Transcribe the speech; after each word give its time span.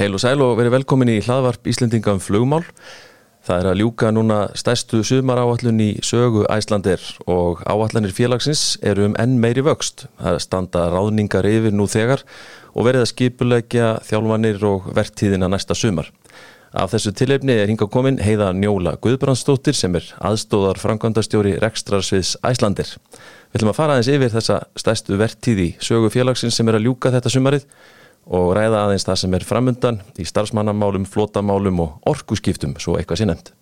Heil 0.00 0.14
og 0.16 0.22
sæl 0.22 0.40
og 0.40 0.54
verið 0.56 0.72
velkomin 0.72 1.10
í 1.12 1.18
hlaðvarp 1.20 1.68
Íslendinga 1.68 2.14
um 2.14 2.20
flugmál. 2.24 2.62
Það 3.44 3.58
er 3.58 3.66
að 3.68 3.80
ljúka 3.82 4.08
núna 4.14 4.38
stærstu 4.56 5.02
sumaráallun 5.04 5.82
í 5.84 5.88
sögu 6.00 6.46
æslandir 6.48 7.02
og 7.28 7.60
áallanir 7.68 8.14
félagsins 8.16 8.78
eru 8.80 9.10
um 9.10 9.18
enn 9.20 9.36
meiri 9.42 9.60
vöxt. 9.66 10.06
Það 10.16 10.40
standa 10.46 10.86
ráðningar 10.94 11.44
yfir 11.50 11.76
nú 11.76 11.84
þegar 11.92 12.24
og 12.72 12.88
verið 12.88 13.04
að 13.04 13.10
skipulegja 13.12 13.92
þjálfanir 14.08 14.64
og 14.64 14.88
vertíðina 14.96 15.52
næsta 15.52 15.76
sumar. 15.76 16.08
Af 16.72 16.94
þessu 16.94 17.12
tilefni 17.12 17.58
er 17.60 17.68
hinga 17.68 17.84
komin 17.84 18.16
heiða 18.24 18.48
Njóla 18.56 18.96
Guðbrandstóttir 18.96 19.76
sem 19.76 19.92
er 20.00 20.08
aðstóðar 20.24 20.80
framkvæmdastjóri 20.80 21.58
Rekstrarsviðs 21.60 22.38
Æslandir. 22.40 22.96
Við 23.52 23.60
ætlum 23.60 23.74
að 23.74 23.82
fara 23.82 23.98
aðeins 23.98 24.14
yfir 24.14 24.38
þessa 24.38 24.62
stærstu 24.72 25.20
vertíði 25.20 25.74
sögu 25.84 26.08
félagsins 26.14 26.56
sem 26.56 26.72
er 26.72 26.80
að 26.80 26.88
ljúka 26.88 27.12
þetta 27.12 27.34
sumarið 27.34 27.68
og 28.26 28.52
ræða 28.56 28.84
aðeins 28.86 29.08
það 29.08 29.18
sem 29.22 29.34
er 29.34 29.44
framundan 29.46 29.98
í 30.20 30.26
starfsmannamálum, 30.28 31.08
flótamálum 31.08 31.82
og 31.82 32.12
orkuskiptum, 32.12 32.76
svo 32.78 32.98
eitthvað 32.98 33.22
sé 33.22 33.28
nefnd. 33.30 33.52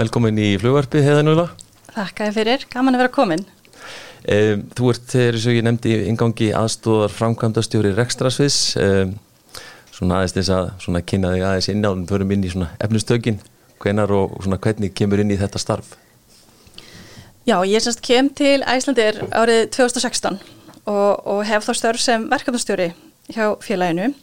Velkomin 0.00 0.38
í 0.40 0.52
flugvarpi, 0.56 1.02
heiðanúla. 1.04 1.50
Þakka 1.92 2.30
fyrir, 2.32 2.62
gaman 2.72 2.94
að 2.96 3.02
vera 3.02 3.12
komin. 3.12 3.42
Þú 4.22 4.92
ert, 4.92 5.02
þegar 5.10 5.56
ég 5.56 5.64
nefndi 5.66 5.96
ingangi 6.08 6.52
aðstóðar 6.56 7.12
framkvæmdastjóri 7.12 7.90
Rekstrasviðs. 7.98 8.60
Svona 10.00 10.22
aðeins 10.22 10.32
þess 10.32 10.52
að 10.56 10.68
svona 10.80 11.00
kynna 11.04 11.34
þig 11.34 11.42
aðeins 11.44 11.66
inn 11.68 11.84
á 11.84 11.90
en 11.92 12.06
förum 12.08 12.30
inn 12.32 12.44
í 12.48 12.52
svona 12.54 12.70
efnustökin 12.80 13.42
hvenar 13.84 14.12
og 14.16 14.38
svona 14.40 14.56
hvernig 14.56 14.94
kemur 14.96 15.20
inn 15.20 15.34
í 15.34 15.36
þetta 15.36 15.60
starf? 15.60 15.90
Já, 17.44 17.58
ég 17.68 17.84
semst 17.84 18.00
kem 18.04 18.30
til 18.32 18.62
Æslandir 18.64 19.20
árið 19.28 19.66
2016 19.76 20.40
og, 20.88 21.26
og 21.28 21.44
hef 21.44 21.68
þá 21.68 21.72
störf 21.76 22.00
sem 22.00 22.24
verkefnastjóri 22.32 22.94
hjá 23.28 23.44
félaginu 23.60 24.14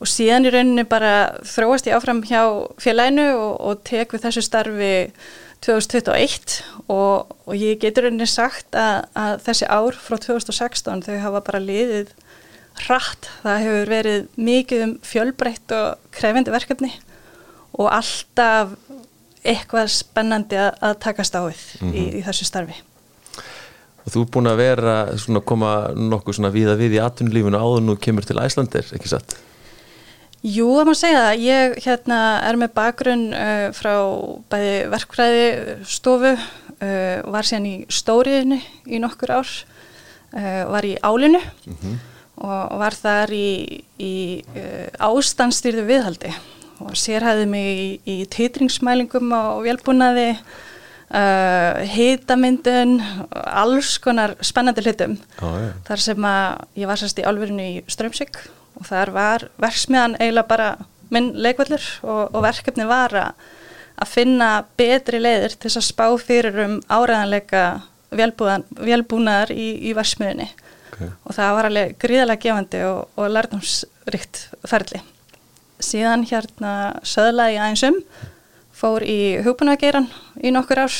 og 0.00 0.08
síðan 0.08 0.48
í 0.48 0.52
rauninni 0.54 0.84
bara 0.88 1.14
þróast 1.44 1.88
ég 1.88 1.96
áfram 1.98 2.24
hjá 2.24 2.40
félaginu 2.80 3.28
og, 3.36 3.52
og 3.60 3.84
tek 3.84 4.16
við 4.16 4.24
þessu 4.24 4.44
starfi 4.48 4.94
2021 5.64 6.58
og, 6.92 7.32
og 7.44 7.54
ég 7.56 7.80
getur 7.84 8.08
rauninni 8.08 8.28
sagt 8.28 8.72
að, 8.72 9.04
að 9.16 9.36
þessi 9.50 9.68
ár 9.68 10.00
frá 10.00 10.16
2016 10.16 11.04
þau 11.08 11.16
hafa 11.28 11.44
bara 11.44 11.64
liðið 11.64 12.16
hratt. 12.84 13.28
Það 13.42 13.62
hefur 13.64 13.92
verið 13.92 14.26
mikið 14.36 14.84
um 14.86 14.94
fjölbreytt 15.06 15.74
og 15.76 16.14
krefindi 16.14 16.54
verkefni 16.54 16.90
og 17.74 17.90
alltaf 17.90 18.74
eitthvað 19.44 19.90
spennandi 19.92 20.58
að, 20.58 20.72
að 20.80 20.98
takast 21.04 21.36
á 21.36 21.42
við 21.44 21.62
mm 21.80 21.88
-hmm. 21.88 21.94
í, 21.94 22.02
mhm. 22.02 22.18
í 22.18 22.20
þessu 22.24 22.44
starfi. 22.48 22.76
Og 24.04 24.12
þú 24.12 24.20
er 24.20 24.30
búin 24.32 24.50
að 24.50 24.60
vera 24.60 24.94
svona 25.16 25.40
koma 25.40 25.72
nokkuð 25.96 26.36
svona 26.36 26.52
viða 26.52 26.76
við 26.76 26.98
í 26.98 27.00
atvinnulífunu 27.00 27.58
áður 27.58 27.82
nú 27.82 27.96
kemur 27.96 28.24
til 28.24 28.38
Æslandir, 28.38 28.84
ekki 28.92 29.08
satt? 29.08 29.36
Jú, 30.44 30.66
það 30.76 30.86
má 30.86 30.94
segja 30.94 31.20
það. 31.24 31.40
Ég 31.40 31.78
hérna, 31.86 32.18
er 32.44 32.56
með 32.60 32.74
bakgrunn 32.76 33.32
uh, 33.32 33.72
frá 33.72 33.94
bæði 34.52 34.74
verkfræði 34.92 35.46
stofu, 35.88 36.34
uh, 36.36 37.32
var 37.32 37.48
síðan 37.48 37.66
í 37.66 37.76
stóriðinu 37.88 38.60
í 38.84 39.00
nokkur 39.00 39.32
ár, 39.40 39.48
uh, 40.36 40.64
var 40.68 40.84
í 40.84 40.98
álinu 41.00 41.40
mm 41.40 41.78
-hmm 41.80 41.96
og 42.42 42.76
var 42.80 42.96
þar 42.98 43.32
í, 43.34 43.48
í 44.02 44.14
uh, 44.56 44.88
ástandstýrðu 45.06 45.86
viðhaldi 45.88 46.32
og 46.82 46.96
sérhæði 46.98 47.46
mig 47.48 47.68
í, 47.78 47.88
í 48.10 48.16
týtringsmælingum 48.30 49.30
og 49.36 49.62
velbúnaði 49.66 50.32
uh, 50.34 51.82
hitamyndun 51.94 52.98
alls 53.30 53.96
konar 54.02 54.34
spennandi 54.44 54.84
hlutum 54.84 55.16
ah, 55.38 55.60
ja. 55.62 55.70
þar 55.86 56.04
sem 56.08 56.28
að 56.28 56.80
ég 56.82 56.90
var 56.90 57.00
sérst 57.00 57.22
í 57.22 57.26
alverðinu 57.28 57.68
í 57.70 57.82
Strömsvík 57.90 58.40
og 58.74 58.88
þar 58.90 59.14
var 59.14 59.48
verksmiðan 59.62 60.18
eiginlega 60.18 60.50
bara 60.50 60.70
minn 61.14 61.30
leikvallur 61.38 61.84
og, 62.02 62.34
og 62.34 62.40
verkefni 62.42 62.88
var 62.90 63.14
að 63.14 64.10
finna 64.10 64.64
betri 64.78 65.20
leiðir 65.22 65.54
til 65.60 65.70
að 65.70 65.86
spá 65.86 66.06
fyrir 66.18 66.58
um 66.64 66.78
áræðanleika 66.90 67.64
velbúnaðar 68.14 69.52
í, 69.54 69.68
í 69.86 69.94
versmiðunni 69.94 70.50
okay. 70.94 71.10
og 71.24 71.36
það 71.36 71.56
var 71.58 71.68
alveg 71.68 71.96
gríðalega 72.02 72.42
gefandi 72.46 72.84
og, 72.88 73.10
og 73.18 73.32
lærdomsrikt 73.32 74.46
ferli. 74.68 75.02
Síðan 75.82 76.24
hérna 76.30 76.72
söðlaði 77.06 77.58
ég 77.58 77.64
aðeins 77.64 77.84
um, 77.90 77.98
fór 78.74 79.04
í 79.06 79.18
hugbúnaðgeiran 79.44 80.08
í 80.42 80.52
nokkur 80.54 80.84
ár, 80.86 80.96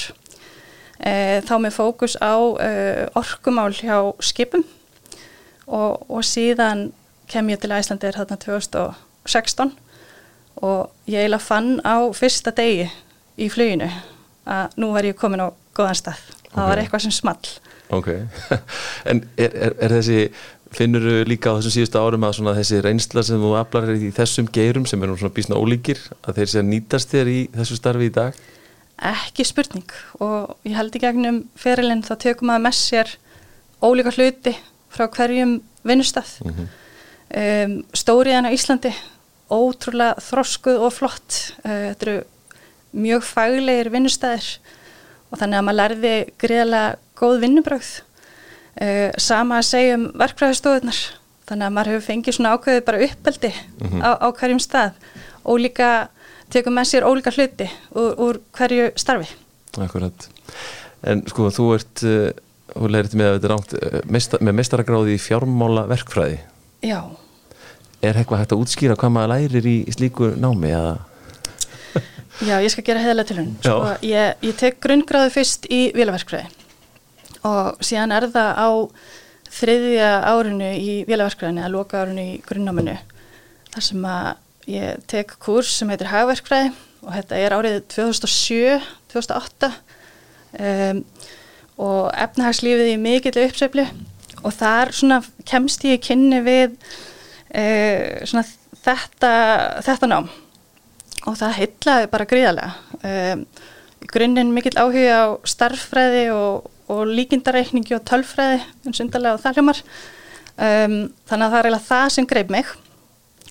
e, 0.98 1.40
þá 1.46 1.54
með 1.62 1.76
fókus 1.78 2.18
á 2.18 2.34
e, 2.62 2.70
orkumál 3.18 3.72
hjá 3.74 3.96
skipum 4.22 4.64
og, 5.66 6.04
og 6.10 6.22
síðan 6.26 6.90
kem 7.30 7.48
ég 7.50 7.62
til 7.62 7.72
Æslandir 7.72 8.18
hérna 8.18 8.38
2016 8.40 9.72
og 10.62 10.90
ég 11.10 11.24
eiginlega 11.24 11.42
fann 11.42 11.78
á 11.82 11.98
fyrsta 12.14 12.52
degi 12.54 12.90
í 13.40 13.48
fluginu 13.50 13.88
að 14.44 14.76
nú 14.78 14.92
var 14.94 15.06
ég 15.08 15.16
komin 15.18 15.42
á 15.42 15.48
góðan 15.74 15.98
stað. 15.98 16.20
Það 16.52 16.60
okay. 16.60 16.68
var 16.68 16.82
eitthvað 16.82 17.04
sem 17.06 17.14
small. 17.14 17.40
Ok, 17.92 18.08
en 19.10 19.24
er, 19.36 19.50
er, 19.52 19.74
er 19.82 19.94
þessi, 19.98 20.20
finnur 20.74 21.04
þú 21.04 21.16
líka 21.28 21.52
á 21.52 21.56
þessum 21.58 21.74
síðustu 21.76 22.00
árum 22.00 22.24
að 22.26 22.56
þessi 22.58 22.80
reynsla 22.82 23.22
sem 23.26 23.42
þú 23.42 23.52
aflar 23.58 23.92
í 23.94 24.10
þessum 24.14 24.48
geirum 24.52 24.86
sem 24.88 25.02
er 25.02 25.10
nú 25.10 25.18
svona 25.20 25.34
bísna 25.36 25.58
ólíkir 25.60 26.00
að 26.24 26.40
þeir 26.40 26.50
sé 26.50 26.62
að 26.62 26.70
nýtast 26.70 27.12
þér 27.12 27.30
í 27.30 27.38
þessu 27.54 27.78
starfi 27.78 28.08
í 28.08 28.14
dag? 28.14 28.38
Ekki 29.04 29.46
spurning 29.46 29.94
og 30.22 30.54
ég 30.66 30.76
held 30.78 30.96
í 30.96 31.02
gegnum 31.02 31.42
ferilinn 31.58 32.04
þá 32.06 32.14
tökum 32.24 32.50
maður 32.50 32.66
með 32.66 32.76
sér 32.80 33.14
ólíka 33.84 34.14
hluti 34.14 34.54
frá 34.94 35.08
hverjum 35.10 35.58
vinnustaf. 35.84 36.38
Mm 36.44 36.54
-hmm. 36.54 36.68
um, 37.42 37.74
stóriðan 37.92 38.48
á 38.48 38.54
Íslandi, 38.54 38.94
ótrúlega 39.50 40.22
þroskuð 40.22 40.86
og 40.86 40.92
flott. 40.94 41.54
Uh, 41.64 41.90
þetta 41.92 42.06
eru 42.06 42.16
mjög 42.94 43.26
faglegir 43.26 43.90
vinnustæðir 43.90 44.46
og 45.34 45.40
þannig 45.40 45.58
að 45.58 45.66
maður 45.66 45.80
lærði 45.80 46.14
greiðlega 46.38 46.96
góð 47.18 47.40
vinnubröð 47.42 47.90
uh, 47.98 49.10
sama 49.18 49.58
að 49.58 49.68
segja 49.72 49.98
um 49.98 50.06
verkfræðistofunar 50.22 51.00
þannig 51.48 51.66
að 51.66 51.74
maður 51.74 51.92
hefur 51.92 52.06
fengið 52.06 52.36
svona 52.38 52.54
ákveðið 52.54 52.86
bara 52.86 53.02
uppeldi 53.08 53.50
mm 53.50 53.88
-hmm. 53.88 54.04
á, 54.06 54.10
á 54.22 54.28
hverjum 54.38 54.62
stað. 54.62 54.92
Og 55.44 55.58
líka 55.60 56.08
tekum 56.48 56.78
með 56.78 56.88
sér 56.88 57.04
ólíka 57.04 57.34
hluti 57.34 57.68
úr, 57.92 58.14
úr 58.16 58.40
hverju 58.56 58.92
starfi. 58.96 59.28
Akkurat, 59.76 60.28
en 61.02 61.24
sko 61.28 61.50
þú 61.50 61.66
ert 61.74 62.04
uh, 62.06 62.30
þú 62.72 62.90
leirist 62.90 63.18
með 63.18 63.28
að 63.28 63.36
þetta 63.36 63.58
átt 63.58 63.74
uh, 63.74 64.00
mestar, 64.06 64.40
með 64.40 64.56
mestaragráði 64.60 65.16
í 65.18 65.20
fjármála 65.20 65.86
verkfræði 65.90 66.38
Já. 66.84 67.00
Er 68.04 68.18
eitthvað 68.20 68.42
hægt 68.42 68.54
að 68.54 68.62
útskýra 68.62 68.96
hvað 69.00 69.12
maður 69.16 69.32
lærir 69.34 69.66
í 69.66 69.76
slíku 69.92 70.30
námi 70.36 70.70
eða 70.70 70.94
Já, 72.42 72.56
ég 72.58 72.72
skal 72.72 72.82
gera 72.88 73.02
heðalega 73.02 73.30
til 73.30 73.38
hún 73.38 73.50
sko, 73.62 73.74
ég, 74.02 74.40
ég 74.42 74.56
tek 74.58 74.80
grunngráðu 74.82 75.30
fyrst 75.36 75.68
í 75.70 75.84
vilaverkfræði 75.94 76.48
og 77.46 77.84
síðan 77.84 78.14
er 78.16 78.26
það 78.34 78.50
á 78.58 78.68
þriðja 79.54 80.08
árinu 80.32 80.70
í 80.74 80.96
vélaverkfræðinu 81.06 81.62
að 81.62 81.76
loka 81.76 82.02
árinu 82.02 82.24
í 82.32 82.34
grunnáminu 82.48 82.96
þar 83.74 83.86
sem 83.86 84.08
að 84.10 84.72
ég 84.74 85.06
tek 85.10 85.36
kurs 85.44 85.76
sem 85.78 85.92
heitir 85.92 86.10
hagverkfræði 86.10 86.72
og 87.04 87.14
þetta 87.14 87.38
er 87.38 87.54
árið 87.54 87.80
2007-2008 87.94 89.70
um, 89.70 91.02
og 91.84 92.04
efnahagslífið 92.26 92.94
í 92.96 93.00
mikill 93.02 93.36
uppsefli 93.44 93.86
og 94.42 94.54
þar 94.58 94.90
kemst 95.46 95.86
ég 95.86 96.02
kynni 96.02 96.42
við 96.44 96.74
uh, 96.74 98.24
svona 98.26 98.46
þetta, 98.84 99.34
þetta 99.86 100.10
nám 100.10 100.32
og 101.24 101.38
það 101.40 101.56
heitlaði 101.60 102.10
bara 102.12 102.28
gríðarlega. 102.28 103.00
Um, 103.04 103.46
grunninn 104.10 104.52
mikill 104.52 104.76
áhuga 104.76 105.20
á 105.24 105.24
starffræði 105.48 106.28
og 106.34 106.70
og 106.92 107.06
líkindareikningi 107.08 107.96
og 107.96 108.04
tölfræði 108.08 108.60
eins 108.84 108.98
og 108.98 109.06
undarlega 109.06 109.38
og 109.38 109.42
það 109.42 109.58
hljómar 109.58 109.80
um, 109.80 110.98
þannig 111.28 111.46
að 111.46 111.54
það 111.54 111.58
er 111.58 111.68
eiginlega 111.68 111.86
það 111.88 112.08
sem 112.16 112.28
greið 112.28 112.52
mig. 112.52 112.72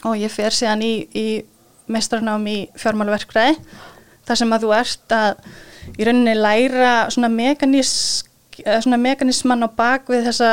Og 0.03 0.19
ég 0.19 0.33
fer 0.33 0.53
síðan 0.55 0.83
í, 0.85 0.93
í 1.15 1.27
mestrarnám 1.91 2.45
í 2.49 2.57
fjármáluverkfræði 2.79 3.57
þar 4.27 4.39
sem 4.39 4.55
að 4.55 4.65
þú 4.65 4.75
ert 4.77 5.15
að 5.17 5.47
í 5.97 6.07
rauninni 6.07 6.35
læra 6.37 6.93
svona, 7.11 7.31
mekanísk, 7.33 8.29
svona 8.85 9.01
mekanisman 9.01 9.65
á 9.65 9.69
bak 9.73 10.07
við 10.11 10.29
þessa 10.29 10.51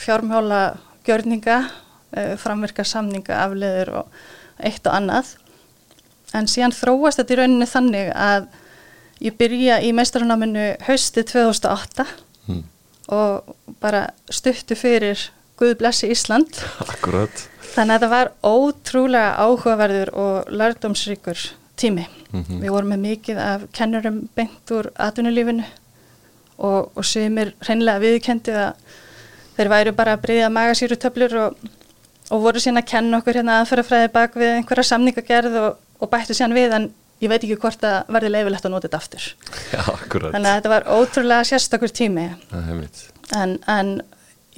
fjármála 0.00 0.62
gjörninga, 1.06 1.58
uh, 2.16 2.34
framverka 2.40 2.86
samninga, 2.86 3.36
afleður 3.44 3.98
og 4.02 4.22
eitt 4.62 4.86
og 4.86 4.96
annað 4.96 5.36
en 6.34 6.48
síðan 6.48 6.72
þróast 6.72 7.20
þetta 7.20 7.34
í 7.34 7.40
rauninni 7.40 7.68
þannig 7.68 8.12
að 8.16 8.50
Ég 9.22 9.36
byrja 9.38 9.78
í 9.84 9.92
meistarnáminu 9.94 10.72
hausti 10.88 11.22
2008 11.28 12.06
hmm. 12.48 12.62
og 13.14 13.54
bara 13.82 14.08
stuttu 14.30 14.74
fyrir 14.78 15.28
Guð 15.60 15.76
blessi 15.78 16.08
Ísland. 16.10 16.58
Akkurat. 16.82 17.44
Þannig 17.74 17.94
að 17.94 18.00
þetta 18.00 18.08
var 18.10 18.30
ótrúlega 18.42 19.36
áhugaverður 19.44 20.10
og 20.18 20.48
lærdomsríkur 20.50 21.38
tími. 21.78 22.08
Mm 22.32 22.42
-hmm. 22.42 22.62
Við 22.64 22.72
vorum 22.74 22.90
með 22.90 23.04
mikið 23.04 23.38
af 23.38 23.68
kennurum 23.72 24.18
beint 24.34 24.70
úr 24.74 24.90
atvinnulífinu 24.96 25.64
og, 26.58 26.90
og 26.96 27.04
semir 27.04 27.54
hreinlega 27.60 28.02
viðkendi 28.02 28.50
að 28.50 28.74
þeir 29.56 29.68
væru 29.68 29.92
bara 29.92 30.16
að 30.16 30.22
breyða 30.22 30.50
magasýrutöflur 30.50 31.36
og, 31.46 31.56
og 32.30 32.42
voru 32.42 32.58
síðan 32.58 32.82
að 32.82 32.90
kenna 32.90 33.18
okkur 33.18 33.38
hérna 33.38 33.60
aðferðafræði 33.60 34.12
bak 34.12 34.34
við 34.34 34.56
einhverja 34.56 34.88
samningagerð 34.90 35.56
og, 35.62 35.76
og 36.02 36.10
bættu 36.10 36.36
síðan 36.36 36.56
við 36.56 36.76
en 36.78 36.88
ég 37.22 37.30
veit 37.30 37.44
ekki 37.44 37.58
hvort 37.62 37.84
að 37.86 38.10
verði 38.12 38.32
leifilegt 38.34 38.66
að 38.66 38.74
nota 38.74 38.88
þetta 38.88 39.00
aftur. 39.02 39.28
Já. 39.70 39.82
Þannig 40.10 40.48
að 40.48 40.56
þetta 40.56 40.72
var 40.72 40.88
ótrúlega 40.90 41.46
sérstakur 41.46 41.94
tími. 41.94 42.26
En, 43.38 43.54
en 43.70 43.92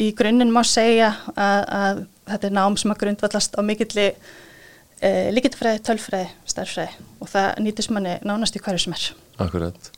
í 0.00 0.10
grunninn 0.16 0.52
má 0.54 0.62
segja 0.66 1.12
að, 1.34 1.60
að 1.80 2.00
þetta 2.32 2.48
er 2.48 2.56
nám 2.56 2.78
sem 2.80 2.94
að 2.94 3.02
grundvallast 3.04 3.58
á 3.58 3.60
mikilli 3.66 4.06
e, 4.08 5.10
líkitfræði, 5.36 5.82
tölfræði, 5.84 6.30
starffræði 6.48 7.04
og 7.20 7.30
það 7.30 7.50
nýtist 7.66 7.92
manni 7.94 8.16
nánast 8.24 8.56
í 8.56 8.64
hverju 8.64 8.86
sem 8.86 8.96
er. 8.96 9.06
Akkurat. 9.44 9.92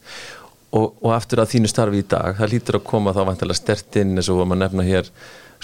Og, 0.77 0.91
og 1.01 1.13
aftur 1.15 1.45
að 1.45 1.53
þínu 1.55 1.71
starfi 1.71 2.03
í 2.03 2.09
dag, 2.11 2.35
það 2.41 2.53
lítur 2.53 2.81
að 2.81 2.89
koma 2.91 3.15
þá 3.15 3.23
vantilega 3.31 3.61
stertinn 3.61 4.17
eins 4.19 4.29
og 4.33 4.43
maður 4.43 4.65
nefna 4.65 4.87
hér 4.87 5.13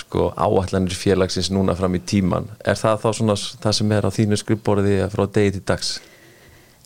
sko 0.02 0.30
áallanir 0.36 0.94
félagsins 0.98 1.50
núna 1.54 1.76
fram 1.78 1.96
í 1.96 2.02
tíman. 2.04 2.50
Er 2.66 2.78
það 2.78 3.02
þá 3.04 3.08
svona 3.18 3.38
það 3.38 3.78
sem 3.78 3.96
er 3.96 4.08
á 4.08 4.10
þínu 4.18 4.40
skrifborði 4.42 5.00
frá 5.14 5.26
degi 5.26 5.56
til 5.56 5.64
dags? 5.72 5.96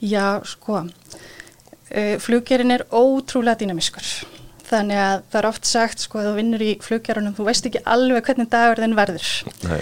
Já, 0.04 0.38
sko. 0.44 0.84
E, 1.88 2.16
fluggerinn 2.22 2.74
er 2.74 2.84
ótrúlega 2.92 3.62
dýnamiskur 3.62 4.10
þannig 4.66 4.98
að 5.00 5.20
það 5.30 5.38
er 5.40 5.48
oft 5.50 5.68
sagt 5.68 6.02
sko 6.02 6.20
að 6.20 6.28
þú 6.28 6.34
vinnur 6.40 6.64
í 6.64 6.72
flugjarunum, 6.82 7.36
þú 7.36 7.46
veist 7.46 7.68
ekki 7.68 7.82
alveg 7.86 8.26
hvernig 8.26 8.50
dagur 8.50 8.82
þinn 8.82 8.96
verður 8.98 9.28
Nei. 9.66 9.80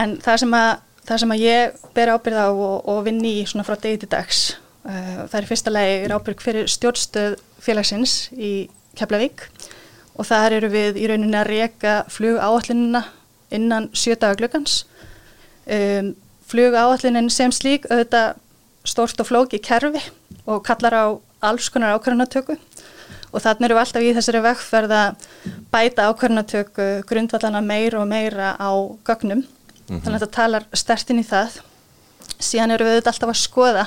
en 0.00 0.16
það 0.24 0.40
sem, 0.44 0.56
að, 0.56 0.70
það 1.10 1.22
sem 1.22 1.34
að 1.34 1.44
ég 1.44 1.82
ber 1.96 2.12
ábyrð 2.14 2.40
á 2.40 2.48
og, 2.48 2.76
og 2.88 3.02
vinn 3.08 3.20
í 3.28 3.34
svona 3.48 3.66
frá 3.68 3.76
degi 3.76 4.02
til 4.02 4.10
dags 4.14 4.42
uh, 4.86 5.28
það 5.28 5.38
er 5.42 5.48
fyrsta 5.50 5.74
lagi 5.74 6.12
ábyrg 6.16 6.44
fyrir 6.44 6.72
stjórnstöð 6.72 7.38
félagsins 7.62 8.16
í 8.32 8.52
Keflavík 8.98 9.46
og 10.16 10.28
þar 10.28 10.58
eru 10.58 10.68
við 10.72 11.00
í 11.00 11.08
rauninni 11.10 11.38
að 11.38 11.50
reyka 11.50 12.04
flug 12.12 12.38
áallinina 12.38 13.04
innan 13.52 13.88
sjötaga 13.96 14.36
glöggans 14.40 14.84
um, 15.66 16.14
flug 16.48 16.76
áallinin 16.76 17.30
sem 17.32 17.52
slík 17.54 17.86
auðvitað 17.90 18.38
stórt 18.88 19.20
og 19.22 19.28
flóki 19.28 19.60
kerfi 19.62 20.02
og 20.44 20.62
kallar 20.66 20.96
á 20.96 21.04
alls 21.42 21.68
konar 21.72 21.96
ákvarðanatöku. 21.96 22.56
Og 23.32 23.40
þannig 23.40 23.68
erum 23.68 23.78
við 23.78 23.82
alltaf 23.82 24.04
í 24.04 24.14
þessari 24.16 24.40
vekkferð 24.44 24.94
að 24.96 25.26
bæta 25.72 26.08
ákvarðanatöku 26.10 26.88
grundvallana 27.08 27.62
meira 27.64 28.02
og 28.02 28.08
meira 28.10 28.54
á 28.58 28.70
gögnum. 29.06 29.42
Mm 29.42 29.46
-hmm. 29.88 30.02
þannig 30.02 30.16
að 30.16 30.20
þetta 30.20 30.36
talar 30.36 30.66
stertinn 30.72 31.22
í 31.22 31.26
það. 31.26 31.60
Síðan 32.38 32.70
eru 32.70 32.84
við 32.84 33.06
alltaf 33.06 33.28
að 33.28 33.42
skoða 33.42 33.86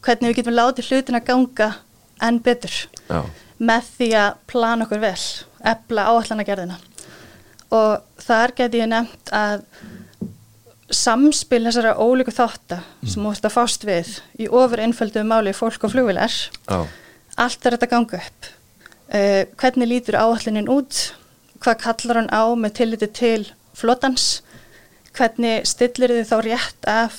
hvernig 0.00 0.28
við 0.30 0.36
getum 0.36 0.54
látið 0.54 0.88
hlutin 0.90 1.18
að 1.18 1.26
ganga 1.26 1.74
enn 2.22 2.38
betur. 2.42 2.88
Já. 3.08 3.24
Með 3.58 3.90
því 3.96 4.10
að 4.20 4.40
plana 4.50 4.86
okkur 4.86 5.02
vel 5.02 5.20
ebla 5.66 6.08
áallanagerðina 6.12 6.76
og 7.76 8.22
þar 8.22 8.54
geti 8.58 8.82
ég 8.82 8.90
nefnt 8.90 9.32
að 9.34 9.64
samspil 10.92 11.64
þessara 11.64 11.96
ólíku 11.98 12.30
þáttar 12.34 12.84
mm. 12.84 13.08
sem 13.10 13.24
múst 13.24 13.46
að 13.46 13.56
fást 13.56 13.86
við 13.86 14.12
í 14.38 14.46
ofur 14.46 14.82
einföldu 14.82 15.24
máli 15.26 15.54
fólk 15.56 15.88
og 15.88 15.94
flugvilar 15.96 16.34
allt 17.36 17.66
er 17.66 17.76
þetta 17.76 17.90
ganga 17.90 18.20
upp. 18.20 18.50
Uh, 19.06 19.42
hvernig 19.60 19.90
lítur 19.90 20.18
áallunin 20.18 20.70
út, 20.72 21.00
hvað 21.62 21.82
kallar 21.84 22.20
hann 22.22 22.32
á 22.32 22.42
með 22.58 22.76
tilliti 22.80 23.08
til 23.14 23.50
flotans, 23.76 24.40
hvernig 25.16 25.66
stillir 25.68 26.14
þið 26.16 26.30
þá 26.30 26.36
rétt 26.46 26.88
af 26.90 27.18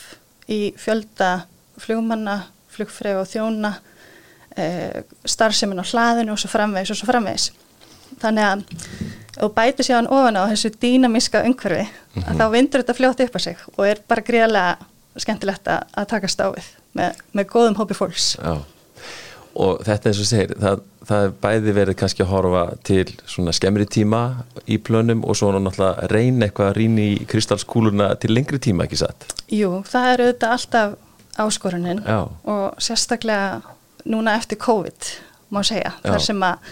í 0.52 0.74
fjölda 0.80 1.48
flugmanna, 1.80 2.48
flugfreg 2.74 3.20
og 3.22 3.30
þjóna, 3.30 3.78
starfseminn 5.26 5.82
á 5.82 5.86
hlaðinu 5.86 6.36
og 6.36 6.42
svo 6.42 6.52
framvegis 6.52 6.94
og 6.94 7.00
svo 7.00 7.10
framvegis. 7.10 7.52
Þannig 8.22 8.46
að 8.48 8.64
þú 9.38 9.50
bætu 9.58 9.86
sér 9.86 10.00
hann 10.00 10.12
ofan 10.12 10.40
á 10.40 10.50
þessu 10.50 10.72
dýnamíska 10.82 11.44
umhverfi 11.46 11.84
mm 11.84 12.22
-hmm. 12.24 12.30
að 12.30 12.40
þá 12.40 12.52
vindur 12.52 12.82
þetta 12.82 12.98
fljótt 13.00 13.24
upp 13.26 13.36
á 13.36 13.40
sig 13.40 13.58
og 13.78 13.88
er 13.88 13.98
bara 14.08 14.22
greiðlega 14.22 14.78
skemmtilegt 15.18 15.68
að, 15.68 15.84
að 15.98 16.06
taka 16.06 16.28
stáfið 16.28 16.66
með, 16.94 17.14
með 17.34 17.46
góðum 17.46 17.76
hópi 17.76 17.94
fólks. 17.94 18.38
Já 18.44 18.62
og 19.58 19.82
þetta 19.86 20.12
eins 20.12 20.20
og 20.22 20.30
segir, 20.30 20.54
það, 20.62 20.84
það 21.10 21.26
er 21.26 21.34
bæði 21.44 21.74
verið 21.78 21.98
kannski 22.02 22.24
að 22.24 22.32
horfa 22.32 22.64
til 22.88 23.06
svona 23.30 23.54
skemmri 23.56 23.88
tíma 23.90 24.22
í 24.70 24.78
plönum 24.78 25.24
og 25.26 25.38
svo 25.40 25.52
náttúrulega 25.56 26.10
reyna 26.12 26.48
eitthvað 26.48 26.72
að 26.72 26.78
rýna 26.78 27.06
í 27.06 27.16
kristalskúluna 27.30 28.12
til 28.22 28.34
lengri 28.36 28.62
tíma, 28.64 28.86
ekki 28.86 29.02
satt? 29.02 29.30
Jú, 29.54 29.82
það 29.88 30.12
er 30.12 30.26
auðvitað 30.26 30.56
alltaf 30.58 30.96
áskorunin 31.38 32.04
Já. 32.06 32.20
og 32.50 32.82
sérstaklega 32.82 33.62
núna 34.08 34.38
eftir 34.40 34.60
COVID, 34.62 35.12
má 35.54 35.62
segja, 35.68 35.94
Já. 36.04 36.12
þar 36.12 36.24
sem 36.24 36.46
að 36.48 36.72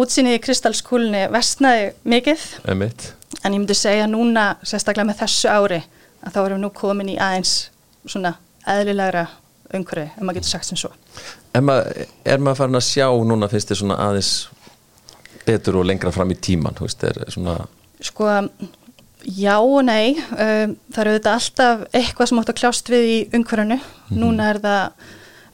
útsýnið 0.00 0.36
í 0.38 0.42
kristalskúlunni 0.44 1.24
vestnaði 1.34 1.90
mikið, 2.08 2.46
Einmitt. 2.70 3.12
en 3.42 3.54
ég 3.54 3.58
myndi 3.58 3.76
segja 3.76 4.06
núna, 4.10 4.54
sérstaklega 4.62 5.08
með 5.08 5.22
þessu 5.24 5.50
ári, 5.50 5.82
að 6.24 6.34
þá 6.34 6.40
erum 6.44 6.58
við 6.58 6.64
nú 6.64 6.72
komin 6.76 7.12
í 7.12 7.18
aðeins 7.18 7.54
svona 8.06 8.36
eðlilegra 8.68 9.26
umhverfi, 9.74 10.10
ef 10.16 10.24
maður 10.24 10.40
getur 10.40 10.52
sagt 10.52 10.70
sem 10.70 10.80
svo. 10.80 10.90
Maður, 11.56 12.06
er 12.24 12.42
maður 12.42 12.62
farin 12.62 12.80
að 12.80 12.86
sjá 12.86 13.06
núna 13.26 13.48
finnst 13.50 13.70
þið 13.70 13.80
svona 13.82 14.00
aðeins 14.06 14.32
betur 15.46 15.80
og 15.80 15.88
lengra 15.88 16.12
fram 16.14 16.30
í 16.32 16.38
tíman, 16.38 16.76
þú 16.78 16.86
veist, 16.86 17.06
er 17.06 17.32
svona... 17.32 17.56
Sko, 18.04 18.28
já 19.36 19.54
og 19.58 19.80
nei, 19.86 20.14
um, 20.16 20.76
það 20.92 21.02
eru 21.04 21.16
þetta 21.18 21.34
alltaf 21.36 21.86
eitthvað 21.90 22.30
sem 22.30 22.42
átt 22.42 22.52
að 22.52 22.60
kljást 22.60 22.92
við 22.92 23.08
í 23.08 23.18
umhverfinu, 23.36 23.78
mm 23.80 23.82
-hmm. 23.82 24.20
núna 24.22 24.50
er 24.52 24.60
það 24.64 25.08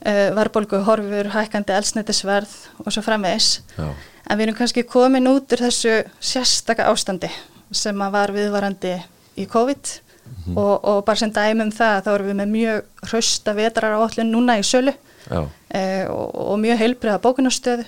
uh, 0.05 0.35
varbolgu 0.37 0.81
horfur, 0.87 1.31
hækandi 1.33 1.73
elsnættisverð 1.73 2.55
og 2.83 2.91
svo 2.93 3.03
framvegis, 3.05 3.61
já. 3.77 3.91
en 4.29 4.37
við 4.37 4.47
erum 4.47 4.57
kannski 4.57 4.83
komin 4.83 5.27
út 5.27 5.53
úr 5.53 5.63
þessu 5.67 6.01
sérstaka 6.19 6.89
ástandi 6.91 7.31
sem 7.71 8.01
að 8.01 8.11
var 8.11 8.33
viðvarandi 8.35 8.95
í 9.37 9.45
COVID 9.45 9.85
mm 9.87 10.33
-hmm. 10.33 10.57
og, 10.57 10.85
og 10.85 11.05
bara 11.05 11.15
sem 11.15 11.31
dæmum 11.31 11.71
það 11.71 12.03
þá 12.03 12.09
erum 12.13 12.27
við 12.27 12.35
með 12.35 12.49
mjög 12.49 12.83
hrausta 13.03 13.53
vetrar 13.53 13.95
á 13.95 13.99
allir 13.99 14.25
núna 14.25 14.59
í 14.59 14.63
sölu 14.63 14.93
e, 15.69 16.05
og, 16.09 16.35
og 16.35 16.59
mjög 16.59 16.77
heilbriða 16.77 17.19
bókunastöðu 17.19 17.85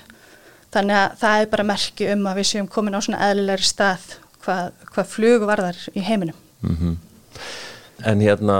þannig 0.74 0.96
að 0.96 1.16
það 1.20 1.42
er 1.42 1.46
bara 1.46 1.64
merki 1.64 2.10
um 2.14 2.28
að 2.28 2.36
við 2.36 2.50
séum 2.52 2.68
komin 2.68 2.96
á 2.96 3.02
svona 3.02 3.30
eðlilegri 3.30 3.64
stað 3.64 4.04
hvað, 4.44 4.72
hvað 4.94 5.06
flug 5.06 5.46
varðar 5.50 5.78
í 5.96 6.00
heiminum 6.00 6.36
mm 6.62 6.76
-hmm. 6.76 6.96
En 8.07 8.22
hérna, 8.24 8.60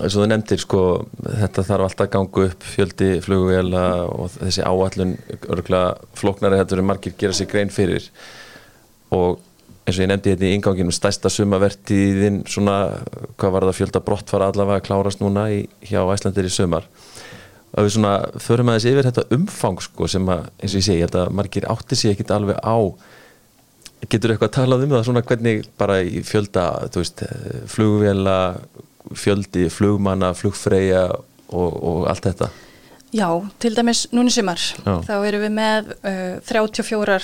eins 0.00 0.14
og 0.14 0.22
þú 0.22 0.26
nefndir 0.30 0.62
sko, 0.62 0.82
þetta 1.26 1.64
þarf 1.66 1.84
alltaf 1.88 2.06
að 2.06 2.12
ganga 2.14 2.44
upp 2.48 2.64
fjöldi 2.64 3.08
flugvela 3.24 3.82
og 4.08 4.30
þessi 4.38 4.64
áallun 4.64 5.16
örgulega 5.50 5.90
floknari 6.16 6.60
þetta 6.62 6.76
eru 6.78 6.86
margir 6.88 7.16
gera 7.20 7.36
sér 7.36 7.50
grein 7.50 7.72
fyrir. 7.72 8.06
Og 9.12 9.42
eins 9.84 9.98
og 9.98 10.04
ég 10.04 10.10
nefndi 10.10 10.32
þetta 10.34 10.48
í 10.48 10.54
inganginum 10.56 10.94
stærsta 10.94 11.32
sumavertiðin 11.32 12.42
svona 12.48 12.78
hvað 13.40 13.54
var 13.54 13.68
það 13.68 13.78
fjölda 13.80 14.04
brottfara 14.04 14.48
allavega 14.52 14.80
að 14.80 14.88
klárast 14.88 15.22
núna 15.22 15.48
í, 15.52 15.62
hjá 15.84 16.00
Æslandir 16.04 16.48
í 16.48 16.52
sumar. 16.52 16.88
Og 17.76 17.84
við 17.84 17.94
svona 17.98 18.14
förum 18.40 18.72
aðeins 18.72 18.88
yfir 18.88 19.08
þetta 19.10 19.28
umfang 19.36 19.84
sko 19.84 20.08
sem 20.08 20.32
að 20.32 20.48
eins 20.56 20.72
og 20.72 20.80
ég 20.80 20.88
segi, 20.88 20.98
ég 21.02 21.08
held 21.08 21.20
að 21.20 21.36
margir 21.36 21.68
átti 21.68 21.98
sér 21.98 22.16
ekkit 22.16 22.32
alveg 22.36 22.60
á 22.64 22.76
getur 24.12 24.32
eitthvað 24.32 24.50
að 24.50 24.56
tala 24.56 24.78
um 24.78 24.94
það 24.94 25.04
svona 25.08 25.24
hvernig 25.26 25.66
bara 25.80 25.98
í 26.02 26.22
fjölda, 26.26 26.64
veist 26.94 27.24
flugvela, 27.70 28.38
fjöldi 29.16 29.68
flugmanna, 29.72 30.32
flugfreyja 30.36 31.04
og, 31.08 31.76
og 31.76 32.08
allt 32.10 32.28
þetta? 32.28 32.50
Já, 33.14 33.28
til 33.60 33.72
dæmis 33.76 34.04
núni 34.12 34.32
sumar 34.32 34.60
þá 34.84 35.14
erum 35.24 35.44
við 35.46 35.54
með 35.56 35.92
uh, 36.02 36.40
34 36.44 37.18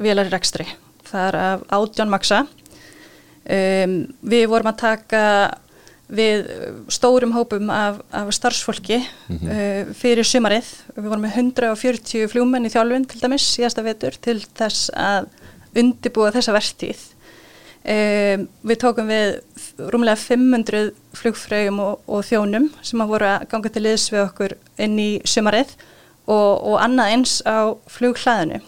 velar 0.00 0.28
í 0.28 0.32
rekstri. 0.32 0.64
Það 1.06 1.26
er 1.26 1.38
af 1.42 1.66
átjónmaksa 1.76 2.42
um, 2.46 3.96
við 4.24 4.48
vorum 4.50 4.72
að 4.72 4.80
taka 4.80 5.22
við 6.06 6.46
stórum 6.94 7.34
hópum 7.34 7.70
af, 7.74 7.98
af 8.14 8.28
starfsfólki 8.34 9.00
mm 9.00 9.38
-hmm. 9.38 9.48
uh, 9.50 9.94
fyrir 9.94 10.24
sumarið, 10.24 10.68
við 10.96 11.08
vorum 11.10 11.26
með 11.26 11.38
140 11.42 12.28
fljúmenn 12.32 12.66
í 12.66 12.72
þjálfun 12.72 13.08
til 13.10 13.20
dæmis 13.20 13.48
síðasta 13.56 13.82
vetur 13.82 14.14
til 14.22 14.38
þess 14.54 14.90
að 14.94 15.28
undibúa 15.82 16.32
þessa 16.34 16.56
vertíð. 16.56 17.04
Um, 17.86 18.48
við 18.66 18.80
tókum 18.82 19.06
við 19.06 19.36
rúmlega 19.92 20.18
500 20.18 20.88
flugfrögum 21.14 21.78
og, 21.84 22.00
og 22.10 22.24
þjónum 22.26 22.72
sem 22.82 23.02
að 23.02 23.12
voru 23.12 23.28
að 23.30 23.44
ganga 23.52 23.70
til 23.70 23.84
liðs 23.84 24.08
við 24.10 24.24
okkur 24.24 24.56
inn 24.82 24.96
í 24.98 25.10
sumarið 25.22 25.76
og, 26.26 26.50
og 26.66 26.80
annað 26.82 27.12
eins 27.14 27.36
á 27.46 27.70
flughlaðinu. 27.94 28.58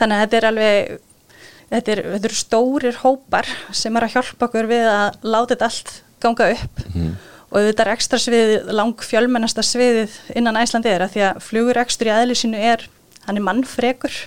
Þannig 0.00 0.16
að 0.16 0.22
þetta 0.24 0.38
er 0.38 0.48
alveg 0.48 0.98
þetta 1.70 1.92
eru 1.94 2.14
er 2.18 2.34
stórir 2.34 3.00
hópar 3.04 3.50
sem 3.76 3.96
er 3.96 4.06
að 4.06 4.16
hjálpa 4.16 4.48
okkur 4.48 4.70
við 4.70 4.88
að 4.90 5.20
láta 5.26 5.52
þetta 5.52 5.68
allt 5.68 5.92
ganga 6.20 6.48
upp. 6.54 6.82
Mm. 6.94 7.12
og 7.50 7.66
þetta 7.66 7.84
er 7.84 7.92
ekstra 7.94 8.18
sviðið, 8.22 8.72
lang 8.78 9.04
fjölmennasta 9.04 9.62
sviðið 9.66 10.16
innan 10.38 10.58
Æslandi 10.60 10.90
er 10.92 11.04
að 11.04 11.16
því 11.16 11.22
að 11.28 11.40
flugur 11.42 11.80
ekstra 11.82 12.12
í 12.12 12.12
aðlisínu 12.14 12.60
er, 12.72 12.84
hann 13.26 13.40
er 13.40 13.46
mannfrekur 13.46 14.18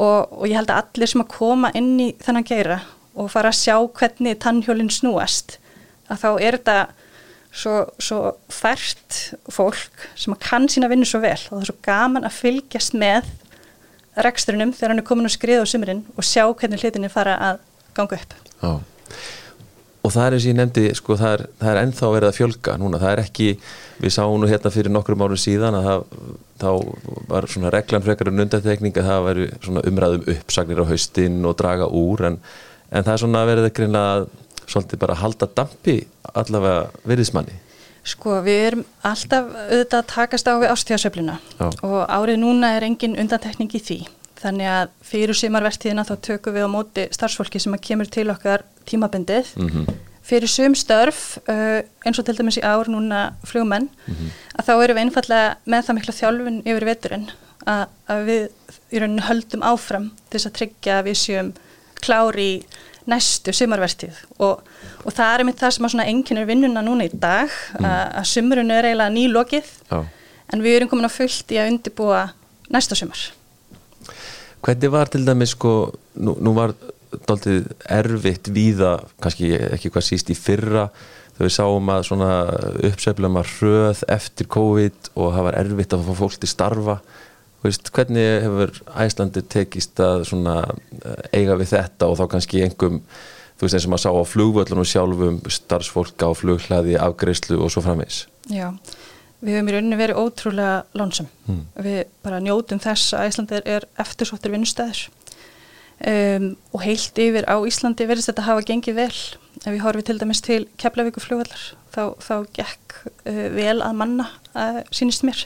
og, 0.00 0.32
og 0.40 0.46
ég 0.48 0.56
held 0.58 0.72
að 0.72 0.82
allir 0.84 1.12
sem 1.12 1.22
að 1.24 1.32
koma 1.34 1.70
inn 1.76 1.92
í 2.00 2.08
þennan 2.22 2.46
geira 2.48 2.80
og 3.18 3.30
fara 3.32 3.52
að 3.52 3.60
sjá 3.60 3.76
hvernig 4.00 4.38
tannhjólinn 4.40 4.92
snúast 4.92 5.58
að 6.10 6.22
þá 6.22 6.28
er 6.32 6.58
þetta 6.58 6.76
svo, 7.50 7.74
svo 7.98 8.20
fært 8.52 9.18
fólk 9.50 10.06
sem 10.18 10.36
kann 10.42 10.68
sína 10.70 10.90
vinnu 10.90 11.08
svo 11.08 11.20
vel 11.22 11.36
og 11.36 11.52
það 11.52 11.62
er 11.62 11.70
svo 11.72 11.78
gaman 11.86 12.28
að 12.28 12.38
fylgjast 12.38 12.96
með 12.98 13.28
reksturinnum 14.20 14.72
þegar 14.74 14.94
hann 14.94 15.02
er 15.02 15.06
komin 15.06 15.28
að 15.28 15.36
skriða 15.36 15.66
á 15.66 15.70
sumurinn 15.70 16.04
og 16.16 16.26
sjá 16.26 16.44
hvernig 16.48 16.82
hlutinni 16.82 17.10
fara 17.12 17.36
að 17.50 17.60
ganga 17.96 18.18
upp. 18.18 18.34
Já. 18.60 18.72
Og 20.00 20.12
það 20.14 20.26
er 20.26 20.34
eins 20.34 20.44
og 20.46 20.50
ég 20.50 20.56
nefndi, 20.56 20.84
sko, 20.96 21.16
það 21.20 21.32
er, 21.34 21.42
það 21.60 21.70
er 21.70 21.78
ennþá 21.82 22.10
verið 22.14 22.30
að 22.30 22.36
fjölga 22.38 22.76
núna, 22.80 23.00
það 23.02 23.10
er 23.12 23.20
ekki, 23.20 23.48
við 24.00 24.14
sáum 24.14 24.38
nú 24.40 24.48
hérna 24.48 24.72
fyrir 24.72 24.94
nokkrum 24.94 25.24
árum 25.26 25.40
síðan 25.40 25.76
að 25.76 25.88
það, 25.88 26.04
þá 26.62 26.70
var 27.28 27.48
svona 27.52 27.72
reglan 27.74 28.06
frekar 28.06 28.30
um 28.32 28.40
undatekning 28.46 28.96
að 28.96 29.10
það 29.10 29.26
væri 29.26 29.48
svona 29.66 29.82
umræðum 29.90 30.30
uppsagnir 30.34 30.80
á 30.80 30.90
haustinn 30.90 31.40
og 31.44 31.58
draga 31.60 31.90
úr 32.00 32.24
en, 32.30 32.38
en 32.88 33.04
það 33.04 33.12
er 33.12 33.22
svona 33.24 33.44
verið 33.50 33.68
reynilega 33.68 34.46
svolítið 34.70 35.02
bara 35.02 35.16
að 35.16 35.22
halda 35.24 35.50
dampi 35.60 35.96
allavega 36.32 37.10
virðismanni. 37.10 37.58
Sko 38.06 38.38
við 38.44 38.62
erum 38.70 38.86
alltaf 39.04 39.50
auðvitað 39.52 39.98
að 39.98 40.08
takast 40.14 40.48
á 40.48 40.54
við 40.56 40.70
ástíðasöfluna 40.72 41.36
og 41.60 41.98
árið 42.08 42.40
núna 42.40 42.72
er 42.78 42.86
engin 42.88 43.18
undantekning 43.20 43.76
í 43.76 43.82
því. 43.84 43.98
Þannig 44.40 44.70
að 44.72 44.92
fyrir 45.04 45.36
sumarvertíðina 45.36 46.06
þá 46.08 46.14
tökum 46.24 46.54
við 46.56 46.64
á 46.64 46.70
móti 46.72 47.08
starfsfólki 47.12 47.60
sem 47.60 47.74
að 47.76 47.84
kemur 47.90 48.08
til 48.08 48.30
okkar 48.32 48.64
tímabindið. 48.88 49.52
Mm 49.56 49.68
-hmm. 49.68 49.98
Fyrir 50.30 50.48
sum 50.48 50.74
störf, 50.74 51.38
uh, 51.48 51.82
eins 52.06 52.18
og 52.18 52.24
til 52.24 52.36
dæmis 52.36 52.56
í 52.56 52.64
ár 52.64 52.88
núna 52.88 53.34
flugumenn, 53.44 53.88
mm 54.06 54.14
-hmm. 54.14 54.30
að 54.58 54.66
þá 54.66 54.72
erum 54.84 54.96
við 54.96 55.02
einfallega 55.02 55.56
með 55.66 55.84
það 55.84 55.94
mikla 55.94 56.18
þjálfun 56.20 56.62
yfir 56.64 56.84
veturinn 56.84 57.30
að, 57.66 57.86
að 58.08 58.24
við 58.24 58.48
í 58.90 59.00
rauninu 59.00 59.26
höldum 59.26 59.62
áfram 59.66 60.10
til 60.28 60.38
þess 60.38 60.46
að 60.46 60.56
tryggja 60.58 60.98
að 60.98 61.04
við 61.04 61.18
séum 61.20 61.52
klári 62.00 62.46
í 62.46 62.62
næstu 63.10 63.52
sumarvertíð 63.56 64.16
og, 64.38 64.62
og 65.04 65.12
það 65.16 65.34
er 65.34 65.44
mitt 65.48 65.60
það 65.60 65.74
sem 65.74 65.88
að 65.88 65.90
svona 65.94 66.08
enginnir 66.12 66.48
vinnuna 66.48 66.82
núna 66.84 67.08
í 67.08 67.12
dag, 67.12 67.50
mm. 67.78 67.84
að, 67.84 68.02
að 68.20 68.30
sumurinu 68.32 68.76
er 68.76 68.90
eiginlega 68.90 69.16
nýlokið, 69.16 69.70
oh. 69.96 70.06
en 70.52 70.64
við 70.64 70.78
erum 70.78 70.88
komin 70.92 71.08
á 71.08 71.12
fullt 71.12 71.54
í 71.54 71.60
að 71.60 71.72
undibúa 71.74 72.22
næsta 72.70 72.98
sumar. 72.98 73.39
Hvernig 74.60 74.92
var 74.92 75.08
til 75.08 75.24
dæmis 75.24 75.54
sko, 75.54 75.74
nú, 76.20 76.34
nú 76.40 76.52
var 76.56 76.74
doldið 77.28 77.70
erfitt 77.90 78.50
víða, 78.54 78.98
kannski 79.22 79.54
ekki 79.56 79.90
hvað 79.92 80.06
síst 80.06 80.30
í 80.30 80.36
fyrra, 80.38 80.88
þegar 81.34 81.48
við 81.48 81.54
sáum 81.56 81.90
að 81.94 82.04
svona 82.10 82.30
uppseflum 82.90 83.40
að 83.40 83.50
hröð 83.56 84.04
eftir 84.16 84.50
COVID 84.52 85.10
og 85.16 85.34
það 85.34 85.46
var 85.48 85.58
erfitt 85.62 85.96
að 85.96 86.06
fá 86.06 86.14
fólk 86.20 86.38
til 86.38 86.52
starfa. 86.52 87.00
Veist, 87.64 87.90
hvernig 87.92 88.28
hefur 88.44 88.72
Æslandi 89.02 89.42
tekist 89.52 90.00
að 90.00 90.22
eh, 90.32 90.70
eiga 91.36 91.58
við 91.60 91.74
þetta 91.74 92.08
og 92.08 92.16
þá 92.16 92.24
kannski 92.32 92.62
einhverjum, 92.64 93.02
þú 93.60 93.66
veist 93.66 93.76
eins 93.76 93.88
og 93.88 93.92
maður 93.92 94.04
sá 94.06 94.10
á 94.16 94.30
flugvöllunum 94.32 94.88
sjálfum, 94.88 95.40
starfsfólk 95.56 96.24
á 96.24 96.30
flughlaði, 96.36 96.96
afgreyslu 96.96 97.60
og 97.60 97.72
svo 97.74 97.84
framvegs? 97.84 98.22
Já, 98.48 98.70
Við 99.40 99.56
höfum 99.56 99.70
í 99.70 99.74
rauninni 99.74 99.96
verið 99.96 100.20
ótrúlega 100.20 101.00
lónsum. 101.00 101.28
Mm. 101.46 101.60
Við 101.86 102.00
bara 102.24 102.40
njótum 102.44 102.80
þess 102.82 103.14
að 103.16 103.30
Íslandir 103.30 103.68
er 103.68 103.86
eftirsóttir 104.02 104.52
vinnustæður 104.52 105.06
um, 106.06 106.50
og 106.74 106.82
heilt 106.84 107.20
yfir 107.20 107.48
á 107.48 107.56
Íslandi 107.68 108.08
verðist 108.08 108.30
þetta 108.32 108.48
hafa 108.48 108.66
gengið 108.68 108.98
vel. 109.00 109.14
Ef 109.60 109.68
við 109.68 109.82
horfum 109.84 110.06
til 110.08 110.18
dæmis 110.20 110.42
til 110.44 110.62
Keflavíku 110.80 111.22
flugvallar 111.24 111.64
þá, 111.92 112.02
þá 112.20 112.34
gekk 112.56 112.98
uh, 113.04 113.46
vel 113.56 113.78
að 113.84 113.96
manna 114.00 114.28
uh, 114.52 114.82
sínist 114.94 115.24
mér. 115.26 115.44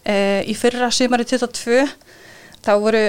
Uh, 0.00 0.40
í 0.48 0.56
fyrra 0.56 0.88
sumari 0.92 1.28
22 1.28 1.84
þá 2.64 2.72
voru 2.80 3.04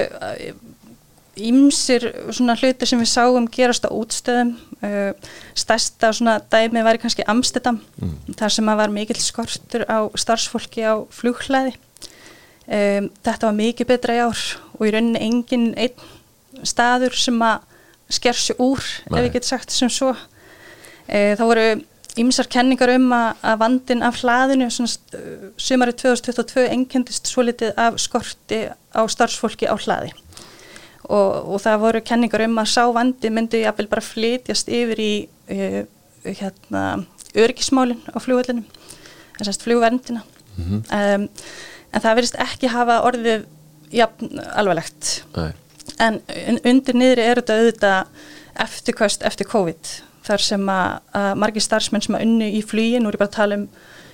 ímsir 1.36 2.04
svona 2.34 2.56
hlutir 2.58 2.88
sem 2.88 3.00
við 3.00 3.08
sáum 3.08 3.46
gerast 3.52 3.86
á 3.88 3.90
útstöðum 3.94 4.52
uh, 4.84 5.12
stærsta 5.56 6.12
svona 6.12 6.38
dæmi 6.52 6.82
var 6.84 6.98
kannski 7.00 7.24
Amstedam, 7.28 7.80
mm. 7.96 8.34
þar 8.36 8.52
sem 8.52 8.68
að 8.68 8.82
var 8.82 8.92
mikill 8.92 9.20
skortur 9.22 9.86
á 9.88 10.12
starfsfólki 10.12 10.84
á 10.84 11.00
flughlaði 11.14 11.72
um, 12.66 13.08
þetta 13.24 13.48
var 13.48 13.56
mikið 13.56 13.90
betra 13.94 14.18
í 14.18 14.24
ár 14.26 14.42
og 14.76 14.84
í 14.84 14.92
rauninni 14.92 15.22
engin 15.24 15.70
einn 15.72 16.66
staður 16.68 17.16
sem 17.16 17.38
að 17.42 17.64
sker 18.12 18.36
sér 18.36 18.60
úr, 18.60 18.82
Nei. 19.08 19.22
ef 19.22 19.30
ég 19.30 19.32
get 19.38 19.48
sagt 19.48 19.72
sem 19.72 19.88
svo 19.92 20.12
uh, 20.12 21.32
þá 21.38 21.44
voru 21.46 21.66
ímsar 22.20 22.44
kenningar 22.52 22.92
um 22.92 23.06
að, 23.16 23.40
að 23.40 23.60
vandin 23.62 24.04
af 24.04 24.20
hlaðinu, 24.20 24.68
svona 24.68 25.16
uh, 25.16 25.48
sumari 25.56 25.96
2022 25.96 26.66
engendist 26.74 27.32
svo 27.32 27.46
litið 27.48 27.72
af 27.80 27.96
skorti 28.04 28.66
á 28.68 29.00
starfsfólki 29.08 29.64
á 29.64 29.76
hlaði 29.80 30.12
og, 31.08 31.54
og 31.54 31.62
það 31.62 31.80
voru 31.82 32.02
kenningar 32.06 32.44
um 32.46 32.60
að 32.62 32.70
sá 32.74 32.84
vandi 32.94 33.30
myndi 33.30 33.64
jáfnvel 33.64 33.88
bara 33.90 34.04
flytjast 34.04 34.70
yfir 34.72 35.02
í 35.02 35.12
uh, 35.54 35.80
hérna, 36.28 36.84
örgismálinn 37.34 38.02
á 38.12 38.18
flugvellinum 38.22 38.66
þess 39.38 39.56
að 39.56 39.66
flugverndina 39.66 40.22
mm 40.22 40.64
-hmm. 40.64 40.82
um, 41.00 41.28
en 41.92 42.04
það 42.04 42.16
verðist 42.20 42.38
ekki 42.40 42.70
hafa 42.72 43.00
orðið 43.08 43.46
jafn 43.92 44.40
alvarlegt 44.54 45.24
Nei. 45.36 45.52
en 45.98 46.20
undir 46.64 46.96
niðri 46.96 47.26
er 47.26 47.40
þetta 47.40 47.58
auðvitað 47.58 48.06
eftirkvæst 48.62 49.24
eftir 49.26 49.48
COVID 49.48 49.92
þar 50.22 50.44
sem 50.44 50.68
að, 50.68 51.00
að 51.18 51.34
margir 51.42 51.64
starfsmenn 51.64 52.04
sem 52.04 52.14
að 52.14 52.24
unni 52.26 52.52
í 52.58 52.62
flugin, 52.62 53.02
nú 53.02 53.10
er 53.10 53.16
ég 53.16 53.22
bara 53.22 53.32
að 53.32 53.38
tala 53.40 53.58
um 53.58 53.68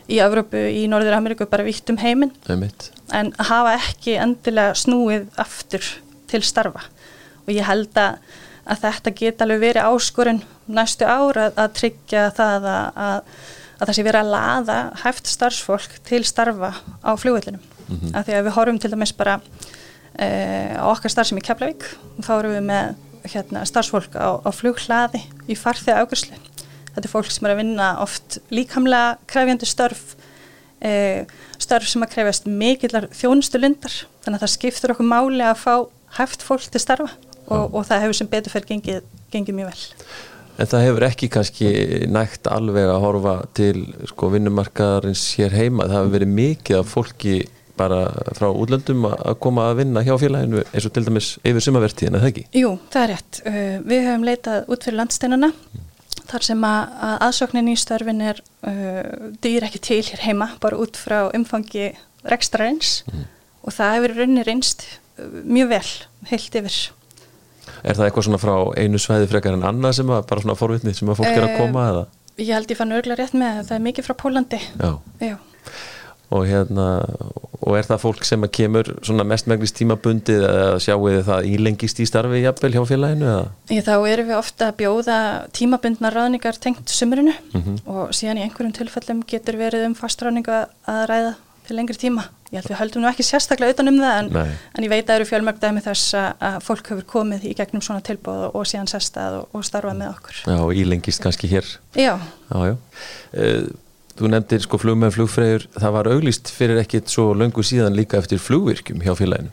í 0.08 0.18
Evrópu, 0.24 0.56
í 0.56 0.86
Norður 0.88 1.18
Ameríku 1.18 1.46
bara 1.50 1.66
vitt 1.66 1.90
um 1.92 1.98
heiminn 2.00 2.32
en 3.12 3.32
hafa 3.50 3.74
ekki 3.76 4.16
endilega 4.16 4.74
snúið 4.78 5.26
aftur 5.36 5.84
til 6.30 6.42
starfa. 6.46 6.84
Og 7.46 7.54
ég 7.54 7.66
held 7.66 7.96
að, 8.00 8.18
að 8.68 8.82
þetta 8.84 9.14
geta 9.20 9.46
alveg 9.46 9.62
verið 9.62 9.88
áskorun 9.88 10.42
næstu 10.68 11.08
ár 11.08 11.40
að, 11.46 11.56
að 11.56 11.74
tryggja 11.80 12.28
það 12.36 12.68
að, 12.74 13.32
að 13.78 13.86
það 13.86 13.96
sé 13.96 14.06
verið 14.08 14.20
að 14.20 14.32
laða 14.34 14.78
hæft 15.04 15.32
starfsfólk 15.32 15.98
til 16.08 16.22
starfa 16.28 16.74
á 17.04 17.10
fljóðvillinum 17.16 17.62
mm 17.62 17.96
-hmm. 17.96 18.14
af 18.14 18.26
því 18.26 18.38
að 18.38 18.44
við 18.44 18.56
horfum 18.58 18.78
til 18.78 18.90
dæmis 18.90 19.12
bara 19.12 19.40
uh, 19.40 20.72
á 20.76 20.86
okkar 20.92 21.10
starfsum 21.10 21.38
í 21.38 21.46
Keflavík. 21.46 21.84
Og 22.18 22.24
þá 22.24 22.32
erum 22.38 22.56
við 22.58 22.64
með 22.68 22.94
hérna, 23.24 23.64
starfsfólk 23.64 24.14
á, 24.16 24.40
á 24.44 24.50
fljóðhlaði 24.52 25.22
í 25.48 25.56
farþið 25.56 26.00
ágjörslu 26.02 26.38
þetta 26.98 27.06
er 27.06 27.12
fólk 27.12 27.30
sem 27.32 27.46
er 27.46 27.54
að 27.54 27.60
vinna 27.62 27.88
oft 28.02 28.38
líkamlega 28.54 29.18
krefjandi 29.30 29.68
störf 29.68 30.16
uh, 30.82 31.22
störf 31.60 31.90
sem 31.90 32.04
að 32.04 32.12
krefjast 32.16 32.48
mikillar 32.50 33.08
þjónustu 33.14 33.60
lundar 33.60 33.94
þannig 34.24 34.38
að 34.38 34.44
það 34.44 34.54
skiptur 34.56 34.94
okkur 34.94 35.08
máli 35.08 35.44
að 35.46 35.62
fá 35.62 35.74
hæft 36.16 36.44
fólk 36.46 36.66
til 36.72 36.82
starfa 36.82 37.10
og, 37.48 37.74
og 37.74 37.84
það 37.88 38.04
hefur 38.04 38.18
sem 38.18 38.30
betur 38.30 38.54
fyrir 38.54 38.68
gengið, 38.72 39.06
gengið 39.32 39.58
mjög 39.58 39.70
vel. 39.72 39.84
En 40.58 40.66
það 40.66 40.84
hefur 40.88 41.06
ekki 41.06 41.28
kannski 41.30 41.68
nægt 42.10 42.48
alveg 42.50 42.88
að 42.90 43.04
horfa 43.04 43.34
til 43.54 43.84
sko, 44.10 44.32
vinnumarkaðarins 44.34 45.22
hér 45.38 45.54
heima, 45.54 45.86
það 45.86 46.00
hefur 46.00 46.14
verið 46.16 46.34
mikið 46.40 46.80
af 46.80 46.90
fólki 46.90 47.36
bara 47.78 48.00
frá 48.34 48.48
útlöndum 48.50 49.06
að 49.06 49.36
koma 49.42 49.68
að 49.70 49.84
vinna 49.84 50.02
hjá 50.02 50.16
félaginu 50.18 50.64
eins 50.66 50.88
og 50.88 50.94
til 50.94 51.04
dæmis 51.06 51.28
yfir 51.46 51.62
sumavertíðin, 51.62 52.18
eða 52.18 52.32
ekki? 52.32 52.46
Jú, 52.58 52.72
það 52.90 53.04
er 53.04 53.12
rétt. 53.14 53.40
Uh, 53.44 53.76
við 53.86 54.08
hefum 54.08 54.26
leitað 54.26 54.72
út 54.74 54.86
fyrir 54.88 54.98
landsteinana 54.98 55.52
þar 56.28 56.44
sem 56.44 56.64
að, 56.68 56.96
að 57.06 57.16
aðsóknin 57.28 57.70
í 57.70 57.76
störfin 57.78 58.24
er 58.32 58.42
uh, 58.42 59.28
dýr 59.44 59.68
ekki 59.68 59.82
til 59.84 60.02
hér 60.10 60.24
heima, 60.26 60.50
bara 60.62 60.80
út 60.82 60.98
frá 60.98 61.28
umfangi 61.36 61.92
rekstrareins 62.28 63.02
mm. 63.06 63.28
og 63.62 63.76
það 63.78 63.94
hefur 63.96 64.16
raunir 64.18 64.50
einst 64.50 64.88
mjög 65.44 65.74
vel 65.74 65.88
heilt 66.30 66.62
yfir 66.62 66.78
Er 67.84 67.94
það 67.94 68.08
eitthvað 68.08 68.26
svona 68.26 68.40
frá 68.42 68.54
einu 68.80 69.00
svæði 69.02 69.28
frekar 69.30 69.58
en 69.58 69.66
annað 69.68 69.98
sem 70.00 70.10
að 70.10 70.24
bara 70.30 70.44
svona 70.44 70.58
forvitni 70.58 70.94
sem 70.96 71.10
að 71.10 71.20
fólk 71.20 71.30
er 71.30 71.44
að 71.44 71.52
eh, 71.52 71.60
koma 71.60 71.84
eða? 71.92 72.06
Ég 72.38 72.54
held 72.54 72.72
ég 72.72 72.78
fann 72.78 72.94
örgulega 72.96 73.22
rétt 73.22 73.36
með 73.38 73.62
það 73.68 73.76
er 73.76 73.86
mikið 73.86 74.08
frá 74.08 74.16
Pólandi 74.22 74.60
Já, 74.64 74.90
Já. 75.22 75.36
Og, 76.28 76.42
hérna, 76.44 76.86
og 77.64 77.76
er 77.78 77.86
það 77.88 78.02
fólk 78.02 78.26
sem 78.28 78.42
að 78.44 78.50
kemur 78.58 78.88
svona 79.00 79.24
mestmæglist 79.24 79.78
tímabundið 79.78 80.42
eða 80.44 80.74
sjáu 80.84 80.98
þið 81.06 81.22
það 81.24 81.46
ílengist 81.48 82.02
í 82.04 82.06
starfi 82.08 82.42
jafnvel 82.42 82.70
hjá 82.74 82.82
félaginu? 82.90 83.36
Ég, 83.72 83.80
þá 83.86 83.94
erum 83.96 84.28
við 84.28 84.36
ofta 84.36 84.68
að 84.68 84.76
bjóða 84.82 85.18
tímabundna 85.56 86.12
ráðningar 86.12 86.60
tengt 86.60 86.92
sumurinu 86.92 87.32
mm 87.32 87.62
-hmm. 87.62 87.78
og 87.88 88.12
síðan 88.12 88.42
í 88.42 88.44
einhverjum 88.44 88.76
tilfellum 88.76 89.24
getur 89.24 89.56
verið 89.56 89.86
um 89.88 89.96
fastráðningu 89.96 90.66
að 90.84 91.02
ræða 91.08 91.32
til 91.68 91.78
lengri 91.78 91.98
tíma. 92.00 92.24
Ég 92.48 92.62
held 92.62 92.70
við 92.70 92.78
höldum 92.80 93.04
nú 93.04 93.10
ekki 93.10 93.26
sérstaklega 93.26 93.74
utan 93.76 93.90
um 93.90 93.98
það 94.00 94.20
en, 94.22 94.30
en 94.72 94.86
ég 94.86 94.92
veit 94.92 95.02
að 95.02 95.10
það 95.10 95.18
eru 95.18 95.28
fjölmörg 95.28 95.58
dæmi 95.62 95.82
þess 95.84 96.14
að 96.18 96.56
fólk 96.64 96.92
hefur 96.92 97.08
komið 97.12 97.44
í 97.50 97.52
gegnum 97.58 97.84
svona 97.84 98.04
tilbóð 98.06 98.46
og, 98.48 98.64
síðan 98.68 98.88
sérstað 98.88 99.42
og, 99.42 99.52
og 99.52 99.66
starfað 99.68 100.00
með 100.00 100.14
okkur. 100.14 100.40
Já 100.48 100.56
og 100.64 100.80
ílengist 100.80 101.24
kannski 101.24 101.50
hér. 101.52 101.68
Já. 101.92 102.14
Já, 102.48 102.58
já. 102.70 102.74
Uh, 103.36 103.68
þú 104.18 104.32
nefndir 104.32 104.64
sko 104.64 104.80
flugmenn 104.80 105.14
flugfræður, 105.14 105.68
það 105.76 105.96
var 105.98 106.10
auglist 106.14 106.50
fyrir 106.50 106.80
ekkit 106.82 107.12
svo 107.12 107.30
löngu 107.36 107.62
síðan 107.66 107.96
líka 107.96 108.18
eftir 108.18 108.40
flugvirkjum 108.42 109.04
hjá 109.04 109.12
félaginu. 109.18 109.52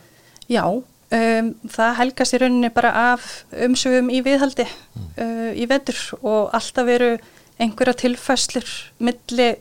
Já, 0.49 0.63
um, 0.65 1.53
það 1.75 1.95
helgast 1.99 2.37
í 2.37 2.41
rauninni 2.41 2.71
bara 2.73 2.93
af 3.11 3.29
umsögum 3.67 4.09
í 4.13 4.23
viðhaldi 4.25 4.65
mm. 4.65 5.07
uh, 5.19 5.51
í 5.53 5.67
vetur 5.69 5.99
og 6.21 6.55
alltaf 6.55 6.87
veru 6.87 7.15
einhverja 7.61 7.95
tilfæslur 8.01 8.71
milli 9.03 9.53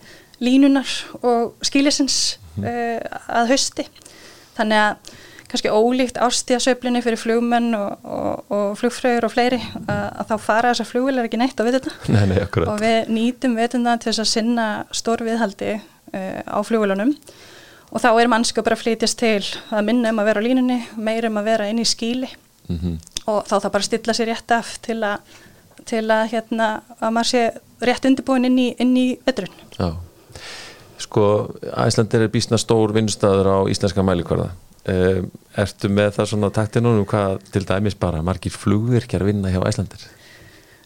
línunar 0.42 0.90
og 1.22 1.54
skílisins 1.64 2.38
uh, 2.58 2.98
að 3.28 3.54
hausti. 3.54 3.86
Þannig 4.54 4.82
að 4.86 5.14
kannski 5.54 5.70
ólíkt 5.70 6.18
ástíðasöflinni 6.18 7.02
fyrir 7.04 7.20
flugmenn 7.20 7.74
og, 7.78 7.98
og, 8.02 8.40
og 8.50 8.78
flugfröður 8.80 9.28
og 9.28 9.34
fleiri 9.36 9.60
að, 9.86 10.06
að 10.18 10.30
þá 10.32 10.34
fara 10.42 10.72
þessar 10.72 10.88
flugvilar 10.90 11.28
ekki 11.28 11.38
neitt 11.38 11.60
á 11.60 11.66
vitunda 11.66 11.92
nei, 12.10 12.24
nei, 12.26 12.40
og 12.42 12.80
við 12.82 13.12
nýtum 13.14 13.54
vitunda 13.58 13.94
til 14.02 14.10
þess 14.10 14.24
að 14.24 14.30
sinna 14.32 14.66
stór 14.90 15.22
viðhaldi 15.22 15.76
uh, 15.78 16.40
á 16.42 16.58
flugvilunum 16.66 17.14
og 17.94 18.02
þá 18.02 18.08
er 18.10 18.30
mannskap 18.32 18.66
bara 18.66 18.74
að 18.74 18.82
flytjast 18.82 19.20
til 19.20 19.44
að 19.70 19.86
minna 19.86 20.10
um 20.10 20.18
að 20.22 20.30
vera 20.32 20.42
á 20.42 20.46
línunni, 20.48 20.80
meir 20.98 21.28
um 21.28 21.38
að 21.38 21.50
vera 21.52 21.68
inn 21.70 21.82
í 21.82 21.86
skíli 21.86 22.30
mm 22.66 22.78
-hmm. 22.78 22.96
og 23.30 23.46
þá 23.46 23.54
þá 23.60 23.68
bara 23.70 23.88
stilla 23.88 24.16
sér 24.16 24.32
rétt 24.32 24.50
af 24.50 24.78
til 24.82 24.98
að, 25.06 25.18
til 25.86 26.10
að, 26.10 26.24
hérna, 26.32 26.80
að 26.98 27.14
maður 27.14 27.30
sé 27.30 27.44
rétt 27.84 28.10
undirbúin 28.10 28.44
inn 28.44 28.58
í, 28.58 28.68
í 28.74 29.18
vetrun. 29.26 29.54
Já, 29.78 29.94
sko 31.02 31.24
Æslandir 31.84 32.26
er 32.26 32.32
bísna 32.32 32.58
stór 32.60 32.94
vinnstæður 32.96 33.50
á 33.50 33.58
íslenska 33.70 34.04
mælikvarða. 34.06 34.50
Um, 34.84 35.30
ertu 35.56 35.88
með 35.88 36.10
það 36.18 36.28
svona 36.34 36.50
taktinunum 36.52 37.06
hvað 37.08 37.38
til 37.54 37.64
dæmis 37.64 37.96
bara 37.96 38.20
margir 38.24 38.52
flugvirkjar 38.52 39.24
vinna 39.24 39.52
hjá 39.52 39.62
Æslandir? 39.64 40.04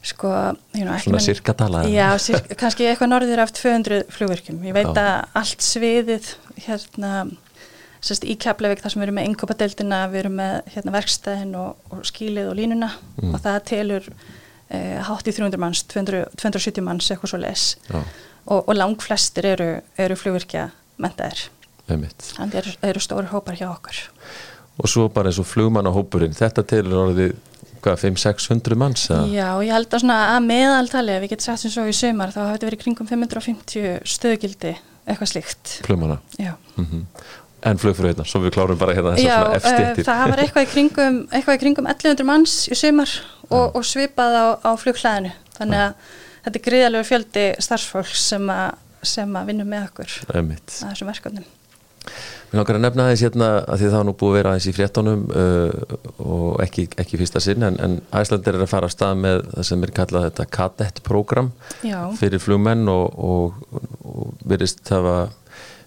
Sko, 0.06 0.30
you 0.76 0.84
know, 0.86 0.94
svona 1.02 1.18
cirka 1.20 1.52
tala 1.58 1.82
Já, 1.90 2.12
cirka, 2.22 2.54
kannski 2.60 2.86
eitthvað 2.86 3.10
norður 3.10 3.42
af 3.42 3.52
200 3.56 4.06
flugvirkjum. 4.14 4.62
Ég 4.68 4.76
veit 4.76 4.86
Já. 4.86 5.02
að 5.02 5.40
allt 5.40 5.66
sviðið 5.66 6.30
hérna 6.62 7.12
sérst, 7.98 8.22
í 8.22 8.36
Keflavík 8.40 8.82
þar 8.82 8.94
sem 8.94 9.02
við 9.02 9.08
erum 9.08 9.18
með 9.18 9.28
innkópadeildina, 9.32 10.02
við 10.12 10.22
erum 10.22 10.36
með 10.38 10.54
hérna, 10.74 10.94
verkstæðin 10.94 11.56
og, 11.58 11.88
og 11.90 12.04
skílið 12.06 12.52
og 12.52 12.58
línuna 12.58 12.92
mm. 12.94 13.32
og 13.32 13.42
það 13.42 13.58
telur 13.72 14.08
eh, 14.14 14.98
hátt 15.08 15.28
í 15.28 15.34
300 15.34 15.62
manns, 15.62 15.82
200, 15.90 16.24
270 16.38 16.86
manns 16.86 17.10
eitthvað 17.10 17.34
svo 17.34 17.42
les 17.42 17.66
og, 18.48 18.64
og 18.64 18.74
lang 18.76 18.96
flestir 19.02 19.48
eru, 19.52 19.68
eru 20.00 20.16
flugvirkja 20.18 20.68
mentaðir. 21.00 21.48
Þannig 21.88 22.58
eru, 22.60 22.74
eru 22.84 23.02
stóri 23.02 23.30
hópar 23.30 23.56
hjá 23.56 23.68
okkur. 23.70 24.00
Og 24.78 24.90
svo 24.90 25.08
bara 25.12 25.30
eins 25.30 25.40
og 25.40 25.48
flugmannahópurinn, 25.48 26.36
þetta 26.36 26.64
telur 26.68 27.06
orðið 27.06 27.32
hvað, 27.82 28.02
500-600 28.04 28.78
manns? 28.78 29.06
Að? 29.14 29.32
Já, 29.32 29.48
ég 29.64 29.74
held 29.74 29.90
að 29.94 30.04
svona 30.04 30.20
að 30.34 30.46
meðaltali, 30.50 31.16
ef 31.16 31.24
við 31.24 31.34
getum 31.34 31.48
sagt 31.48 31.64
sem 31.64 31.74
svo 31.74 31.86
í 31.88 31.96
sömar, 31.96 32.34
þá 32.34 32.40
þetta 32.44 32.68
verið 32.68 32.84
kringum 32.84 33.10
550 33.10 34.00
stöðgildi 34.14 34.74
eitthvað 35.08 35.32
slíkt. 35.32 35.76
Flugmanna? 35.86 36.20
Já. 36.36 36.54
Mm 36.76 36.86
-hmm 36.86 37.36
en 37.66 37.80
flugfröðina, 37.80 38.22
svo 38.28 38.40
við 38.44 38.54
klárum 38.54 38.78
bara 38.78 38.94
hérna 38.94 39.16
þessar 39.16 39.42
svona 39.42 39.56
eftirtir. 39.58 39.98
Já, 39.98 40.04
uh, 40.04 40.08
það 40.08 40.30
var 40.30 40.42
eitthvað 40.44 40.66
í 40.66 40.70
kringum 40.72 41.16
eitthvað 41.32 41.56
í 41.56 41.60
kringum 41.64 41.88
1100 41.90 42.28
manns 42.28 42.54
í 42.70 42.78
sumar 42.78 43.14
og, 43.48 43.74
og 43.74 43.86
svipað 43.86 44.36
á, 44.38 44.46
á 44.62 44.70
flugklæðinu 44.78 45.32
þannig 45.58 45.84
að. 45.88 46.16
Þetta 46.48 46.60
er 46.62 46.66
gríðalegu 46.66 47.08
fjöldi 47.12 47.46
starfsfólks 47.62 48.26
sem 48.32 48.50
sem 49.06 49.38
að 49.38 49.52
vinna 49.52 49.66
með 49.68 49.88
okkur. 49.90 50.18
Að 50.32 50.52
þessum 50.66 51.10
verkefnum. 51.12 51.46
Mér 52.48 52.62
langar 52.62 52.78
að 52.78 52.84
nefna 52.86 53.04
aðeins 53.04 53.22
hérna 53.26 53.48
að 53.68 53.80
því 53.80 53.88
það 53.88 53.98
var 53.98 54.06
nú 54.08 54.12
búið 54.16 54.30
að 54.30 54.38
vera 54.38 54.52
aðeins 54.54 54.68
í 54.70 54.72
fréttonum 54.72 55.24
uh, 55.36 55.96
og 56.24 56.62
ekki, 56.64 56.86
ekki 57.02 57.18
fyrsta 57.20 57.42
sinn 57.44 57.66
en, 57.66 57.76
en 57.84 57.98
Æslandir 58.16 58.56
er 58.56 58.64
að 58.64 58.70
fara 58.70 58.88
að 58.88 58.94
stað 58.94 59.20
með 59.20 59.42
það 59.50 59.66
sem 59.68 59.84
er 59.84 59.92
kallað 59.98 60.24
þetta 60.30 60.46
kadett-program 60.56 61.50
fyrir 62.16 62.40
flugmenn 62.40 62.88
og, 62.88 63.20
og, 63.20 63.82
og 64.08 64.32
verist 64.48 64.80
það 64.88 65.10
að 65.12 65.36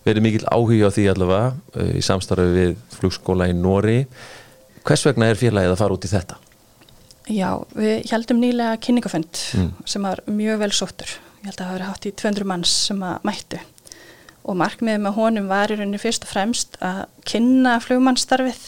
verið 0.05 0.27
mikil 0.27 0.45
áhuga 0.53 0.93
á 0.93 0.95
því 0.99 1.07
allavega 1.15 1.49
uh, 1.81 1.91
í 1.97 2.05
samstarfi 2.05 2.53
við 2.53 2.77
flugskóla 2.99 3.49
í 3.49 3.57
Nóri 3.57 3.97
hvers 4.85 5.07
vegna 5.09 5.31
er 5.31 5.41
félagið 5.41 5.73
að 5.73 5.81
fara 5.81 5.97
út 5.97 6.05
í 6.05 6.13
þetta? 6.13 6.37
Já, 7.29 7.49
við 7.77 8.07
heldum 8.09 8.39
nýlega 8.41 8.79
kynningafönd 8.81 9.43
mm. 9.57 9.67
sem 9.85 10.07
var 10.07 10.23
mjög 10.25 10.63
vel 10.63 10.71
sóttur 10.73 11.11
ég 11.41 11.49
held 11.49 11.59
að 11.59 11.61
það 11.61 11.71
hafi 11.71 11.89
hátt 11.89 12.07
í 12.07 12.13
200 12.21 12.49
manns 12.49 12.73
sem 12.87 13.03
að 13.05 13.27
mættu 13.27 13.59
og 14.41 14.57
markmiðið 14.57 15.03
með 15.03 15.17
honum 15.19 15.51
var 15.51 15.69
í 15.69 15.77
rauninni 15.77 16.01
fyrst 16.01 16.25
og 16.25 16.31
fremst 16.31 16.79
að 16.81 17.03
kynna 17.29 17.75
flugmannstarfið 17.83 18.63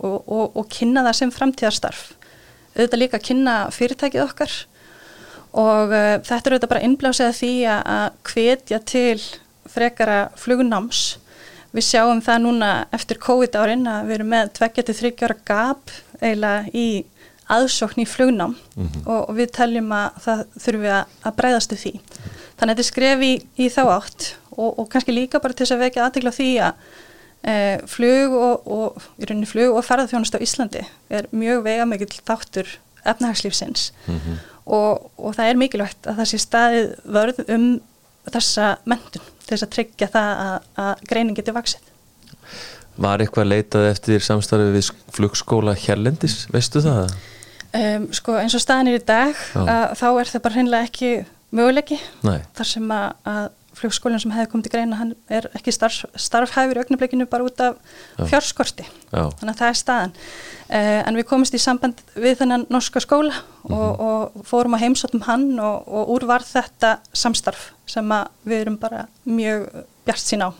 og, 0.00 0.16
og, 0.24 0.56
og 0.56 0.66
kynna 0.72 1.04
það 1.04 1.18
sem 1.18 1.34
framtíðarstarf 1.34 2.02
auðvitað 2.74 3.02
líka 3.02 3.18
að 3.20 3.26
kynna 3.28 3.54
fyrirtækið 3.74 4.24
okkar 4.24 4.56
og 5.60 5.92
uh, 5.92 6.16
þetta 6.24 6.40
er 6.40 6.54
auðvitað 6.54 6.72
bara 6.72 6.84
innblásið 6.86 7.26
að 7.26 7.38
því 7.40 7.54
að 7.74 8.18
hvetja 8.30 8.80
til 8.86 9.22
frekara 9.70 10.20
flugnáms. 10.38 11.18
Við 11.70 11.86
sjáum 11.86 12.20
það 12.24 12.44
núna 12.46 12.70
eftir 12.94 13.20
COVID 13.22 13.56
árin 13.58 13.86
að 13.86 14.08
við 14.08 14.16
erum 14.16 14.32
með 14.32 14.52
2-3 14.58 15.12
ára 15.26 15.36
gap 15.46 15.92
eiginlega 16.18 16.72
í 16.74 16.86
aðsókn 17.56 18.02
í 18.02 18.06
flugnám 18.08 18.54
mm 18.54 18.86
-hmm. 18.86 19.04
og, 19.06 19.28
og 19.28 19.36
við 19.36 19.52
teljum 19.56 19.92
að 19.92 20.18
það 20.24 20.44
þurfum 20.64 20.84
við 20.86 20.94
að, 20.96 21.14
að 21.26 21.36
breyðastu 21.40 21.76
því. 21.76 21.92
Þannig 22.58 22.62
að 22.62 22.68
þetta 22.70 22.84
er 22.84 22.90
skref 22.90 23.22
í, 23.26 23.32
í 23.56 23.68
þá 23.68 23.82
átt 23.96 24.26
og, 24.56 24.78
og 24.78 24.88
kannski 24.92 25.14
líka 25.14 25.40
bara 25.40 25.54
til 25.54 25.66
þess 25.66 25.76
að 25.76 25.84
vekja 25.84 26.04
aðtegla 26.06 26.34
því 26.36 26.50
að 26.66 26.72
e, 27.42 27.54
flug 27.88 28.36
og, 28.36 28.66
og 28.66 29.08
í 29.18 29.28
rauninni 29.28 29.48
flug 29.48 29.76
og 29.76 29.84
ferðarþjónust 29.84 30.36
á 30.36 30.44
Íslandi 30.44 30.84
er 31.08 31.28
mjög 31.32 31.64
veigamikil 31.64 32.10
þáttur 32.20 32.68
efnahagslífsins 33.04 33.92
mm 34.06 34.18
-hmm. 34.18 34.40
og 35.18 35.34
það 35.34 35.48
er 35.48 35.56
mikilvægt 35.56 36.06
að 36.06 36.16
það 36.16 36.30
sé 36.30 36.38
staðið 36.38 36.90
vörð 37.04 37.44
um 37.48 37.80
þessa 38.28 38.76
mentun 38.84 39.22
til 39.22 39.56
þess 39.56 39.66
að 39.66 39.72
tryggja 39.74 40.08
það 40.12 40.30
að, 40.44 40.68
að 40.84 41.04
greinin 41.08 41.38
geti 41.38 41.54
vaksið. 41.56 41.80
Var 43.00 43.22
eitthvað 43.24 43.48
leitað 43.48 43.88
eftir 43.88 44.24
samstarfið 44.24 44.74
við 44.76 44.90
flugskóla 45.16 45.74
Hérlendis, 45.78 46.44
veistu 46.52 46.82
það? 46.84 47.14
Um, 47.70 48.08
sko 48.16 48.34
eins 48.40 48.56
og 48.58 48.62
staðin 48.64 48.90
er 48.90 48.98
í 48.98 49.04
dag 49.06 49.36
að, 49.54 49.92
þá 50.00 50.06
er 50.10 50.30
það 50.32 50.42
bara 50.42 50.56
hreinlega 50.56 50.88
ekki 50.88 51.10
möguleiki. 51.54 51.98
Nei. 52.26 52.40
þar 52.58 52.66
sem 52.66 52.94
að, 52.94 53.08
að 53.30 53.42
flugskólinn 53.80 54.20
sem 54.20 54.32
hefði 54.34 54.50
komið 54.50 54.66
til 54.66 54.72
greina 54.74 54.98
hann 54.98 55.12
er 55.30 55.46
ekki 55.56 55.72
starf, 55.74 56.02
starfhæfur 56.18 56.80
í 56.80 56.82
augnablikinu 56.82 57.26
bara 57.30 57.46
út 57.46 57.62
af 57.62 57.78
fjárskorti. 58.28 58.86
Þannig 59.12 59.52
að 59.52 59.60
það 59.60 59.68
er 59.68 59.78
staðan. 59.78 60.14
Uh, 60.70 60.98
en 61.06 61.18
við 61.18 61.26
komist 61.30 61.54
í 61.56 61.60
samband 61.62 62.02
við 62.14 62.40
þennan 62.42 62.66
norska 62.70 63.02
skóla 63.02 63.34
mm 63.34 63.70
-hmm. 63.70 63.78
og, 63.78 64.34
og 64.34 64.46
fórum 64.46 64.74
að 64.74 64.84
heimsóttum 64.84 65.24
hann 65.26 65.58
og, 65.58 65.86
og 65.86 66.12
úr 66.16 66.26
var 66.30 66.46
þetta 66.46 66.98
samstarf 67.12 67.70
sem 67.86 68.12
við 68.44 68.60
erum 68.60 68.78
bara 68.78 69.06
mjög 69.24 69.66
bjart 70.04 70.26
sín 70.26 70.46
á. 70.46 70.50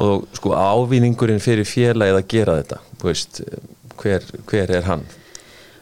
Og 0.00 0.26
sko 0.34 0.52
ávinningurinn 0.52 1.40
fyrir 1.40 1.64
félagið 1.64 2.16
að 2.18 2.28
gera 2.28 2.56
þetta 2.62 2.80
veist, 3.02 3.40
hver, 4.00 4.24
hver 4.46 4.70
er 4.70 4.88
hann? 4.88 5.04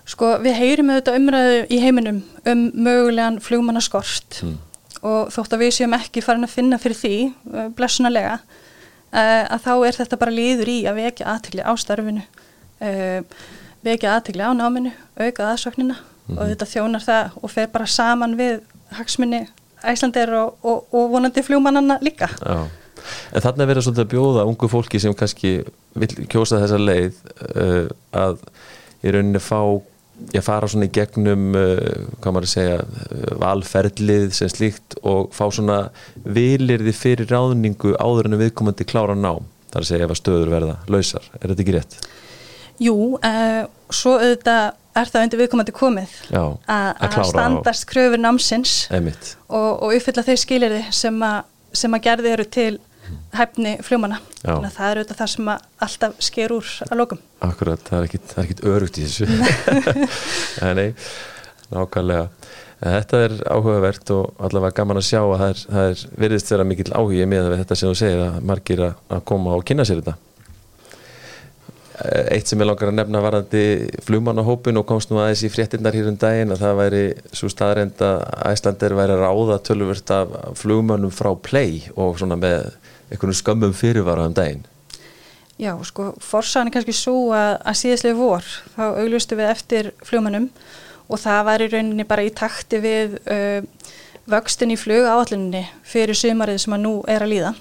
Sko 0.09 0.37
við 0.43 0.59
heyrim 0.59 0.91
auðvitað 0.91 1.19
umræðu 1.21 1.65
í 1.71 1.79
heiminum 1.79 2.23
um 2.45 2.69
mögulegan 2.75 3.41
flugmannaskort. 3.41 4.43
Mm 4.43 4.59
og 5.03 5.33
þótt 5.35 5.57
að 5.57 5.65
við 5.65 5.73
séum 5.79 5.97
ekki 5.97 6.23
farin 6.25 6.47
að 6.47 6.55
finna 6.55 6.79
fyrir 6.81 6.99
því 6.99 7.17
uh, 7.29 7.67
blessunarlega 7.77 8.37
uh, 8.39 9.43
að 9.43 9.65
þá 9.65 9.73
er 9.75 9.99
þetta 9.99 10.19
bara 10.21 10.35
líður 10.35 10.71
í 10.71 10.79
að 10.87 11.01
vekja 11.01 11.33
aðtegli 11.33 11.67
á 11.67 11.73
starfinu. 11.79 12.23
Uh, 12.83 13.23
vekja 13.83 14.15
aðtegli 14.17 14.47
á 14.47 14.51
náminu 14.55 14.93
auka 15.19 15.51
aðsöknina 15.51 15.97
mm 15.97 16.05
-hmm. 16.05 16.39
og 16.39 16.53
þetta 16.53 16.71
þjónar 16.71 17.07
það 17.07 17.41
og 17.43 17.51
fer 17.51 17.73
bara 17.73 17.87
saman 17.87 18.39
við 18.39 18.61
hagsmunni 18.95 19.47
æslandir 19.83 20.31
og, 20.39 20.55
og, 20.63 20.87
og 20.95 21.11
vonandi 21.11 21.43
fljúmannanna 21.43 21.99
líka. 22.01 22.31
Já. 22.39 22.69
En 23.35 23.43
þannig 23.43 23.65
að 23.65 23.67
vera 23.67 23.83
svolítið 23.83 24.05
að 24.05 24.13
bjóða 24.13 24.45
ungu 24.47 24.69
fólki 24.69 25.01
sem 25.01 25.15
kannski 25.15 25.65
vil 25.99 26.09
kjósa 26.31 26.61
þessa 26.63 26.79
leið 26.79 27.17
að 28.15 28.37
í 29.03 29.11
rauninni 29.11 29.41
fá 29.43 29.83
ég 30.35 30.45
fara 30.45 30.69
svona 30.71 30.89
í 30.89 30.93
gegnum 30.95 31.57
uh, 31.59 31.79
hvað 32.21 32.35
maður 32.37 32.49
að 32.49 32.53
segja 32.53 32.77
uh, 32.83 33.33
valferðlið 33.43 34.29
sem 34.37 34.51
slíkt 34.53 34.99
og 35.03 35.33
fá 35.35 35.45
svona 35.51 35.79
vilirði 36.25 36.95
fyrir 36.97 37.31
ráðningu 37.33 37.97
áður 37.99 38.31
en 38.31 38.41
viðkomandi 38.41 38.87
klára 38.89 39.17
ná 39.19 39.35
þar 39.73 39.85
að 39.85 39.89
segja 39.89 40.07
ef 40.07 40.15
að 40.15 40.21
stöður 40.21 40.53
verða 40.53 40.77
lausar. 40.93 41.27
Er 41.41 41.53
þetta 41.53 41.65
ekki 41.65 41.77
rétt? 41.79 41.99
Jú, 42.83 42.97
uh, 43.19 43.63
svo 43.93 44.17
auðvitað 44.21 44.79
er 44.93 45.09
það 45.09 45.27
undir 45.27 45.41
viðkomandi 45.41 45.73
komið 45.73 46.15
Já, 46.29 46.43
að 46.69 47.19
standast 47.31 47.87
kröfur 47.89 48.21
námsins 48.21 48.75
og, 48.93 49.71
og 49.81 49.95
uppfylla 49.97 50.25
þeir 50.27 50.41
skilirði 50.43 50.83
sem 50.93 51.23
að 51.25 52.03
gerði 52.05 52.35
eru 52.35 52.49
til 52.53 52.73
hæfni 53.37 53.77
fljómana 53.85 54.21
þannig 54.43 54.71
að 54.71 54.77
það 54.79 54.89
er 54.91 55.01
auðvitað 55.03 55.21
það 55.21 55.31
sem 55.35 55.53
alltaf 55.87 56.17
sker 56.31 56.57
úr 56.57 56.73
að 56.89 56.99
lókum 57.01 57.23
Akkurat, 57.43 57.81
það 57.83 57.99
er 57.99 58.09
ekkit, 58.09 58.35
ekkit 58.39 58.61
örugt 58.71 58.99
í 59.01 59.07
þessu. 59.07 59.27
Nei, 60.79 60.93
nákvæmlega. 61.73 62.29
Þetta 62.83 63.23
er 63.25 63.35
áhugavert 63.47 64.11
og 64.15 64.43
allavega 64.43 64.77
gaman 64.79 64.99
að 64.99 65.09
sjá 65.09 65.21
að 65.23 65.39
það 65.41 65.49
er, 65.49 65.63
það 65.75 65.89
er 65.89 66.05
veriðist 66.23 66.53
vera 66.53 66.67
mikil 66.67 66.91
áhugi 66.91 67.27
með 67.31 67.49
þetta 67.61 67.79
sem 67.79 67.91
þú 67.91 67.99
segir 67.99 68.23
að 68.25 68.39
margir 68.51 68.83
að 68.87 69.25
koma 69.27 69.57
og 69.59 69.65
kynna 69.67 69.87
sér 69.87 70.03
þetta. 70.03 70.17
Eitt 72.03 72.51
sem 72.51 72.63
ég 72.63 72.67
langar 72.67 72.91
að 72.91 72.97
nefna 72.99 73.23
varandi 73.23 73.65
flugmannahópin 74.07 74.81
og 74.81 74.87
komst 74.89 75.11
nú 75.13 75.21
aðeins 75.23 75.45
í 75.47 75.51
fréttinnar 75.53 75.95
hér 75.95 76.09
um 76.11 76.19
daginn 76.19 76.55
að 76.55 76.63
það 76.65 76.79
væri 76.81 77.03
svo 77.31 77.51
staðrend 77.53 78.03
að 78.03 78.25
Æslandir 78.51 78.97
væri 78.99 79.19
ráða 79.21 79.59
tölvört 79.67 80.15
af 80.15 80.35
flugmannum 80.59 81.15
frá 81.15 81.31
play 81.39 81.85
og 81.95 82.19
svona 82.19 82.39
með 82.41 82.73
einhvern 83.13 83.37
skömmum 83.37 83.75
fyrirvara 83.77 84.27
um 84.29 84.37
daginn? 84.37 84.65
Já, 85.61 85.77
sko, 85.87 86.13
forsaðan 86.25 86.71
er 86.71 86.77
kannski 86.79 86.95
svo 86.97 87.17
að, 87.37 87.59
að 87.69 87.79
síðastlegu 87.79 88.19
vor 88.19 88.47
þá 88.75 88.85
auglustu 88.89 89.37
við 89.39 89.51
eftir 89.53 89.91
fljómanum 90.03 90.49
og 91.13 91.21
það 91.21 91.43
var 91.49 91.63
í 91.63 91.69
rauninni 91.71 92.07
bara 92.09 92.25
í 92.25 92.33
takti 92.35 92.81
við 92.83 93.19
uh, 93.31 93.61
vöxtin 94.33 94.73
í 94.73 94.79
flug 94.81 95.07
áalluninni 95.07 95.67
fyrir 95.87 96.19
sumarið 96.19 96.65
sem 96.65 96.75
að 96.77 96.85
nú 96.87 96.95
er 97.11 97.25
að 97.25 97.33
líða. 97.35 97.53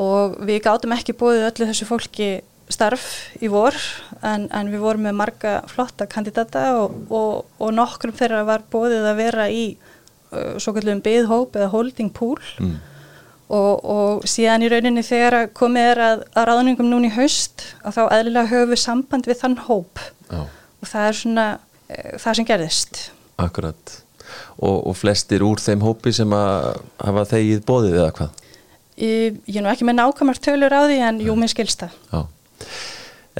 Og 0.00 0.36
við 0.46 0.62
gátum 0.66 0.94
ekki 0.94 1.16
bóðið 1.18 1.48
öllu 1.48 1.68
þessu 1.70 1.88
fólki 1.88 2.30
starf 2.70 3.06
í 3.42 3.48
vor 3.50 3.74
en, 4.22 4.46
en 4.54 4.70
við 4.70 4.84
vorum 4.84 5.08
með 5.08 5.16
marga 5.18 5.54
flotta 5.70 6.06
kandidata 6.10 6.68
og, 6.78 7.00
og, 7.10 7.48
og 7.58 7.72
nokkrum 7.74 8.14
þeirra 8.14 8.44
var 8.46 8.66
bóðið 8.70 9.08
að 9.10 9.18
vera 9.24 9.48
í 9.50 9.64
uh, 9.74 10.54
svo 10.62 10.76
kallum 10.76 11.02
byðhóp 11.02 11.58
eða 11.58 11.72
holding 11.74 12.12
pool. 12.14 12.38
Mm. 12.62 12.78
Og, 13.50 13.84
og 13.84 14.28
síðan 14.30 14.64
í 14.66 14.70
rauninni 14.72 15.02
þegar 15.06 15.50
komið 15.56 15.88
er 15.92 16.02
að, 16.06 16.26
að 16.38 16.48
ráðningum 16.50 16.90
núni 16.90 17.10
í 17.10 17.16
haust 17.16 17.66
að 17.82 17.98
þá 17.98 18.02
eðlilega 18.18 18.52
höfum 18.52 18.74
við 18.74 18.82
samband 18.84 19.30
við 19.30 19.40
þann 19.42 19.58
hóp 19.66 20.04
Já. 20.30 20.44
og 20.46 20.92
það 20.92 21.08
er 21.08 21.18
svona 21.22 21.48
uh, 21.56 22.14
það 22.22 22.38
sem 22.38 22.48
gerðist 22.52 23.02
Akkurat 23.40 23.96
og 24.60 24.92
flestir 24.94 25.42
úr 25.42 25.58
þeim 25.58 25.82
hópi 25.82 26.12
sem 26.14 26.30
að 26.36 26.82
hafa 27.00 27.24
þegið 27.32 27.62
bóðið 27.66 27.96
eða 27.96 28.12
hvað? 28.18 28.40
Ég, 29.00 29.38
ég 29.48 29.58
er 29.58 29.64
nú 29.64 29.70
ekki 29.72 29.86
með 29.88 29.96
nákvæmart 30.00 30.42
tölur 30.44 30.74
á 30.76 30.84
því 30.84 30.98
en 31.06 31.20
jú, 31.24 31.36
mér 31.38 31.52
skilsta. 31.52 31.88
Já. 32.12 32.26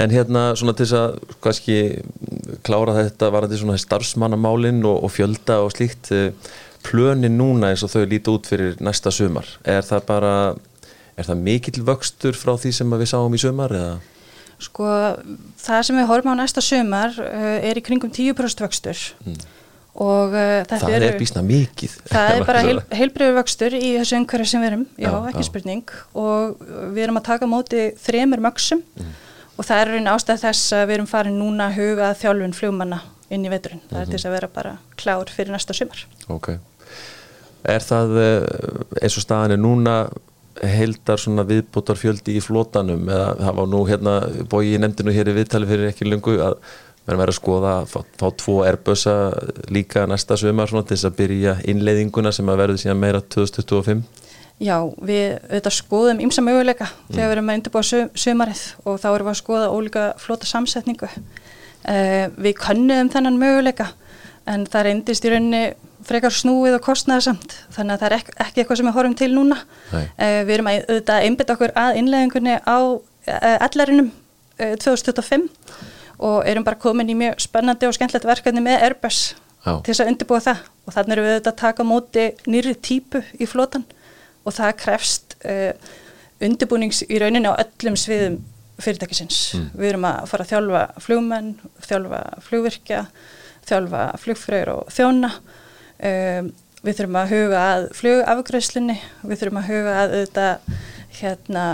En 0.01 0.13
hérna 0.15 0.47
svona 0.57 0.73
til 0.79 0.87
þess 0.87 0.97
að 0.97 1.37
kannski 1.45 1.79
klára 2.65 2.95
þetta 2.97 3.29
var 3.35 3.45
þetta 3.47 3.61
svona 3.61 3.81
starfsmannamálinn 3.83 4.81
og, 4.89 5.03
og 5.05 5.13
fjölda 5.13 5.59
og 5.67 5.75
slíkt 5.75 6.13
eh, 6.17 6.53
plönin 6.87 7.39
núna 7.39 7.73
eins 7.73 7.85
og 7.87 7.93
þau 7.93 8.05
líti 8.09 8.33
út 8.33 8.49
fyrir 8.51 8.81
næsta 8.81 9.13
sumar. 9.15 9.49
Er 9.65 9.85
það 9.87 10.07
bara, 10.09 10.35
er 11.17 11.29
það 11.29 11.45
mikill 11.47 11.85
vöxtur 11.87 12.39
frá 12.39 12.57
því 12.57 12.75
sem 12.79 12.99
við 12.99 13.13
sáum 13.13 13.37
í 13.37 13.43
sumar 13.43 13.77
eða? 13.77 13.95
Sko 14.61 14.91
það 15.61 15.87
sem 15.89 15.97
við 15.97 16.11
horfum 16.11 16.37
á 16.37 16.41
næsta 16.43 16.65
sumar 16.65 17.17
uh, 17.17 17.57
er 17.65 17.81
í 17.81 17.85
kringum 17.85 18.13
10% 18.13 18.67
vöxtur. 18.67 19.09
Mm 19.25 19.41
og 19.99 20.35
uh, 20.35 20.61
það 20.71 20.93
eru, 20.95 21.09
er 21.09 21.19
bísna 21.19 21.43
mikið 21.45 21.95
það 22.09 22.35
er 22.35 22.45
bara 22.47 22.63
heil, 22.63 22.79
heilbriður 23.01 23.39
vöxtur 23.41 23.75
í 23.75 23.95
þessu 23.99 24.21
umhverju 24.21 24.51
sem 24.53 24.63
við 24.63 24.71
erum, 24.71 24.85
já, 24.95 25.09
já 25.11 25.31
ekki 25.33 25.43
já. 25.43 25.49
spurning 25.49 25.95
og 26.23 26.63
við 26.95 27.03
erum 27.07 27.19
að 27.19 27.27
taka 27.27 27.49
móti 27.51 27.87
þremur 28.01 28.45
mögsum 28.47 28.85
mm. 28.85 29.13
og 29.57 29.67
það 29.67 29.83
er 29.83 29.93
einn 29.99 30.13
ástæð 30.13 30.45
þess 30.47 30.77
að 30.79 30.85
við 30.87 30.97
erum 30.99 31.11
farin 31.11 31.41
núna 31.41 31.69
að 31.69 31.81
huga 31.81 32.13
þjálfun 32.23 32.57
fljómanna 32.61 33.01
inn 33.31 33.47
í 33.47 33.51
veturinn 33.51 33.83
það 33.83 33.91
mm 33.91 33.97
-hmm. 33.97 34.01
er 34.01 34.07
til 34.07 34.13
mhm. 34.13 34.17
þess 34.17 34.31
að 34.31 34.37
vera 34.39 34.53
bara 34.55 34.77
klár 34.97 35.35
fyrir 35.35 35.55
næsta 35.55 35.75
sumar 35.75 36.07
ok, 36.29 36.49
er 37.69 37.85
það 37.85 38.19
eh, 38.25 38.45
eins 39.03 39.17
og 39.19 39.27
staðan 39.27 39.57
er 39.57 39.63
núna 39.63 39.97
heildar 40.61 41.21
svona 41.21 41.45
viðbútar 41.49 41.97
fjöldi 41.97 42.37
í 42.37 42.45
flótanum 42.45 43.09
eða 43.09 43.33
það 43.39 43.59
var 43.61 43.69
nú 43.73 43.81
hérna 43.89 44.15
bói 44.51 44.75
í 44.75 44.79
nefndinu 44.81 45.15
hér 45.15 45.31
í 45.33 45.37
viðtali 45.39 45.69
fyrir 45.69 45.93
ekki 45.93 46.09
lungu 46.09 46.37
að 46.37 46.57
við 47.01 47.13
erum 47.15 47.23
verið 47.23 47.33
að 47.33 47.39
skoða 47.39 47.75
að 47.79 47.87
fá, 47.91 48.01
fá 48.21 48.27
tvo 48.43 48.57
Airbusa 48.67 49.15
líka 49.73 50.05
næsta 50.09 50.37
sömar 50.41 50.71
til 50.71 50.85
þess 50.93 51.09
að 51.09 51.17
byrja 51.21 51.55
innleiðinguna 51.73 52.33
sem 52.35 52.51
að 52.53 52.61
verði 52.65 52.83
síðan 52.85 53.01
meira 53.01 53.23
2025 53.25 54.05
Já, 54.61 54.77
við 55.01 55.39
auðvitað 55.49 55.73
skoðum 55.79 56.19
ymsa 56.21 56.45
möguleika 56.45 56.91
mm. 56.91 57.15
þegar 57.15 57.25
við 57.31 57.35
erum 57.35 57.49
að 57.49 57.61
undirbúa 57.61 58.03
sömarið 58.21 58.65
og 58.85 58.99
þá 59.01 59.07
erum 59.15 59.31
við 59.31 59.33
að 59.33 59.39
skoða 59.41 59.71
ólíka 59.73 60.03
flóta 60.21 60.51
samsetningu 60.51 61.09
uh, 61.09 62.27
við 62.37 62.59
kannum 62.61 63.09
þennan 63.13 63.41
möguleika 63.41 63.89
en 64.51 64.67
það 64.69 64.87
reyndist 64.91 65.25
í 65.25 65.33
rauninni 65.33 65.63
frekar 66.11 66.35
snúið 66.35 66.77
og 66.79 66.85
kostnæðarsamt 66.85 67.55
þannig 67.77 67.95
að 67.95 68.03
það 68.03 68.09
er 68.09 68.17
ekki, 68.19 68.35
ekki 68.45 68.63
eitthvað 68.63 68.81
sem 68.81 68.91
við 68.91 68.97
horfum 68.99 69.17
til 69.21 69.31
núna 69.35 69.61
uh, 69.61 70.03
við 70.19 70.53
erum 70.57 70.71
að 70.71 70.83
auðvitað 70.83 71.29
einbita 71.29 71.57
okkur 71.57 71.77
að 71.79 72.01
innleiðingunni 72.03 72.59
á 72.67 72.79
uh, 72.81 73.57
ellerinum 73.69 74.11
2025 74.61 75.47
og 76.21 76.43
erum 76.45 76.67
bara 76.67 76.77
komin 76.77 77.09
í 77.09 77.17
mjög 77.17 77.41
spennandi 77.41 77.89
og 77.89 77.97
skemmtilegt 77.97 78.29
verkefni 78.29 78.61
með 78.61 78.85
Airbus 78.91 79.21
Já. 79.65 79.73
til 79.81 79.93
þess 79.95 80.03
að 80.05 80.11
undirbúa 80.13 80.43
það 80.45 80.61
og 80.85 80.95
þannig 80.97 81.15
erum 81.15 81.27
við 81.27 81.35
auðvitað 81.35 81.53
að 81.53 81.63
taka 81.63 81.87
móti 81.89 82.27
nýri 82.49 82.75
típu 82.77 83.23
í 83.41 83.49
flotan 83.49 83.87
og 84.45 84.57
það 84.57 84.77
krefst 84.83 85.37
uh, 85.49 85.73
undirbúnings 86.41 87.03
í 87.09 87.21
rauninni 87.21 87.49
á 87.49 87.61
öllum 87.61 87.97
sviðum 88.01 88.41
fyrirtækisins. 88.81 89.41
Mm. 89.57 89.67
Við 89.77 89.91
erum 89.91 90.07
að 90.09 90.29
fara 90.31 90.47
að 90.47 90.53
þjálfa 90.55 90.83
flugmenn, 91.05 91.51
þjálfa 91.85 92.21
flugvirkja, 92.47 93.01
þjálfa 93.69 94.05
flugfröður 94.23 94.73
og 94.75 94.95
þjóna. 94.95 95.33
Um, 96.01 96.53
við 96.81 96.97
þurfum 96.97 97.19
að 97.21 97.35
huga 97.35 97.65
að 97.75 97.91
flugafgröðslinni, 97.99 98.97
við 99.27 99.43
þurfum 99.43 99.61
að 99.61 99.69
huga 99.69 99.99
að 100.01 100.15
auðvitað 100.15 100.79
hérna, 101.21 101.65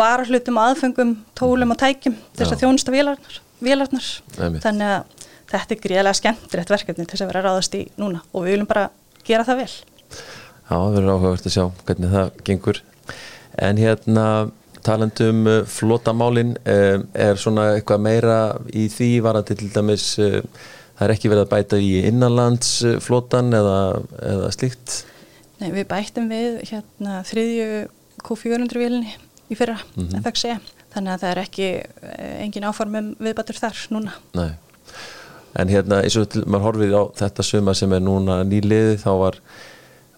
varahlutum 0.00 0.58
aðfengum, 0.58 1.14
tólum 1.38 1.74
og 1.74 1.78
tækjum 1.78 2.16
þess 2.34 2.56
að 2.56 2.64
þjónusta 2.64 2.94
vélarnar 2.94 3.38
vélarnar. 3.64 4.08
Þannig 4.36 4.86
að 4.90 5.26
þetta 5.50 5.74
er 5.74 5.82
gríðilega 5.84 6.18
skemmtilegt 6.18 6.72
verkefni 6.72 7.04
til 7.04 7.14
þess 7.14 7.24
að 7.24 7.32
vera 7.32 7.42
ráðast 7.46 7.76
í 7.76 7.82
núna 8.00 8.22
og 8.30 8.46
við 8.46 8.56
viljum 8.56 8.70
bara 8.70 8.86
gera 9.26 9.46
það 9.46 9.62
vel. 9.64 9.72
Já, 10.70 10.76
við 10.76 10.96
verðum 10.96 11.12
áhugavert 11.16 11.48
að 11.48 11.56
sjá 11.56 11.64
hvernig 11.86 12.14
það 12.14 12.42
gengur. 12.46 12.82
En 13.60 13.80
hérna 13.80 14.26
talandum 14.86 15.40
uh, 15.50 15.62
flotamálin 15.68 16.54
um, 16.56 17.08
er 17.12 17.40
svona 17.40 17.72
eitthvað 17.74 18.04
meira 18.06 18.36
í 18.72 18.86
því 18.92 19.10
varandi 19.26 19.58
til 19.58 19.72
dæmis 19.74 20.06
uh, 20.22 20.40
það 21.00 21.06
er 21.06 21.14
ekki 21.14 21.30
verið 21.32 21.46
að 21.46 21.52
bæta 21.54 21.80
í 21.80 21.92
innanlandsflotan 22.10 23.56
eða, 23.56 23.78
eða 24.20 24.50
slíkt 24.52 24.98
Nei, 25.60 25.70
við 25.72 25.86
bættum 25.88 26.28
við 26.32 26.60
hérna 26.70 27.20
þriðju 27.28 27.86
Q400 28.20 28.80
vilni 28.80 29.14
í 29.50 29.56
fyrra, 29.56 29.78
mm 29.80 30.04
-hmm. 30.04 30.16
en 30.16 30.24
það 30.26 30.38
sé 30.40 30.54
þannig 30.92 31.12
að 31.14 31.22
það 31.22 31.30
er 31.30 31.40
ekki 31.42 31.68
eh, 31.80 32.36
engin 32.44 32.66
áformum 32.68 33.14
viðbatur 33.18 33.60
þar 33.60 33.80
núna 33.94 34.14
Nei. 34.36 34.50
En 35.58 35.72
hérna 35.72 36.02
eins 36.04 36.14
og 36.20 36.36
maður 36.46 36.66
horfið 36.68 36.92
á 36.94 37.02
þetta 37.24 37.42
suma 37.42 37.74
sem 37.74 37.92
er 37.96 38.04
núna 38.04 38.42
nýliði 38.46 39.00
þá 39.00 39.10
var 39.18 39.40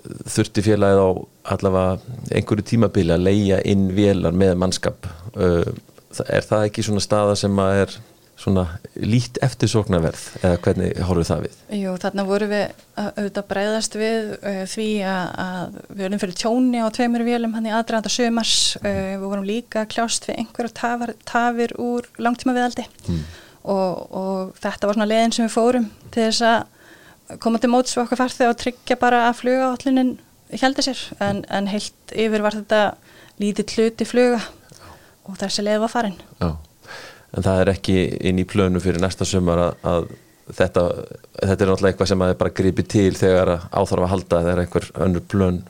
þurfti 0.03 0.65
félagið 0.67 0.99
á 0.99 1.11
allavega 1.55 2.19
einhverju 2.35 2.67
tímabili 2.67 3.15
að 3.15 3.27
leia 3.29 3.61
inn 3.65 3.87
vélar 3.95 4.35
með 4.35 4.59
mannskap 4.59 5.07
er 5.39 6.45
það 6.45 6.67
ekki 6.67 6.85
svona 6.85 7.05
staða 7.05 7.37
sem 7.39 7.63
að 7.63 7.85
er 7.85 7.95
svona 8.43 8.65
lít 8.99 9.39
eftirsóknarverð 9.45 10.23
eða 10.43 10.59
hvernig 10.65 10.99
horfum 11.07 11.27
það 11.29 11.45
við? 11.47 11.59
Jú, 11.79 11.93
þarna 12.03 12.25
voru 12.27 12.49
við 12.51 12.83
auðvitað 12.99 13.47
breyðast 13.53 13.97
við 13.99 14.33
uh, 14.39 14.59
því 14.73 14.89
að, 15.07 15.31
að 15.45 15.77
við 15.89 16.03
vorum 16.03 16.23
fyrir 16.23 16.39
tjóni 16.43 16.83
á 16.83 16.87
tveimur 16.97 17.25
vélum 17.27 17.55
hann 17.57 17.69
í 17.69 17.75
aðdraðanda 17.75 18.13
sömars 18.13 18.57
uh, 18.81 18.89
við 18.89 19.27
vorum 19.29 19.47
líka 19.49 19.85
kljást 19.91 20.27
við 20.29 20.43
einhverju 20.43 20.75
tafir, 20.79 21.15
tafir 21.29 21.77
úr 21.83 22.09
langtíma 22.23 22.57
viðaldi 22.57 22.87
mm. 23.07 23.23
og, 23.71 24.03
og 24.11 24.57
þetta 24.63 24.91
var 24.91 24.99
svona 24.99 25.11
leðin 25.13 25.37
sem 25.39 25.47
við 25.47 25.55
fórum 25.57 25.89
til 26.11 26.27
þess 26.27 26.47
að 26.51 27.39
koma 27.43 27.63
til 27.63 27.71
móts 27.73 27.95
við 27.97 28.05
okkar 28.07 28.25
farþið 28.25 28.51
og 28.51 28.59
tryggja 28.61 28.99
bara 29.01 29.23
að 29.29 29.39
fluga 29.39 29.71
allunin 29.71 30.17
heldur 30.61 30.85
sér. 30.85 30.99
En, 31.25 31.47
en 31.49 31.71
heilt 31.71 32.13
yfir 32.13 32.43
var 32.45 32.59
þetta 32.59 32.83
lítið 33.41 33.79
hluti 33.79 34.05
fluga 34.05 34.43
og 35.31 35.39
þessi 35.41 35.65
leð 35.65 35.81
var 35.87 35.93
farin. 35.95 36.19
Já 36.43 36.51
en 37.33 37.47
það 37.47 37.63
er 37.63 37.73
ekki 37.73 37.99
inn 38.29 38.41
í 38.43 38.49
plönu 38.49 38.83
fyrir 38.83 39.03
næsta 39.03 39.27
sumar 39.29 39.63
að, 39.67 39.87
að 39.89 40.09
þetta, 40.53 40.87
þetta 41.39 41.65
er 41.65 41.71
náttúrulega 41.71 41.93
eitthvað 41.93 42.11
sem 42.13 42.25
að 42.25 42.35
bara 42.43 42.57
gripi 42.61 42.87
til 42.95 43.13
þegar 43.17 43.53
áþarf 43.71 44.07
að 44.07 44.13
halda 44.13 44.43
þegar 44.47 44.65
einhver 44.65 44.89
önnur 45.07 45.25
plön 45.35 45.63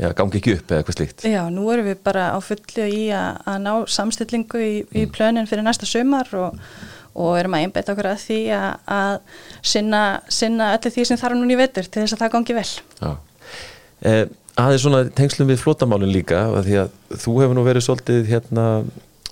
já, 0.00 0.10
gangi 0.16 0.40
ekki 0.40 0.56
upp 0.58 0.72
eða 0.72 0.82
eitthvað 0.82 0.98
slíkt. 0.98 1.26
Já, 1.30 1.40
nú 1.52 1.68
erum 1.72 1.88
við 1.90 2.02
bara 2.06 2.26
á 2.34 2.38
fulli 2.42 2.88
í 2.90 3.04
að, 3.14 3.40
að 3.52 3.62
ná 3.66 3.72
samstillingu 3.96 4.60
í, 4.60 4.74
í 4.82 5.04
mm. 5.04 5.14
plönin 5.14 5.50
fyrir 5.50 5.66
næsta 5.66 5.88
sumar 5.88 6.30
og, 6.38 6.58
og 7.14 7.38
erum 7.38 7.56
að 7.56 7.66
einbeta 7.66 7.94
okkur 7.94 8.10
að 8.10 8.24
því 8.24 8.40
að, 8.58 8.70
að 8.96 9.18
sinna, 9.74 10.02
sinna 10.32 10.72
öllu 10.78 10.94
því 10.96 11.08
sem 11.10 11.20
þarf 11.20 11.38
núni 11.38 11.56
í 11.56 11.60
vettur 11.60 11.86
til 11.86 12.02
þess 12.02 12.16
að 12.16 12.24
það 12.24 12.34
gangi 12.38 12.58
vel. 12.58 12.68
Já. 12.98 13.12
Eh, 14.04 14.22
aðeins 14.60 14.86
svona 14.86 15.02
tengslum 15.16 15.50
við 15.50 15.62
flótamálun 15.62 16.14
líka, 16.14 16.46
því 16.64 16.80
að 16.82 16.94
þú 17.14 17.40
hefur 17.40 17.58
nú 17.58 17.66
verið 17.66 17.86
svolítið 17.86 18.30
hérna 18.32 18.66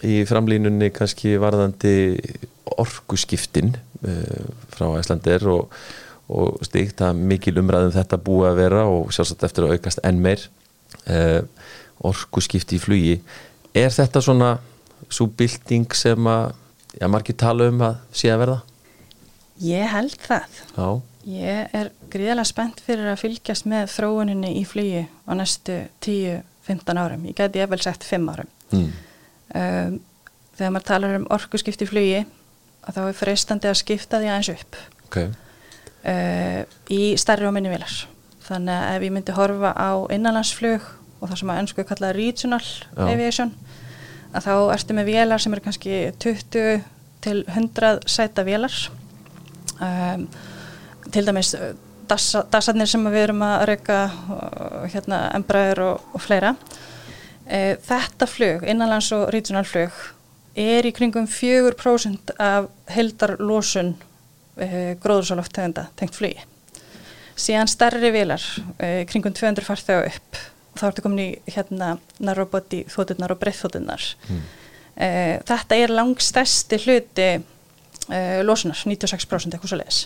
í 0.06 0.22
framlínunni 0.26 0.90
kannski 0.94 1.36
varðandi 1.40 1.94
orguskiptin 2.80 3.74
uh, 3.74 4.48
frá 4.72 4.88
Æslandir 4.98 5.44
og, 5.50 5.70
og 6.32 6.62
stíkt 6.66 7.02
að 7.04 7.20
mikil 7.32 7.58
umræðum 7.62 7.94
þetta 7.94 8.20
búið 8.22 8.50
að 8.50 8.60
vera 8.62 8.82
og 8.90 9.12
sjálfsagt 9.14 9.46
eftir 9.46 9.66
að 9.66 9.76
aukast 9.76 10.02
enn 10.06 10.20
meir 10.24 10.48
uh, 11.06 11.42
orguskipti 12.02 12.78
í 12.78 12.82
flugi. 12.82 13.16
Er 13.76 13.92
þetta 13.94 14.22
svona 14.24 14.56
svo 15.12 15.28
bilding 15.38 15.94
sem 15.96 16.28
að 16.30 16.52
já, 16.98 17.06
margir 17.10 17.38
tala 17.38 17.70
um 17.70 17.86
að 17.86 18.02
sé 18.16 18.32
að 18.32 18.44
verða? 18.44 18.60
Ég 19.62 19.90
held 19.92 20.18
það. 20.18 20.60
Já. 20.74 20.86
ég 21.28 21.74
er 21.78 21.92
gríðilega 22.10 22.48
spennt 22.48 22.80
fyrir 22.82 23.12
að 23.12 23.20
fylgjast 23.20 23.68
með 23.70 23.92
þróuninni 23.94 24.56
í 24.58 24.64
flugi 24.66 25.04
á 25.06 25.32
næstu 25.38 25.84
10-15 26.02 26.98
árum. 26.98 27.28
Ég 27.30 27.38
gæti 27.38 27.62
ég 27.62 27.70
vel 27.70 27.82
sagt 27.84 28.06
5 28.08 28.30
árum. 28.32 28.50
Mm 28.72 28.92
um, 29.54 29.98
þegar 30.56 30.74
maður 30.74 30.88
talar 30.88 31.18
um 31.18 31.28
orgu 31.34 31.60
skipti 31.60 31.88
flugi 31.88 32.22
að 32.82 32.96
þá 32.96 33.02
er 33.04 33.18
freistandi 33.18 33.70
að 33.70 33.78
skipta 33.82 34.20
því 34.22 34.30
aðeins 34.30 34.52
upp 34.54 34.80
okay. 35.06 35.28
uh, 36.08 36.62
í 36.92 37.02
starri 37.20 37.48
og 37.48 37.54
minni 37.56 37.72
vilar 37.72 37.94
þannig 38.42 38.74
að 38.74 38.96
ef 38.96 39.06
ég 39.06 39.14
myndi 39.14 39.36
horfa 39.36 39.74
á 39.78 39.90
innanlandsflug 40.12 40.88
og 41.22 41.30
það 41.30 41.38
sem 41.38 41.52
að 41.54 41.60
ennsku 41.62 41.84
kalla 41.86 42.14
regional 42.16 42.64
Já. 42.64 43.04
aviation 43.06 43.52
að 44.32 44.48
þá 44.48 44.54
ertu 44.74 44.96
með 44.96 45.12
vilar 45.12 45.42
sem 45.42 45.54
eru 45.54 45.64
kannski 45.64 46.00
20 46.24 46.82
til 47.22 47.44
100 47.46 48.02
sæta 48.10 48.44
vilar 48.46 48.74
um, 49.78 50.26
til 51.12 51.24
dæmis 51.26 51.54
dassarnir 52.10 52.90
sem 52.90 53.04
við 53.06 53.28
erum 53.28 53.44
að 53.46 53.66
reyka 53.70 53.98
hérna 54.92 55.24
embræður 55.36 55.84
og, 55.86 56.08
og 56.16 56.24
fleira 56.24 56.54
e, 57.46 57.76
þetta 57.82 58.28
flug, 58.28 58.66
innanlands 58.68 59.10
og 59.16 59.28
regional 59.34 59.66
flug 59.68 59.96
er 60.58 60.86
í 60.86 60.92
kringum 60.92 61.26
4% 61.30 62.34
af 62.42 62.66
heldarlósun 62.92 63.94
uh, 63.96 64.90
gróðursálofttegunda 65.00 65.86
tengt 65.96 66.16
flugi. 66.18 66.42
Síðan 67.40 67.70
starri 67.72 68.10
vilar 68.12 68.42
uh, 68.76 69.00
kringum 69.08 69.32
200 69.32 69.64
farþega 69.64 70.10
upp 70.10 70.42
þá 70.76 70.84
ertu 70.90 71.04
komin 71.04 71.22
í 71.24 71.54
hérna 71.54 71.94
narroboti 72.20 72.82
þótturnar 72.92 73.34
og 73.34 73.40
breyþótturnar. 73.42 74.04
Mm. 74.28 74.44
Þetta 75.48 75.76
er 75.76 75.92
langstæsti 75.92 76.78
hluti 76.84 77.26
lósunar, 78.44 78.76
96% 78.76 79.56
eitthvað 79.56 79.68
svo 79.68 79.78
leiðis. 79.80 79.98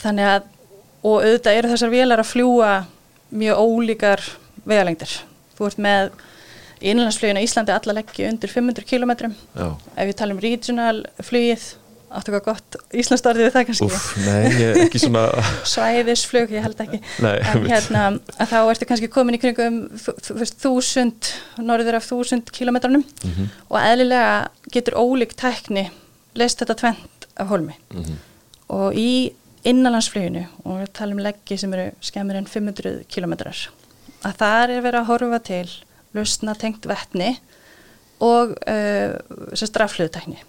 Þannig 0.00 0.28
að, 0.28 0.50
og 1.00 1.24
auðvitað 1.24 1.58
eru 1.60 1.70
þessar 1.72 1.92
vilar 1.92 2.20
að 2.20 2.30
fljúa 2.34 2.70
mjög 3.32 3.62
ólíkar 3.64 4.24
vegalengdir. 4.68 5.16
Þú 5.56 5.70
ert 5.70 5.82
með 5.82 6.10
innlandsflugin 6.80 7.40
á 7.40 7.46
Íslandi 7.46 7.72
alla 7.72 7.96
leggji 7.96 8.28
undir 8.28 8.52
500 8.52 8.84
km 8.84 9.12
ef 9.16 10.04
við 10.04 10.16
talum 10.18 10.40
regional 10.42 11.04
flugið 11.24 11.74
áttu 12.06 12.30
eitthvað 12.30 12.44
gott 12.46 12.76
Íslandsdorðið 12.94 13.46
við 13.48 13.54
það 13.54 13.64
kannski? 13.68 13.86
Úf, 13.86 14.04
nei, 14.22 15.00
svona 15.02 15.24
svæðisflug, 15.72 16.52
ég 16.54 16.64
held 16.64 16.82
ekki. 16.84 17.00
Nei, 17.24 17.34
en 17.40 17.66
hérna, 17.66 18.04
að 18.36 18.52
þá 18.52 18.58
ertu 18.60 18.88
kannski 18.88 19.10
komin 19.12 19.38
í 19.38 19.40
kringum 19.42 19.80
þúsund 20.62 21.32
norður 21.58 21.98
af 21.98 22.06
þúsund 22.08 22.52
kilometrunum 22.54 23.02
mm 23.02 23.32
-hmm. 23.32 23.50
og 23.68 23.80
eðlilega 23.82 24.36
getur 24.72 24.98
ólík 25.00 25.34
tækni 25.36 25.88
leist 26.38 26.62
þetta 26.62 26.78
tvent 26.84 27.28
af 27.36 27.50
holmi 27.50 27.74
mm 27.74 28.02
-hmm. 28.02 28.22
og 28.68 28.94
í 28.94 29.32
innanlandsfluginu 29.66 30.46
og 30.64 30.80
við 30.80 30.92
talum 30.92 31.18
leggji 31.18 31.58
sem 31.58 31.72
eru 31.74 31.90
skemmir 32.00 32.36
en 32.36 32.46
500 32.46 33.04
kilometrar 33.08 33.68
að 34.26 34.38
það 34.42 34.62
er 34.76 34.84
verið 34.84 35.00
að 35.00 35.10
horfa 35.10 35.40
til 35.46 35.66
lausna 36.16 36.54
tengt 36.58 36.86
vettni 36.88 37.34
og 38.24 38.54
uh, 38.66 39.12
strafluðutekni 39.52 40.40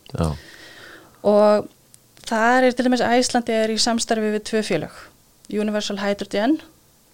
og 1.28 1.68
það 2.28 2.68
er 2.70 2.76
til 2.78 2.88
dæmis 2.88 3.04
að 3.04 3.20
Æslandi 3.20 3.56
er 3.56 3.74
í 3.74 3.80
samstarfi 3.82 4.34
við 4.36 4.46
tvö 4.48 4.64
félög 4.66 5.04
Universal 5.52 6.00
Hydrogen 6.02 6.58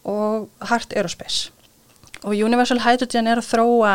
og 0.03 0.49
Heart 0.67 0.93
Aerospace. 0.97 1.51
Og 2.23 2.33
Universal 2.33 2.81
Hydrogen 2.81 3.27
er 3.29 3.39
að 3.39 3.49
þróa 3.51 3.93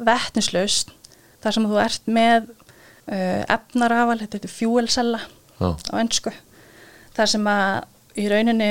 vettnislaust 0.00 0.94
þar 1.42 1.56
sem 1.56 1.68
þú 1.68 1.80
ert 1.82 2.08
með 2.10 2.48
uh, 2.48 3.42
efnarafal, 3.44 4.18
þetta 4.22 4.40
er 4.40 4.54
fjúelsella 4.54 5.20
á 5.60 5.94
ennsku 6.00 6.32
þar 7.16 7.28
sem 7.28 7.48
að 7.52 8.20
í 8.20 8.26
rauninni 8.30 8.70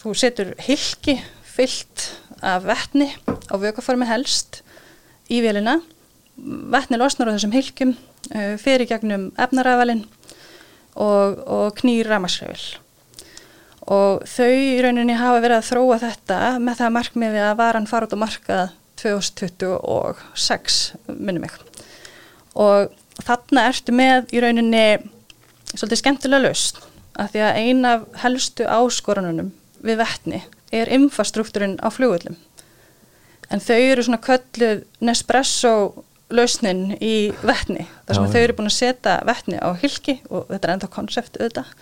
þú 0.00 0.14
setur 0.18 0.52
hilki 0.62 1.16
fyllt 1.46 2.06
af 2.42 2.66
vettni 2.68 3.10
á 3.50 3.54
vökaformi 3.60 4.08
helst 4.08 4.62
í 5.30 5.40
vélina. 5.44 5.78
Vettni 6.36 6.98
losnar 7.00 7.30
á 7.30 7.34
þessum 7.34 7.54
hilkjum 7.54 7.96
uh, 7.96 8.54
fyrir 8.60 8.88
gegnum 8.90 9.30
efnaræðvalin 9.40 10.06
og, 10.96 11.42
og 11.44 11.74
knýr 11.80 12.08
ramasræðil 12.10 12.80
og 13.90 14.26
þau 14.28 14.50
í 14.52 14.80
rauninni 14.84 15.16
hafa 15.18 15.40
verið 15.42 15.56
að 15.58 15.68
þróa 15.70 15.96
þetta 16.04 16.38
með 16.62 16.80
það 16.82 16.92
markmiði 16.94 17.40
að 17.42 17.56
varan 17.58 17.88
fara 17.90 18.06
út 18.06 18.14
á 18.14 18.22
markað 18.22 18.74
2026 19.00 20.76
minnum 21.16 21.46
mig. 21.46 21.56
Og 22.54 22.92
þarna 23.24 23.66
ertu 23.70 23.94
með 23.96 24.34
í 24.36 24.42
rauninni 24.44 24.84
svolítið 25.72 26.02
skemmtilega 26.02 26.44
löst 26.44 26.80
af 27.18 27.32
því 27.32 27.44
að 27.46 27.60
eina 27.64 27.94
af 27.96 28.06
helstu 28.22 28.66
áskorununum 28.68 29.50
við 29.82 30.00
vettni 30.02 30.42
er 30.74 30.90
infrastruktúrin 30.94 31.78
á 31.82 31.88
fljóðullum 31.92 32.38
en 33.50 33.62
þau 33.62 33.78
eru 33.78 34.04
svona 34.06 34.20
kölluð 34.22 34.84
Nespresso 35.02 35.72
lausnin 36.30 36.94
í 37.02 37.30
vettni 37.42 37.86
þar 38.06 38.16
sem 38.16 38.26
Já, 38.26 38.32
þau 38.34 38.42
eru 38.42 38.56
búin 38.58 38.70
að 38.70 38.76
setja 38.76 39.16
vettni 39.26 39.58
á 39.58 39.68
hilki 39.80 40.20
og 40.30 40.50
þetta 40.50 40.68
er 40.68 40.74
enda 40.76 40.90
konsept 40.92 41.38
auðvitað. 41.40 41.72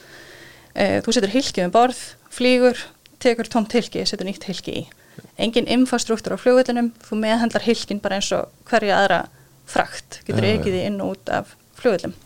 E, 0.73 0.87
þú 1.05 1.15
setur 1.15 1.35
hilki 1.35 1.67
um 1.67 1.75
borð 1.75 2.01
flýgur, 2.33 2.81
tekur 3.21 3.51
tómt 3.53 3.75
hilki 3.77 4.07
setur 4.09 4.29
nýtt 4.29 4.49
hilki 4.49 4.77
í. 4.83 4.87
Engin 5.37 5.69
infrastruktúr 5.69 6.39
á 6.39 6.41
fljóðullunum, 6.41 6.93
þú 7.05 7.19
meðhandlar 7.21 7.67
hilkin 7.67 8.01
bara 8.01 8.21
eins 8.21 8.31
og 8.33 8.49
hverja 8.71 9.03
aðra 9.03 9.21
frakt. 9.69 10.23
Getur 10.25 10.47
ekki 10.49 10.73
því 10.73 10.87
inn 10.89 11.03
og 11.05 11.19
út 11.19 11.35
af 11.35 11.53
fljóðullum 11.83 12.17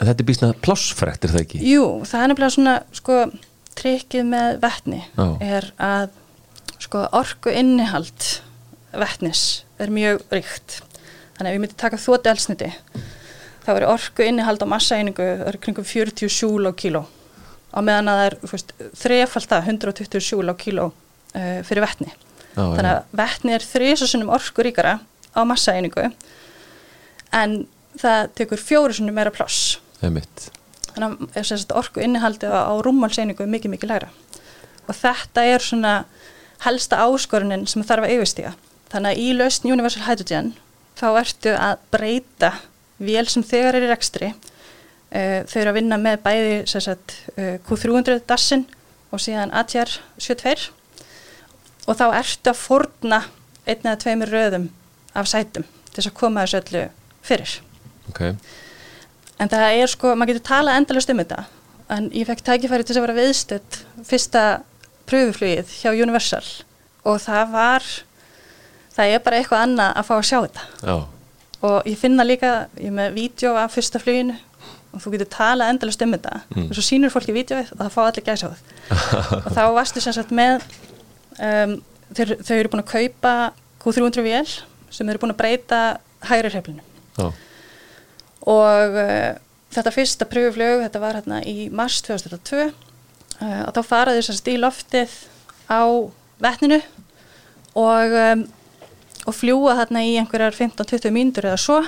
En 0.00 0.08
þetta 0.08 0.22
er 0.22 0.28
bísnað 0.30 0.52
plássfrækt, 0.64 1.24
er 1.26 1.32
það 1.34 1.42
ekki? 1.44 1.58
Jú, 1.68 1.82
það 2.08 2.22
er 2.22 2.30
nefnilega 2.30 2.54
svona 2.54 2.76
sko 2.96 3.16
trikkið 3.80 4.26
með 4.30 4.60
vettni 4.62 5.00
Já. 5.16 5.26
er 5.40 5.70
að 5.80 6.10
sko 6.80 7.04
orgu 7.16 7.52
innihald 7.54 8.26
vettnis 8.90 9.64
er 9.80 9.92
mjög 9.92 10.24
ríkt. 10.32 10.80
Þannig 11.36 11.48
að 11.48 11.54
við 11.54 11.62
myndum 11.64 11.80
taka 11.80 12.00
þóti 12.00 12.32
elsniti 12.32 12.70
þá 13.64 13.70
er 13.74 13.86
orgu 13.88 14.26
innihald 14.26 14.62
á 14.64 14.72
massaeiningu 14.72 15.28
kringum 15.62 15.86
40 15.86 16.32
sjúl 16.32 16.68
á 16.68 16.72
kíló. 16.76 17.04
Á 17.70 17.78
meðan 17.86 18.10
að 18.10 18.20
það 18.20 18.26
er 18.26 18.92
þrefald 18.98 19.50
það 19.52 19.68
120 19.74 20.24
sjúl 20.26 20.48
á 20.50 20.54
kíló 20.58 20.88
uh, 20.90 21.60
fyrir 21.66 21.84
vettni 21.84 22.10
Já, 22.10 22.64
þannig 22.64 22.90
að 22.90 23.18
vettni 23.20 23.54
er 23.54 23.66
þrísasunum 23.66 24.32
orgu 24.34 24.64
ríkara 24.66 24.96
á 25.30 25.40
massaeiningu 25.46 26.08
en 27.38 27.60
það 28.00 28.32
tekur 28.40 28.62
fjórusunum 28.62 29.14
meira 29.14 29.30
pláss. 29.34 29.78
Það 30.00 30.08
er 30.08 30.16
mitt 30.16 30.48
þannig 30.94 31.36
að 31.40 31.76
orku 31.78 32.02
innihaldi 32.04 32.50
á 32.50 32.74
rúmálseiningu 32.84 33.44
er 33.44 33.52
mikið 33.54 33.74
mikið 33.76 33.92
læra 33.92 34.10
og 34.90 34.96
þetta 34.98 35.44
er 35.46 35.62
svona 35.62 35.94
helsta 36.64 37.00
áskorunin 37.06 37.66
sem 37.70 37.84
þarf 37.86 38.06
að 38.06 38.16
yfirstíga. 38.16 38.52
Þannig 38.90 39.12
að 39.12 39.22
í 39.22 39.28
lausn 39.38 39.70
Universal 39.70 40.04
Hydrogen 40.08 40.52
þá 40.98 41.06
ertu 41.20 41.54
að 41.54 41.84
breyta 41.94 42.50
vél 43.00 43.26
sem 43.30 43.44
þegar 43.46 43.78
er 43.78 43.86
í 43.86 43.90
rekstri 43.90 44.32
uh, 44.32 45.40
þau 45.46 45.56
eru 45.62 45.72
að 45.72 45.78
vinna 45.78 46.00
með 46.00 46.20
bæði 46.26 46.56
sagt, 46.68 47.16
uh, 47.36 47.56
Q300 47.68 48.24
dassin 48.28 48.66
og 49.10 49.22
síðan 49.22 49.54
ATR 49.56 49.94
72 50.18 50.70
og 51.88 51.96
þá 51.96 52.06
ertu 52.18 52.52
að 52.52 52.60
forna 52.60 53.22
einn 53.64 53.86
eða 53.86 54.00
tveimur 54.02 54.34
röðum 54.34 54.68
af 55.16 55.30
sætum 55.30 55.64
til 55.64 55.96
þess 56.00 56.10
að 56.10 56.18
koma 56.18 56.44
þessu 56.44 56.60
öllu 56.60 56.84
fyrir. 57.26 57.54
Ok 58.10 58.20
en 59.40 59.50
það 59.50 59.78
er 59.78 59.90
sko, 59.90 60.12
maður 60.14 60.34
getur 60.34 60.46
talað 60.50 60.80
endalust 60.80 61.12
um 61.12 61.22
þetta. 61.22 61.44
En 61.90 62.10
ég 62.14 62.28
fekk 62.28 62.44
tækifæri 62.46 62.86
til 62.86 62.98
að 62.98 63.06
vera 63.06 63.16
viðstödd 63.16 63.78
fyrsta 64.06 64.44
pröfuflugið 65.10 65.72
hjá 65.80 65.90
Universal. 65.94 66.44
Og 67.08 67.18
það 67.22 67.54
var 67.54 67.88
það 68.94 69.14
er 69.14 69.24
bara 69.24 69.40
eitthvað 69.40 69.64
annað 69.66 69.96
að 69.96 70.06
fá 70.10 70.14
að 70.18 70.28
sjá 70.28 70.38
þetta. 70.44 70.68
Já. 70.84 70.94
og 71.60 71.88
ég 71.88 71.98
finna 72.00 72.24
líka 72.24 72.52
ég 72.80 72.92
með 72.96 73.16
vídeo 73.18 73.50
af 73.60 73.74
fyrsta 73.74 74.00
fluginu 74.00 74.36
og 74.90 75.02
þú 75.02 75.12
getur 75.14 75.28
talað 75.34 75.74
endalust 75.74 76.04
um 76.04 76.14
þetta. 76.16 76.38
Mm. 76.54 76.68
og 76.68 76.78
svo 76.78 76.84
sínur 76.84 77.12
fólki 77.12 77.34
vídeoið 77.36 77.74
og 77.74 77.82
það 77.82 77.92
fá 77.96 78.00
allir 78.06 78.26
gæsa 78.26 78.48
á 78.48 78.52
það 78.56 79.34
og 79.40 79.50
þá 79.58 79.62
varstu 79.76 80.02
sem 80.02 80.16
sagt 80.16 80.32
með 80.34 80.64
um, 81.36 81.76
þeir, 82.16 82.32
þau 82.40 82.56
eru 82.56 82.72
búin 82.72 82.84
að 82.84 82.94
kaupa 82.94 83.34
Q300 83.84 84.24
VL 84.24 84.54
sem 84.90 85.12
eru 85.12 85.20
búin 85.20 85.34
að 85.34 85.40
breyta 85.42 85.82
hægri 86.30 86.54
hreflinu 86.54 86.82
Já 87.20 87.28
og 88.48 88.96
uh, 88.96 89.34
þetta 89.74 89.94
fyrsta 89.94 90.28
pröfuflög, 90.28 90.84
þetta 90.86 91.02
var 91.02 91.18
hérna 91.20 91.42
í 91.46 91.68
mars 91.72 92.00
2002 92.06 92.62
uh, 92.66 92.72
og 93.66 93.74
þá 93.76 93.82
faraði 93.86 94.22
þess 94.22 94.34
að 94.34 94.40
stíl 94.40 94.58
loftið 94.64 95.16
á 95.70 95.82
vettninu 96.40 96.80
og, 97.78 98.16
um, 98.24 98.44
og 99.28 99.36
fljúa 99.36 99.76
þarna 99.78 100.04
í 100.06 100.16
einhverjar 100.20 100.56
15-20 100.56 101.14
mínútur 101.14 101.50
eða 101.50 101.60
svo 101.60 101.80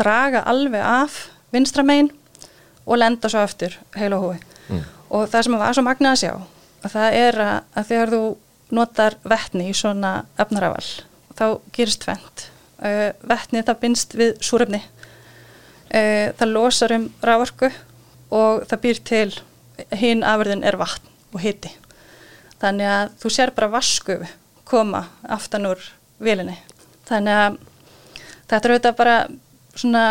draga 0.00 0.44
alveg 0.48 0.82
af 0.84 1.18
vinstramegin 1.52 2.12
og 2.86 2.98
lenda 2.98 3.30
svo 3.30 3.42
aftur 3.42 3.76
heila 3.96 4.18
hói. 4.18 4.38
Mm. 4.68 4.82
og 5.10 5.28
það 5.30 5.44
sem 5.44 5.58
var 5.58 5.74
svo 5.76 5.84
magnað 5.84 6.12
að 6.14 6.20
sjá 6.22 6.32
að 6.82 6.94
það 6.94 7.16
er 7.18 7.38
að, 7.42 7.56
að 7.74 7.88
þegar 7.90 8.12
þú 8.12 8.22
notar 8.72 9.16
vettni 9.28 9.68
í 9.68 9.76
svona 9.76 10.12
efnarafal 10.40 10.86
þá 11.36 11.46
gerist 11.74 12.04
tvent 12.04 12.46
uh, 12.78 13.10
vettni 13.28 13.64
það 13.66 13.80
binst 13.82 14.16
við 14.18 14.36
súröfni 14.44 14.82
e, 15.92 16.32
það 16.38 16.54
losar 16.54 16.94
um 16.96 17.08
rávorku 17.22 17.70
og 18.32 18.64
það 18.68 18.82
býr 18.84 19.00
til 19.08 19.28
hinn 20.00 20.24
afverðin 20.26 20.64
er 20.66 20.78
vatn 20.80 21.10
og 21.32 21.42
hitti 21.44 21.72
þannig 22.62 22.88
að 22.88 23.14
þú 23.22 23.32
sér 23.34 23.52
bara 23.56 23.72
vasku 23.72 24.18
koma 24.68 25.06
aftan 25.22 25.68
úr 25.72 25.82
vilinni 26.22 26.56
þannig 27.08 27.40
að 27.44 27.58
þetta 28.50 28.62
er 28.62 28.74
auðvitað 28.74 29.00
bara 29.00 29.16
svona 29.72 30.04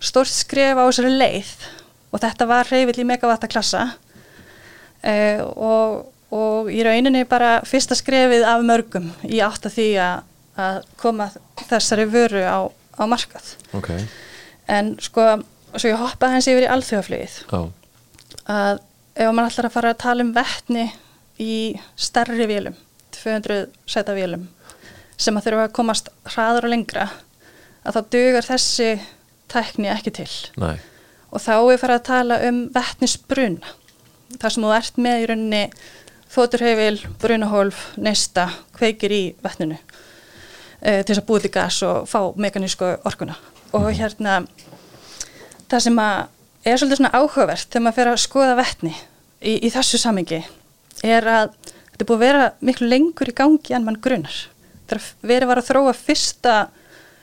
stórt 0.00 0.32
skref 0.32 0.78
á 0.78 0.86
þessari 0.86 1.12
leið 1.18 1.52
og 2.10 2.22
þetta 2.22 2.48
var 2.50 2.70
reyfill 2.70 3.02
í 3.02 3.10
megavattaklassa 3.10 3.84
e, 5.02 5.14
og, 5.42 6.08
og 6.34 6.72
í 6.72 6.80
rauninni 6.86 7.26
bara 7.28 7.60
fyrsta 7.68 7.98
skrefið 7.98 8.46
af 8.48 8.64
mörgum 8.66 9.12
í 9.28 9.42
átt 9.44 9.68
að 9.68 9.76
því 9.76 9.88
að, 10.06 10.26
að 10.64 10.82
koma 11.02 11.28
þessari 11.68 12.08
vöru 12.10 12.42
á, 12.42 12.66
á 12.70 13.04
markað. 13.10 13.54
Okay 13.76 14.08
en 14.70 14.94
sko, 15.02 15.26
svo 15.74 15.90
ég 15.90 16.00
hoppaði 16.00 16.36
hans 16.36 16.48
yfir 16.50 16.66
í 16.66 16.70
alþjóðaflögið 16.74 17.38
að 18.50 18.80
ef 19.20 19.32
maður 19.34 19.50
ætlar 19.50 19.68
að 19.68 19.74
fara 19.76 19.92
að 19.94 20.02
tala 20.04 20.26
um 20.26 20.32
vettni 20.36 20.86
í 21.40 21.56
starri 21.98 22.46
vélum 22.50 22.76
200 23.16 23.66
seta 23.90 24.14
vélum 24.16 24.46
sem 25.20 25.36
að 25.36 25.48
þurfa 25.48 25.66
að 25.66 25.74
komast 25.76 26.12
hraður 26.32 26.68
og 26.68 26.74
lengra 26.74 27.08
að 27.84 27.96
þá 27.96 28.00
dugar 28.14 28.46
þessi 28.46 28.90
tækni 29.50 29.90
ekki 29.90 30.12
til. 30.20 30.30
Nei. 30.60 30.76
og 31.30 31.42
þá 31.42 31.54
er 31.58 31.80
farið 31.80 31.96
að 31.96 32.08
tala 32.08 32.38
um 32.48 32.60
vettnisbruna 32.74 33.74
þar 34.38 34.54
sem 34.54 34.64
þú 34.66 34.74
ert 34.76 35.00
með 35.00 35.22
í 35.22 35.28
rauninni 35.30 35.62
þóturheifil, 36.30 37.00
brunahólf, 37.18 37.78
neista 37.98 38.46
kveikir 38.76 39.14
í 39.14 39.22
vettninu 39.42 39.78
uh, 39.78 41.00
til 41.02 41.08
þess 41.10 41.22
að 41.22 41.26
búið 41.30 41.46
til 41.46 41.54
gas 41.56 41.80
og 41.86 42.06
fá 42.10 42.20
mekanísku 42.38 42.92
orkuna 43.08 43.38
og 43.76 43.88
hérna 43.96 44.40
það 45.70 45.84
sem 45.86 46.00
að 46.02 46.70
er 46.70 46.80
svolítið 46.80 47.00
svona 47.00 47.12
áhugavert 47.16 47.68
þegar 47.70 47.84
maður 47.86 47.98
fer 47.98 48.10
að 48.10 48.22
skoða 48.24 48.56
vettni 48.58 48.94
í, 48.94 49.54
í 49.64 49.68
þessu 49.72 50.00
samengi 50.00 50.42
er 51.06 51.28
að 51.30 51.54
þetta 51.64 52.02
er 52.02 52.08
búið 52.08 52.18
að 52.18 52.26
vera 52.26 52.50
miklu 52.66 52.90
lengur 52.90 53.30
í 53.30 53.36
gangi 53.36 53.76
en 53.76 53.86
mann 53.86 54.00
grunar. 54.02 54.36
Þegar 54.90 55.06
verið 55.30 55.50
var 55.50 55.60
að 55.62 55.70
þróa 55.70 55.96
fyrsta 55.96 56.54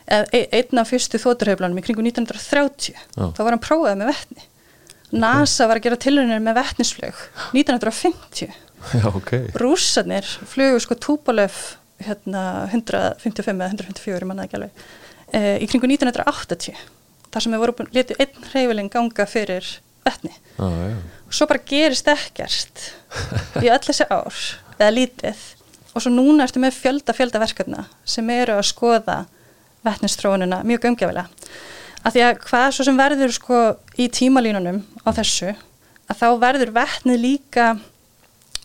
eða 0.08 0.44
einn 0.56 0.82
af 0.82 0.92
fyrstu 0.92 1.20
þóturheiflanum 1.22 1.80
í 1.82 1.84
kringu 1.84 2.06
1930 2.06 2.94
Já. 2.96 3.26
þá 3.36 3.42
var 3.42 3.54
hann 3.54 3.64
prófað 3.64 3.98
með 4.00 4.14
vettni 4.14 4.46
NASA 5.18 5.68
var 5.68 5.80
að 5.80 5.88
gera 5.88 6.00
tilhörnir 6.04 6.44
með 6.44 6.58
vettnisflög 6.62 7.20
1950 7.56 8.56
Já, 8.96 9.08
ok. 9.10 9.34
rússarnir 9.60 10.28
flugu 10.48 10.80
sko 10.84 10.96
Tupolev 11.04 11.58
hérna 12.04 12.44
155 12.72 13.52
eða 13.58 13.70
154 13.74 14.22
ég 14.22 14.30
manna 14.30 14.48
ekki 14.48 14.60
alveg 14.60 14.88
e, 15.34 15.58
í 15.64 15.68
kringu 15.70 15.90
1980 15.90 16.78
þar 17.32 17.44
sem 17.44 17.54
við 17.54 17.64
vorum 17.64 17.92
litið 17.96 18.24
einn 18.24 18.50
hreyfileg 18.52 18.90
ganga 18.94 19.28
fyrir 19.30 19.68
Já, 20.08 20.64
já. 20.64 20.98
og 21.28 21.34
svo 21.36 21.48
bara 21.50 21.64
gerist 21.68 22.08
ekkert 22.08 22.84
í 23.60 23.68
öll 23.68 23.84
þessi 23.84 24.06
ár 24.08 24.38
eða 24.78 24.94
lítið. 24.96 25.42
Og 25.92 26.04
svo 26.04 26.12
núna 26.14 26.46
ertu 26.46 26.62
með 26.62 26.78
fjölda 26.78 27.16
fjölda 27.18 27.42
verkefna 27.42 27.88
sem 28.08 28.30
eru 28.32 28.56
að 28.56 28.70
skoða 28.70 29.18
vettnistróunina 29.84 30.62
mjög 30.68 30.88
umgjafilega 30.92 31.28
að 32.06 32.16
því 32.16 32.24
að 32.24 32.42
hvað 32.48 32.68
svo 32.76 32.86
sem 32.88 33.00
verður 33.00 33.34
sko 33.36 33.62
í 34.00 34.08
tímalínunum 34.14 34.80
á 35.04 35.10
þessu 35.18 35.52
að 36.08 36.20
þá 36.22 36.28
verður 36.44 36.74
vettnið 36.78 37.24
líka 37.24 37.68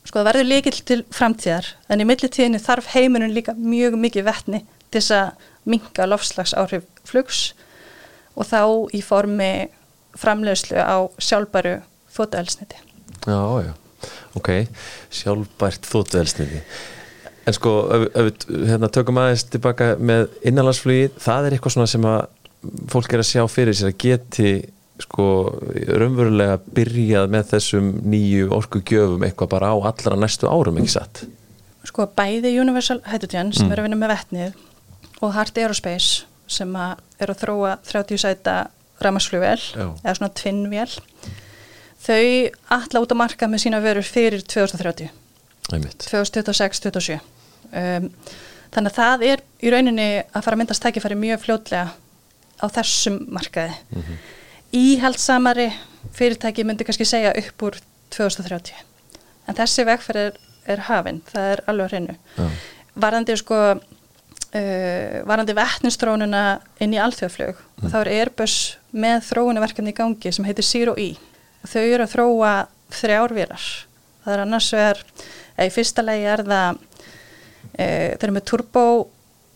sko 0.02 0.18
það 0.20 0.28
verður 0.28 0.48
líkill 0.50 0.78
til 0.86 1.00
framtíðar. 1.14 1.72
En 1.90 2.02
í 2.02 2.06
millitíðinni 2.06 2.60
þarf 2.62 2.92
heiminun 2.94 3.34
líka 3.34 3.54
mjög 3.56 3.96
mikið 3.98 4.28
vettni 4.28 4.62
til 4.92 5.00
þess 5.00 5.16
að 5.16 5.48
minka 5.72 6.06
lofslags 6.08 6.54
áhrif 6.58 6.86
flugs 7.08 7.52
og 8.36 8.48
þá 8.48 8.62
í 8.96 9.02
formi 9.04 9.52
framleiðslu 10.18 10.80
á 10.80 11.08
sjálfbæru 11.22 11.78
þótaelsniti. 12.12 12.80
Já, 13.26 13.40
já. 13.64 13.72
Ok, 14.36 14.50
sjálfbært 15.14 15.86
þóttuelsniði. 15.88 16.62
En 17.46 17.56
sko, 17.56 17.72
ef, 17.94 18.04
við 18.14 18.68
hérna, 18.70 18.90
tökum 18.92 19.18
aðeins 19.22 19.44
tilbaka 19.50 19.94
með 19.98 20.28
innanlandsflugið, 20.46 21.16
það 21.22 21.48
er 21.48 21.56
eitthvað 21.56 21.76
svona 21.76 21.90
sem 21.90 22.06
að 22.06 22.20
fólk 22.92 23.12
er 23.12 23.22
að 23.22 23.30
sjá 23.32 23.42
fyrir 23.50 23.76
sér 23.76 23.90
að 23.90 23.98
geti 24.04 24.52
sko 25.02 25.26
raunverulega 25.98 26.60
byrjað 26.76 27.30
með 27.32 27.48
þessum 27.54 27.88
nýju 28.12 28.50
orkugjöfum 28.54 29.24
eitthvað 29.26 29.54
bara 29.56 29.72
á 29.74 29.76
allra 29.90 30.18
næstu 30.20 30.46
árum, 30.46 30.78
ekki 30.78 30.94
satt? 30.94 31.24
Sko 31.88 32.06
bæði 32.14 32.54
Universal 32.62 33.00
Hydrogen 33.10 33.50
sem 33.56 33.72
er 33.72 33.82
að 33.82 33.88
vinna 33.88 33.98
með 33.98 34.14
vettnið 34.14 34.60
og 35.22 35.32
Hart 35.36 35.58
Aerospace 35.58 36.24
sem 36.52 36.72
er 36.76 37.30
að 37.32 37.40
þróa 37.44 37.76
30 37.88 38.18
sæta 38.20 38.56
ramarsflugvél 39.02 39.58
Já. 39.72 39.86
eða 40.04 40.14
svona 40.18 40.32
tvinnvél 40.38 40.92
þau 42.02 42.22
alla 42.76 43.02
út 43.04 43.12
að 43.14 43.20
marka 43.22 43.48
með 43.50 43.62
sína 43.64 43.80
vörur 43.82 44.06
fyrir 44.06 44.42
2030 44.42 45.10
Einmitt. 45.72 46.02
2026-2027 46.10 47.18
um, 47.72 48.08
þannig 48.74 48.90
að 48.90 48.96
það 48.98 49.24
er 49.30 49.42
í 49.62 49.70
rauninni 49.72 50.08
að 50.24 50.42
fara 50.44 50.56
að 50.56 50.60
myndast 50.62 50.82
tækifæri 50.84 51.18
mjög 51.20 51.42
fljótlega 51.44 51.92
á 52.62 52.66
þessum 52.74 53.20
markaði 53.32 53.74
Mhm. 53.94 54.18
íhaldsamari 54.72 55.68
fyrirtæki 56.16 56.64
myndi 56.64 56.84
kannski 56.88 57.04
segja 57.06 57.32
upp 57.38 57.62
úr 57.66 57.78
2030 58.10 58.74
en 59.48 59.54
þessi 59.58 59.84
vegferð 59.86 60.20
er, 60.26 60.36
er 60.66 60.80
hafin, 60.88 61.20
það 61.32 61.48
er 61.52 61.62
alveg 61.70 61.90
hreinu 61.92 62.16
Já. 62.38 62.46
varandi 62.94 63.36
sko 63.36 63.58
uh, 64.52 65.22
varandi 65.28 65.56
vettnistrónuna 65.56 66.42
inn 66.82 66.94
í 66.94 67.00
alþjóðflög 67.02 67.60
og 67.82 67.86
þá 67.88 67.98
er 68.02 68.12
Airbus 68.18 68.56
með 68.92 69.24
þróunaverkefni 69.30 69.94
í 69.94 69.96
gangi 69.96 70.32
sem 70.34 70.46
heitir 70.46 70.66
Zero 70.66 70.94
E. 71.00 71.14
Og 71.62 71.72
þau 71.72 71.82
eru 71.82 72.04
að 72.04 72.14
þróa 72.14 72.52
þrjár 72.92 73.34
vélar. 73.36 73.66
Það 74.22 74.34
er 74.34 74.44
annars 74.44 74.70
vegar 74.74 75.02
eða 75.56 75.68
í 75.68 75.74
fyrsta 75.74 76.04
legi 76.06 76.30
er 76.34 76.44
það 76.46 76.70
uh, 76.76 76.78
þeir 77.76 78.28
eru 78.28 78.36
með 78.36 78.48
turbo 78.52 78.86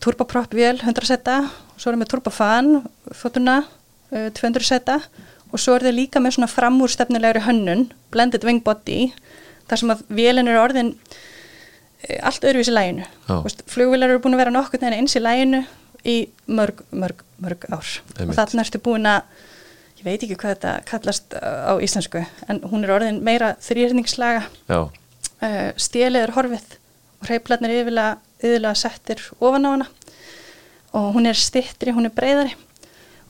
turboprop 0.02 0.52
vél 0.54 0.76
100 0.76 1.08
seta 1.08 1.38
og 1.46 1.80
svo 1.80 1.90
eru 1.92 2.00
með 2.00 2.12
turbofan 2.12 2.74
þóttuna 3.16 3.62
uh, 3.64 4.28
200 4.36 4.66
seta 4.66 5.00
og 5.52 5.62
svo 5.62 5.76
er 5.76 5.86
þeir 5.86 5.96
líka 5.96 6.20
með 6.22 6.36
svona 6.36 6.50
framúrstefnilegri 6.52 7.44
hönnun 7.46 7.86
blended 8.12 8.44
wing 8.46 8.62
body 8.64 9.10
þar 9.66 9.80
sem 9.80 9.92
að 9.94 10.04
vélinn 10.18 10.50
er 10.50 10.60
orðin 10.60 10.92
eh, 12.08 12.20
allt 12.22 12.46
öðruvísi 12.46 12.74
læginu 12.74 13.06
Já. 13.28 13.36
flugvilar 13.66 14.12
eru 14.12 14.22
búin 14.24 14.36
að 14.36 14.44
vera 14.44 14.54
nokkur 14.54 14.82
en 14.82 14.96
eins 14.96 15.16
í 15.16 15.22
læginu 15.22 15.64
í 16.06 16.16
mörg, 16.46 16.84
mörg, 16.90 17.22
mörg 17.42 17.66
ár. 17.70 17.86
Einmitt. 18.16 18.30
og 18.30 18.34
þarna 18.38 18.64
ertu 18.64 18.82
búin 18.82 19.10
að 19.10 19.22
ég 19.98 20.04
veit 20.06 20.22
ekki 20.22 20.36
hvað 20.38 20.54
þetta 20.54 20.74
kallast 20.86 21.34
á 21.34 21.74
íslensku 21.82 22.22
en 22.48 22.62
hún 22.70 22.84
er 22.86 22.94
orðin 22.94 23.22
meira 23.26 23.54
þrýrningslaga 23.64 24.44
uh, 24.70 25.70
stélið 25.76 26.22
er 26.22 26.34
horfið 26.36 26.76
og 27.20 27.30
hreiplarnir 27.30 27.74
yfirlega, 27.80 28.20
yfirlega 28.38 28.78
settir 28.78 29.22
ofan 29.40 29.66
á 29.66 29.70
hana. 29.72 29.88
Og 30.96 31.10
hún 31.16 31.26
er 31.28 31.36
stittri, 31.36 31.92
hún 31.92 32.06
er 32.08 32.14
breyðari 32.14 32.54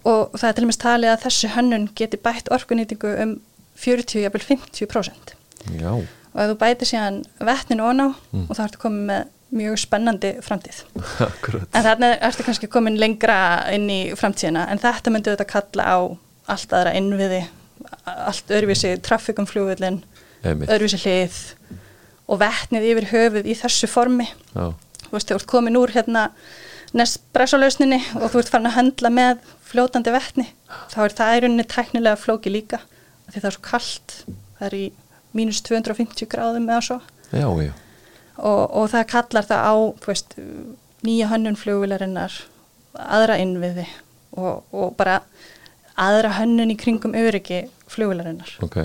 og 0.07 0.37
það 0.39 0.49
er 0.49 0.57
til 0.57 0.65
og 0.65 0.71
með 0.71 0.79
talið 0.83 1.13
að 1.13 1.23
þessi 1.25 1.53
hönnun 1.57 1.87
geti 1.99 2.21
bætt 2.23 2.51
orkunýtingu 2.55 3.13
um 3.25 3.33
40-50% 3.77 5.35
já, 5.77 5.93
og 6.37 6.43
ef 6.43 6.53
þú 6.53 6.59
bætir 6.61 6.91
síðan 6.91 7.23
vettinu 7.49 7.87
ofan 7.87 8.05
á 8.05 8.09
og 8.45 8.53
þá 8.53 8.63
ertu 8.67 8.83
komið 8.83 9.09
með 9.11 9.33
mjög 9.57 9.79
spennandi 9.79 10.33
framtíð. 10.43 10.83
Akkurat. 11.23 11.69
en 11.71 11.85
þarna 11.87 12.11
ertu 12.29 12.45
kannski 12.45 12.69
komin 12.69 12.99
lengra 13.01 13.39
inn 13.73 13.87
í 13.91 14.01
framtíðina 14.19 14.67
en 14.73 14.83
þetta 14.83 15.13
myndi 15.15 15.33
þetta 15.33 15.49
kalla 15.49 15.87
á 15.87 15.99
allt 16.53 16.75
aðra 16.77 16.95
innviði 16.99 17.45
allt 18.05 18.51
öðruvísi 18.51 18.93
traffikum 19.03 19.47
fljóðvillin 19.49 20.03
öðruvísi 20.45 20.99
hlið 21.03 21.39
og 22.27 22.41
vettnið 22.43 22.89
yfir 22.91 23.09
höfuð 23.13 23.47
í 23.47 23.55
þessu 23.55 23.89
formi. 23.91 24.27
Já, 24.51 24.75
þú 25.07 25.13
veist, 25.15 25.31
þú 25.31 25.39
ert 25.39 25.51
komin 25.51 25.79
úr 25.79 25.95
hérna 25.95 26.29
Nespresso-lausninni 26.97 27.99
og 28.21 28.31
þú 28.33 28.41
ert 28.43 28.51
farin 28.53 28.71
að 28.71 28.77
höndla 28.79 29.11
með 29.13 29.49
fljótandi 29.67 30.13
vettni 30.15 30.47
þá 30.93 30.99
er 31.05 31.15
það 31.19 31.35
í 31.37 31.41
rauninni 31.45 31.67
tæknilega 31.71 32.21
flóki 32.21 32.53
líka 32.53 32.81
því 33.31 33.41
það 33.41 33.49
er 33.49 33.57
svo 33.57 33.65
kalt 33.67 34.15
það 34.27 34.67
er 34.69 34.77
í 34.79 34.85
mínus 35.37 35.63
250 35.67 36.29
gráðum 36.33 36.69
eða 36.71 36.83
svo. 36.89 36.99
Já, 37.33 37.47
já. 37.63 37.73
og, 38.37 38.63
og 38.71 38.91
það 38.93 39.09
kallar 39.13 39.49
það 39.49 39.67
á 39.67 39.75
veist, 40.07 40.37
nýja 41.07 41.31
hönnun 41.33 41.59
flugvilarinnar 41.59 42.37
aðra 42.97 43.39
innviði 43.43 43.87
og, 44.37 44.63
og 44.73 44.95
bara 44.99 45.21
aðra 46.01 46.37
hönnun 46.39 46.73
í 46.73 46.79
kringum 46.79 47.17
öryggi 47.19 47.67
flugvilarinnar 47.91 48.57
Ok. 48.65 48.79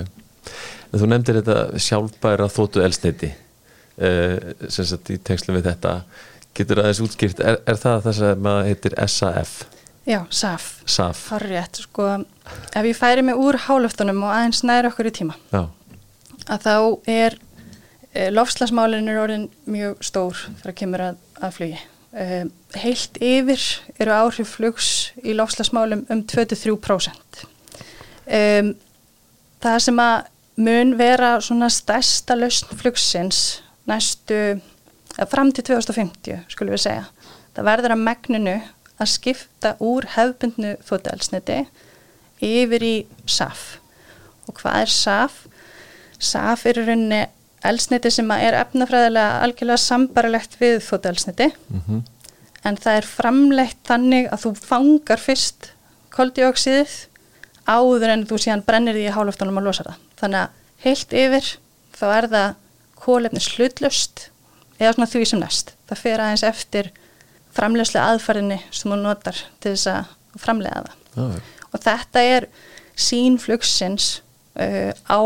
En 0.92 1.00
þú 1.00 1.08
nefndir 1.08 1.38
þetta 1.40 1.80
sjálfbæra 1.80 2.48
þóttu 2.52 2.82
elsniti 2.84 3.30
uh, 3.32 4.52
sem 4.66 4.88
sagt 4.88 5.12
í 5.14 5.20
tengslu 5.22 5.54
við 5.56 5.70
þetta. 5.70 6.00
Getur 6.52 6.82
aðeins 6.82 7.00
útskýrt, 7.04 7.38
er, 7.40 7.62
er 7.64 7.78
það 7.80 8.02
það 8.08 8.18
sem 8.18 8.50
að 8.50 8.64
heitir 8.68 8.98
SAF 9.08 9.54
Já, 10.02 10.24
SAF, 10.34 10.80
SAF, 10.90 11.28
harriðt 11.30 11.84
sko, 11.84 12.06
ef 12.74 12.86
ég 12.88 12.96
færi 12.98 13.22
mig 13.22 13.38
úr 13.38 13.54
hálöftunum 13.68 14.24
og 14.26 14.32
aðeins 14.34 14.64
næri 14.66 14.88
okkur 14.90 15.06
í 15.06 15.12
tíma. 15.14 15.36
Já, 15.52 15.68
að 16.50 16.66
þá 16.66 16.76
er 17.10 17.38
e, 18.12 18.28
lofslagsmálin 18.32 19.10
er 19.10 19.22
orðin 19.22 19.48
mjög 19.70 20.02
stór 20.04 20.44
þegar 20.62 20.78
kemur 20.82 21.04
að, 21.10 21.22
að 21.40 21.56
flugi. 21.58 21.80
E, 22.12 22.26
heilt 22.82 23.18
yfir 23.22 23.66
eru 24.02 24.16
áhrif 24.16 24.56
flugs 24.58 24.90
í 25.22 25.36
lofslagsmálum 25.36 26.04
um 26.12 26.24
23% 26.28 27.46
e, 28.26 28.42
það 29.62 29.78
sem 29.86 30.02
að 30.02 30.28
mun 30.62 30.96
vera 30.98 31.34
svona 31.40 31.70
stærsta 31.72 32.36
lausn 32.36 32.76
flugsins 32.76 33.62
næstu 33.88 34.60
fram 35.30 35.52
til 35.56 35.64
2050 35.70 36.44
skulum 36.52 36.76
við 36.76 36.84
segja 36.84 37.06
það 37.56 37.68
verður 37.68 37.94
að 37.96 38.04
megninu 38.04 38.56
að 39.00 39.10
skipta 39.14 39.74
úr 39.82 40.06
hefbundnu 40.14 40.76
þóttelsniti 40.86 41.62
yfir 42.42 42.84
í 42.84 42.94
SAF 43.24 43.78
og 44.48 44.58
hvað 44.58 44.84
er 44.84 44.92
SAF? 44.92 45.42
SAF 46.22 46.66
er 46.70 46.78
rauninni 46.82 47.24
elsniti 47.66 48.10
sem 48.10 48.30
er 48.34 48.56
efnafræðilega 48.58 49.42
algjörlega 49.44 49.82
sambarilegt 49.82 50.58
við 50.60 50.80
þóttelsniti 50.86 51.52
mm 51.68 52.02
en 52.66 52.78
það 52.78 52.98
er 53.00 53.08
framleitt 53.08 53.80
þannig 53.88 54.28
að 54.32 54.44
þú 54.44 54.52
fangar 54.62 55.22
fyrst 55.22 55.72
koldioksiðið 56.14 56.94
áður 57.66 58.14
en 58.14 58.24
þú 58.28 58.38
síðan 58.42 58.64
brennir 58.66 58.98
því 58.98 59.06
í 59.08 59.14
hálöftunum 59.14 59.60
og 59.60 59.66
losar 59.68 59.90
það. 59.90 60.00
Þannig 60.22 60.40
að 60.42 60.58
heilt 60.84 61.16
yfir 61.22 61.48
þá 61.98 62.04
er 62.08 62.28
það 62.32 62.48
kólefnis 63.02 63.48
hlutlust 63.56 64.26
eða 64.78 64.94
svona 64.96 65.10
því 65.10 65.24
sem 65.30 65.42
næst. 65.42 65.72
Það 65.90 66.02
fer 66.02 66.24
aðeins 66.24 66.46
eftir 66.46 66.90
framlegslu 67.52 68.00
aðferðinni 68.02 68.60
sem 68.70 68.92
hún 68.94 69.04
notar 69.06 69.38
til 69.62 69.74
þess 69.74 69.90
að 69.92 70.12
framlega 70.42 70.84
það. 70.86 70.98
Já, 71.12 71.58
Og 71.72 71.80
þetta 71.80 72.22
er 72.28 72.46
sín 73.00 73.38
flugsins 73.40 74.20
uh, 74.60 74.92
á 75.08 75.20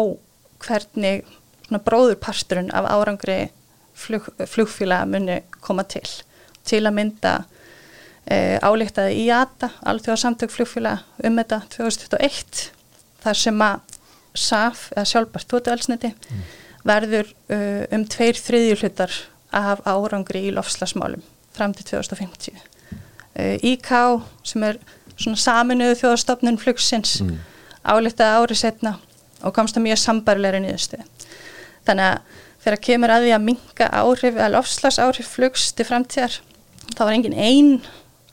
hvernig 0.63 1.25
bróðurparturinn 1.71 2.71
af 2.75 2.87
árangri 2.91 3.49
flug, 3.97 4.29
flugfélaga 4.47 5.07
muni 5.11 5.41
koma 5.61 5.85
til. 5.89 6.07
Til 6.67 6.83
að 6.87 6.97
mynda 6.99 7.35
uh, 7.43 8.57
álíktaði 8.63 9.27
IATA, 9.27 9.71
alþjóða 9.87 10.23
samtök 10.23 10.55
flugfélaga 10.55 11.03
um 11.27 11.39
þetta 11.41 11.63
2021, 11.75 12.67
þar 13.25 13.41
sem 13.43 13.67
að 13.67 13.97
SAF, 14.37 14.91
eða 14.93 15.07
sjálfbært 15.09 15.49
tótuelsniti, 15.51 16.13
verður 16.87 17.33
uh, 17.51 17.83
um 17.95 18.05
tveir 18.07 18.39
þriðju 18.39 18.79
hlutar 18.83 19.15
af 19.57 19.83
árangri 19.89 20.47
í 20.47 20.55
lofslagsmálum 20.55 21.25
fram 21.57 21.73
til 21.75 21.87
2050. 21.89 22.61
Uh, 23.37 23.57
IK 23.65 23.91
sem 24.47 24.67
er 24.67 24.79
svona 25.17 25.41
saminuðu 25.41 25.97
þjóðastofnun 26.03 26.61
flugsins 26.61 27.21
Mm. 27.23 27.39
álíktaði 27.87 28.43
árið 28.43 28.59
setna 28.61 28.91
og 29.43 29.55
komst 29.57 29.77
að 29.77 29.87
mjög 29.89 30.01
sambarilegri 30.03 30.63
niðurstöðu. 30.65 31.07
Þannig 31.87 32.11
að 32.11 32.43
þegar 32.67 32.83
kemur 32.89 33.15
að 33.15 33.27
því 33.27 33.35
að 33.37 33.45
minka 33.47 33.91
áhrif 33.95 34.35
eða 34.35 34.53
lofslags 34.57 35.01
áhrif 35.03 35.29
flugs 35.37 35.69
til 35.77 35.87
framtíðar 35.87 36.41
þá 36.95 37.03
var 37.05 37.15
engin 37.15 37.37
ein 37.37 37.71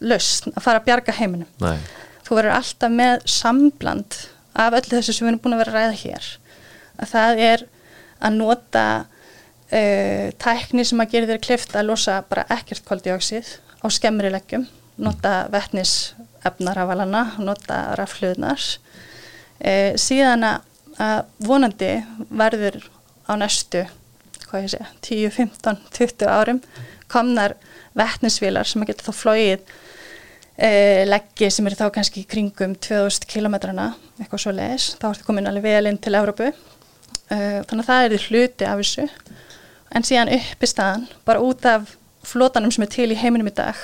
lausn 0.03 0.53
að 0.53 0.65
fara 0.65 0.81
að 0.81 0.87
bjarga 0.87 1.15
heiminum. 1.19 1.49
Nei, 1.61 1.77
Þú 2.23 2.37
verður 2.39 2.55
alltaf 2.57 2.93
með 2.93 3.25
sambland 3.29 4.19
af 4.53 4.75
öllu 4.77 4.97
þessu 4.97 5.15
sem 5.15 5.25
við 5.25 5.33
erum 5.33 5.41
búin 5.43 5.55
að 5.57 5.63
vera 5.63 5.73
ræða 5.75 5.97
hér. 5.99 6.29
Að 7.01 7.11
það 7.11 7.41
er 7.47 7.65
að 8.23 8.37
nota 8.37 8.85
uh, 9.03 10.27
tækni 10.41 10.85
sem 10.87 11.03
að 11.03 11.15
gera 11.15 11.31
þér 11.31 11.41
klift 11.43 11.75
að 11.75 11.89
losa 11.89 12.19
bara 12.29 12.45
ekkert 12.53 12.85
koldioxið 12.87 13.55
á 13.83 13.85
skemmri 13.91 14.31
leggjum, 14.31 14.67
nota 15.03 15.33
vettnisefnarafalana, 15.51 17.25
nota 17.43 17.81
rafluðnar. 17.99 18.63
Uh, 19.59 19.91
síðan 19.99 20.47
að, 20.47 20.69
að 21.01 21.23
vonandi 21.43 21.93
verður 22.29 22.81
á 23.25 23.33
næstu, 23.39 23.85
hvað 24.49 24.65
ég 24.65 24.73
segja, 24.73 24.89
10, 25.07 25.31
15, 25.37 25.79
20 25.95 26.29
árum 26.29 26.59
komnar 27.11 27.55
vettnisvílar 27.97 28.67
sem 28.67 28.83
að 28.83 28.91
geta 28.91 29.07
þá 29.07 29.17
flóið 29.17 29.63
uh, 29.63 31.01
leggi 31.07 31.49
sem 31.53 31.69
eru 31.69 31.79
þá 31.79 31.87
kannski 31.95 32.25
kringum 32.29 32.75
2000 32.77 33.27
kilometrana, 33.29 33.91
eitthvað 34.19 34.45
svo 34.45 34.53
leiðis, 34.55 34.91
þá 35.01 35.09
ertu 35.11 35.27
komin 35.27 35.49
alveg 35.49 35.67
vel 35.67 35.91
inn 35.91 36.01
til 36.01 36.15
Európu. 36.17 36.51
Uh, 37.29 37.61
þannig 37.69 37.83
að 37.83 37.89
það 37.89 38.05
er 38.05 38.15
því 38.15 38.21
hluti 38.27 38.69
af 38.69 38.83
þessu. 38.83 39.07
En 39.93 40.05
síðan 40.07 40.33
upp 40.33 40.65
í 40.65 40.69
staðan, 40.69 41.07
bara 41.27 41.43
út 41.45 41.65
af 41.69 41.95
flotanum 42.25 42.73
sem 42.73 42.85
er 42.85 42.93
til 42.93 43.09
í 43.13 43.19
heiminum 43.19 43.49
í 43.51 43.55
dag, 43.55 43.79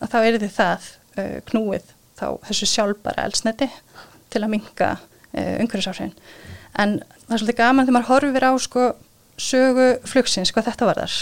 að 0.00 0.14
þá 0.14 0.18
er 0.22 0.40
því 0.40 0.52
það 0.56 0.90
uh, 1.16 1.38
knúið 1.50 1.96
þá 2.18 2.26
þessu 2.48 2.68
sjálfbara 2.70 3.26
elsneti 3.28 3.68
til 4.32 4.40
að 4.44 4.52
minka 4.54 4.94
uh, 4.96 5.08
umhverfisáhrifin. 5.32 6.12
En 6.80 6.98
það 7.00 7.34
er 7.34 7.42
svolítið 7.42 7.60
gaman 7.60 7.86
þegar 7.86 7.96
maður 7.98 8.10
horfir 8.10 8.46
á 8.48 8.52
sko, 8.60 8.86
sögu 9.40 9.88
flugsins, 10.08 10.52
hvað 10.54 10.70
þetta 10.70 10.88
var 10.88 11.02
þar. 11.02 11.16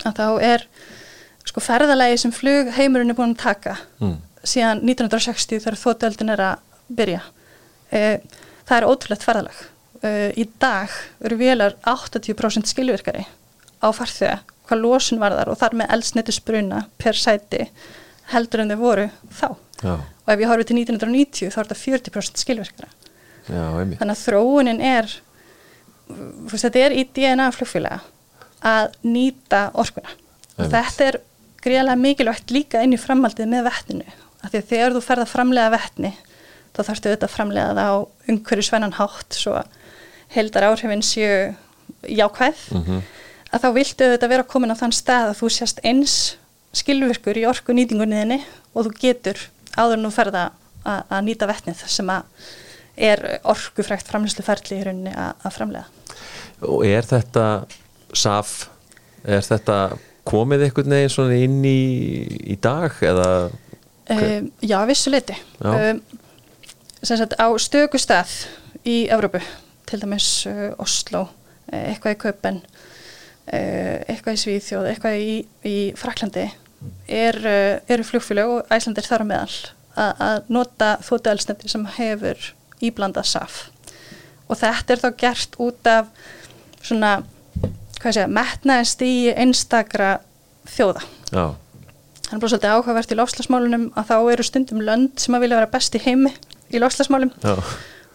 Að 0.00 0.20
þá 0.20 0.26
er 0.50 0.66
sko, 1.48 1.64
ferðalagi 1.64 2.20
sem 2.22 2.34
flug 2.34 2.70
heimurinn 2.76 3.12
er 3.12 3.18
búin 3.18 3.34
að 3.34 3.42
taka 3.44 3.76
mm. 4.00 4.16
síðan 4.44 4.84
1960 4.84 5.64
þegar 5.64 5.80
þóttöldin 5.80 6.34
er 6.36 6.44
að 6.50 6.62
byrja. 7.00 7.24
E, 7.90 8.02
það 8.68 8.76
er 8.78 8.88
ótrúlegt 8.88 9.26
ferðalag. 9.26 9.64
E, 10.00 10.12
í 10.40 10.46
dag 10.62 10.94
eru 11.24 11.40
vélar 11.40 11.76
80% 11.88 12.70
skilvirkari 12.70 13.26
á 13.80 13.88
farþega 13.96 14.40
hvað 14.70 14.84
losun 14.84 15.20
varðar 15.20 15.50
og 15.50 15.58
þar 15.58 15.76
með 15.80 15.92
eldsniti 15.96 16.34
spruna 16.34 16.84
per 17.00 17.18
sæti 17.18 17.64
heldur 18.30 18.62
en 18.62 18.70
þau 18.70 18.80
voru 18.80 19.08
þá. 19.34 19.48
já, 19.82 19.94
Og 19.98 20.32
ef 20.34 20.42
ég 20.44 20.50
horfið 20.50 20.68
til 20.70 20.78
1990 20.78 21.50
þá 21.50 21.58
er 21.58 21.70
þetta 21.70 21.80
40% 21.80 22.42
skilvirkara. 22.44 22.90
Já. 23.48 23.64
Þannig 24.00 24.14
að 24.14 24.22
þróunin 24.24 24.82
er, 24.84 25.10
veist, 26.50 26.64
þetta 26.66 26.82
er 26.86 26.96
í 26.96 27.04
DNA 27.16 27.50
flugfélaga 27.56 28.00
að 28.70 28.96
nýta 29.06 29.68
orkuna. 29.80 30.16
Og 30.60 30.72
þetta 30.72 31.06
er 31.06 31.20
greiðlega 31.64 32.00
mikilvægt 32.00 32.52
líka 32.52 32.82
inn 32.84 32.96
í 32.96 33.00
framhaldið 33.00 33.48
með 33.52 33.70
vettinu. 33.70 34.08
Af 34.40 34.52
því 34.52 34.60
að 34.60 34.68
þegar 34.72 34.96
þú 34.96 35.04
ferð 35.04 35.24
að 35.24 35.32
framlega 35.34 35.72
vettni, 35.74 36.12
þá 36.76 36.82
þarfstu 36.82 37.10
auðvitað 37.10 37.28
að 37.28 37.34
framlega 37.36 37.72
það 37.78 37.90
á 37.92 37.96
umhverju 38.32 38.66
svennan 38.66 38.96
hátt 38.96 39.36
svo 39.36 39.56
heldar 40.30 40.68
áhrifin 40.70 41.04
séu 41.04 41.40
jákvæð. 42.08 42.68
Mm 42.76 43.02
Að 43.50 43.64
þá 43.64 43.70
viltu 43.74 44.06
auðvitað 44.06 44.30
vera 44.30 44.46
komin 44.46 44.70
á 44.70 44.78
þann 44.78 44.92
stað 44.94 45.32
að 45.32 45.38
þú 45.40 45.48
sést 45.50 45.80
eins 45.82 46.16
skilvirkur 46.76 47.38
í 47.40 47.46
orku 47.50 47.74
nýtingunniðinni 47.74 48.38
og 48.78 48.86
þú 48.86 48.92
getur 49.02 49.40
áður 49.74 49.96
en 49.96 50.06
þú 50.06 50.10
ferða 50.14 50.42
að, 50.86 51.00
að 51.10 51.24
nýta 51.26 51.48
vettnið 51.50 51.82
sem 51.90 52.12
að 52.14 52.28
er 53.00 53.24
orkufrækt 53.48 54.10
framlýslu 54.10 54.44
ferli 54.44 54.80
í 54.80 54.84
rauninni 54.86 55.14
að, 55.16 55.48
framlega. 55.54 55.88
Og 56.68 56.84
er 56.84 57.06
þetta 57.08 57.46
SAF, 58.12 58.68
er 59.24 59.42
þetta 59.46 59.80
komið 60.28 60.66
einhvern 60.66 60.94
veginn 60.94 61.12
svona 61.12 61.40
inn 61.40 61.58
í, 61.64 61.80
í 62.52 62.56
dag 62.60 62.96
eða 63.00 63.30
Um, 64.10 64.48
já, 64.58 64.80
vissu 64.86 65.10
leiti. 65.10 65.36
Já. 65.62 65.70
Um, 65.70 66.00
sem 67.02 67.16
sagt 67.16 67.36
á 67.38 67.46
stöku 67.62 67.98
stað 68.00 68.32
í 68.82 69.04
Evrópu, 69.06 69.38
til 69.86 70.00
dæmis 70.02 70.26
uh, 70.50 70.72
Oslo, 70.82 71.28
uh, 71.70 71.84
eitthvað 71.92 72.16
í 72.16 72.18
Köpen, 72.24 72.58
uh, 72.58 73.98
eitthvað 74.10 74.34
í 74.34 74.40
Svíþjóð, 74.42 74.88
eitthvað 74.90 75.20
í, 75.22 75.36
í 75.62 75.76
Fraklandi, 76.00 76.48
er, 77.06 77.38
uh, 77.38 77.76
eru 77.86 78.08
flugfélög 78.08 78.56
og 78.56 78.74
æslandir 78.74 79.06
þar 79.06 79.22
á 79.22 79.30
meðal 79.30 79.60
að, 80.00 80.50
nota 80.50 80.90
þóttuelsnefni 81.06 81.70
sem 81.70 81.86
hefur 82.00 82.50
íblandað 82.86 83.28
SAF. 83.30 83.58
Og 84.50 84.58
þetta 84.58 84.94
er 84.96 85.02
þá 85.04 85.08
gert 85.20 85.58
út 85.62 85.86
af 85.90 86.08
svona, 86.82 87.12
hvað 88.00 88.08
ég 88.10 88.16
segja, 88.16 88.30
metnaðist 88.34 89.02
í 89.06 89.14
einstakra 89.34 90.12
þjóða. 90.70 91.04
já, 91.32 91.44
Það 92.30 92.36
er 92.36 92.40
bara 92.44 92.50
svolítið 92.52 92.72
áhugavert 92.76 93.10
í 93.12 93.16
lofslagsmálunum 93.18 93.84
að 93.98 94.10
þá 94.12 94.16
eru 94.32 94.44
stundum 94.46 94.82
lönd 94.86 95.18
sem 95.18 95.34
að 95.34 95.40
vilja 95.42 95.56
vera 95.58 95.70
best 95.72 95.96
í 95.98 96.00
heimi 96.04 96.30
í 96.70 96.78
lofslagsmálum 96.78 97.32
já, 97.42 97.56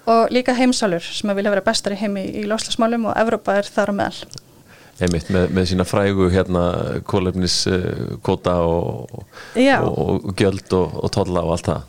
og 0.08 0.32
líka 0.32 0.54
heimsálur 0.56 1.04
sem 1.04 1.30
að 1.34 1.36
vilja 1.42 1.52
vera 1.52 1.64
bestar 1.66 1.92
í 1.92 1.98
heimi 2.00 2.24
í 2.40 2.46
lofslagsmálum 2.48 3.10
og 3.10 3.18
Evrópa 3.20 3.58
er 3.60 3.68
þar 3.68 3.92
á 3.92 3.94
meðal. 3.98 4.30
einmitt 5.04 5.28
með, 5.36 5.50
með 5.52 5.68
sína 5.74 5.84
frægu 5.84 6.30
hérna 6.32 6.64
kólefnis 7.04 7.58
kóta 8.24 8.54
og, 8.64 9.12
Já. 9.60 9.82
og, 9.84 10.24
og 10.30 10.40
gjöld 10.40 10.72
og, 10.80 10.96
og 11.04 11.12
tolla 11.12 11.44
og 11.44 11.52
allt 11.58 11.68
það 11.74 11.84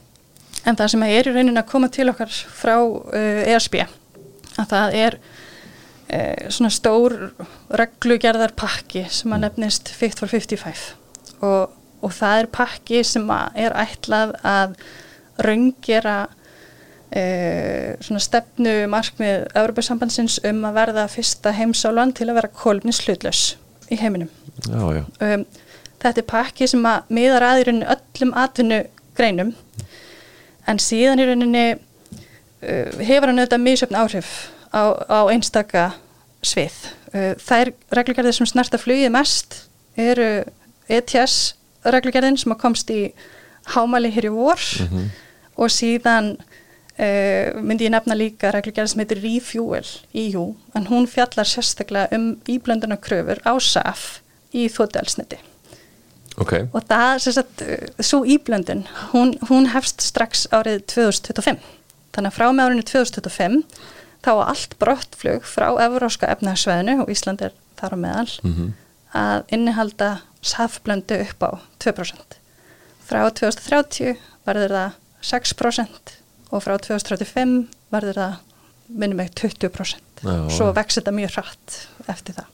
En 0.66 0.76
það 0.78 0.92
sem 0.92 1.06
er 1.06 1.28
í 1.28 1.32
rauninni 1.32 1.62
að 1.62 1.70
koma 1.70 1.90
til 1.92 2.08
okkar 2.10 2.30
frá 2.30 2.76
uh, 2.82 3.42
ESB 3.46 3.80
að 4.56 4.70
það 4.72 4.96
er 4.98 5.18
uh, 5.20 6.46
svona 6.50 6.72
stór 6.74 7.16
reglugerðar 7.80 8.54
pakki 8.58 9.06
sem 9.12 9.34
að 9.36 9.46
nefnist 9.46 9.92
Fit 9.94 10.18
for 10.18 10.32
55 10.32 10.88
og, 11.44 11.76
og 12.02 12.16
það 12.16 12.42
er 12.42 12.54
pakki 12.58 13.02
sem 13.06 13.28
er 13.54 13.76
ætlað 13.78 14.34
að 14.46 14.74
raungera 15.46 16.16
uh, 16.26 17.92
svona 18.00 18.22
stefnu 18.24 18.74
markmið 18.92 19.46
Európa-sambandsins 19.52 20.40
um 20.48 20.64
að 20.68 20.80
verða 20.80 21.06
fyrsta 21.12 21.54
heimsálan 21.56 22.14
til 22.16 22.30
að 22.30 22.40
vera 22.40 22.52
kólumnis 22.56 23.04
hlutlaus 23.06 23.44
í 23.92 24.00
heiminum. 24.00 24.32
Já, 24.66 24.82
já, 24.96 25.04
Um, 25.20 25.44
þetta 26.02 26.22
er 26.22 26.26
pakki 26.30 26.66
sem 26.70 26.84
að 26.88 27.12
miðar 27.12 27.44
að 27.44 27.60
í 27.60 27.66
rauninni 27.68 27.88
öllum 27.92 28.32
atvinnugreinum 28.40 29.52
en 30.66 30.78
síðan 30.82 31.20
í 31.22 31.26
rauninni 31.28 31.64
uh, 31.76 32.90
hefur 33.06 33.30
hann 33.30 33.38
auðvitað 33.42 33.64
misjöfn 33.64 33.98
áhrif 34.00 34.30
á, 34.74 34.82
á 35.06 35.20
einstaka 35.32 35.86
svið. 36.46 36.74
Uh, 37.14 37.32
þær 37.40 37.72
reglugerðir 38.00 38.36
sem 38.38 38.48
snerta 38.50 38.78
flugið 38.80 39.12
mest 39.14 39.62
eru 39.96 40.44
ETS 40.88 41.54
reglugerðin 41.86 42.36
sem 42.38 42.52
að 42.54 42.60
komst 42.62 42.90
í 42.90 43.00
hámæli 43.74 44.10
hér 44.14 44.28
í 44.28 44.34
vor 44.34 44.60
Mhm. 44.86 45.08
og 45.56 45.70
síðan 45.72 46.36
uh, 46.36 47.62
myndi 47.62 47.86
ég 47.88 47.94
nefna 47.94 48.14
líka 48.14 48.52
reglugerð 48.54 48.92
sem 48.92 49.00
heitir 49.02 49.22
Refuel 49.22 49.88
EU 50.14 50.44
en 50.74 50.86
hún 50.90 51.06
fjallar 51.10 51.48
sérstaklega 51.48 52.14
um 52.16 52.36
íblönduna 52.46 52.98
kröfur 53.00 53.40
á 53.46 53.54
SAF 53.58 54.20
í 54.54 54.68
þóttelsniti 54.68 55.38
ok. 56.42 56.52
Og 56.72 56.82
það, 56.90 57.18
sem 57.24 57.32
sagt, 57.36 57.62
svo 58.04 58.22
íblöndun 58.28 58.84
hún, 59.12 59.34
hún 59.50 59.70
hefst 59.72 60.00
strax 60.04 60.46
árið 60.52 60.82
2025 60.92 61.60
þannig 62.16 62.32
að 62.32 62.36
frá 62.38 62.46
með 62.52 62.66
árinu 62.70 62.84
2025 62.88 63.62
þá 64.26 64.30
að 64.32 64.42
allt 64.50 64.76
brottflug 64.80 65.44
frá 65.46 65.68
Evróska 65.86 66.28
efnahagsveðinu 66.34 67.02
og 67.04 67.10
Ísland 67.12 67.42
er 67.46 67.52
þar 67.78 67.94
á 67.94 67.98
meðal 68.00 68.32
Mhm. 68.42 68.72
að 69.14 69.44
innihalda 69.52 70.10
SAF-blöndu 70.42 71.20
upp 71.24 71.42
á 71.46 71.50
2% 71.78 72.36
frá 73.06 73.20
2030 73.30 74.16
verður 74.46 74.74
það 74.76 74.92
6% 75.22 76.12
og 76.52 76.62
frá 76.62 76.76
2035 76.78 77.66
verður 77.92 78.14
það 78.20 78.36
minnum 78.88 79.20
ekki 79.24 79.48
20% 79.48 80.22
Já. 80.22 80.48
svo 80.50 80.72
vex 80.72 80.98
þetta 80.98 81.12
mjög 81.16 81.32
hratt 81.36 81.76
eftir 82.08 82.34
það. 82.36 82.46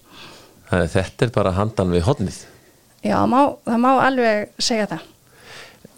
Þetta 0.92 1.26
er 1.26 1.32
bara 1.34 1.52
handan 1.52 1.90
við 1.92 2.02
hodnið 2.08 2.38
Já, 3.02 3.16
má, 3.26 3.38
það 3.66 3.78
má 3.82 3.90
alveg 4.06 4.52
segja 4.62 4.88
það. 4.92 5.06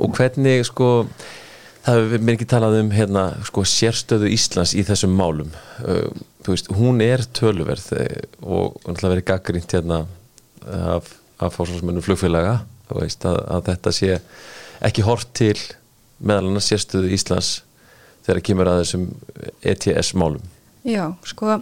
Og 0.01 0.15
hvernig 0.17 0.65
sko 0.67 0.89
það 1.85 2.01
hefur 2.01 2.25
mér 2.25 2.39
ekki 2.39 2.49
talað 2.51 2.79
um 2.81 2.93
hérna 2.95 3.25
sko 3.47 3.65
sérstöðu 3.69 4.31
Íslands 4.33 4.75
í 4.75 4.85
þessum 4.87 5.15
málum. 5.19 5.53
Uh, 5.85 6.09
þú 6.45 6.57
veist, 6.57 6.73
hún 6.81 7.05
er 7.05 7.25
töluverð 7.37 7.93
eh, 8.01 8.25
og 8.43 8.79
hún 8.85 8.97
ætla 8.97 9.11
að 9.11 9.17
vera 9.17 9.29
gaggrínt 9.33 9.77
hérna 9.77 10.03
af, 10.65 11.09
af 11.41 11.57
fórsvarsmennum 11.57 12.05
flugfélaga. 12.05 12.59
Þú 12.89 13.01
veist, 13.01 13.25
að, 13.29 13.41
að 13.53 13.71
þetta 13.71 13.95
sé 13.97 14.19
ekki 14.85 15.05
hort 15.07 15.31
til 15.37 15.57
meðal 16.25 16.51
annars 16.51 16.69
sérstöðu 16.71 17.13
Íslands 17.15 17.53
þegar 18.25 18.39
það 18.39 18.47
kemur 18.49 18.71
að 18.71 18.83
þessum 18.83 19.07
ETS 19.73 20.13
málum 20.19 20.45
Já, 20.85 21.07
sko 21.29 21.59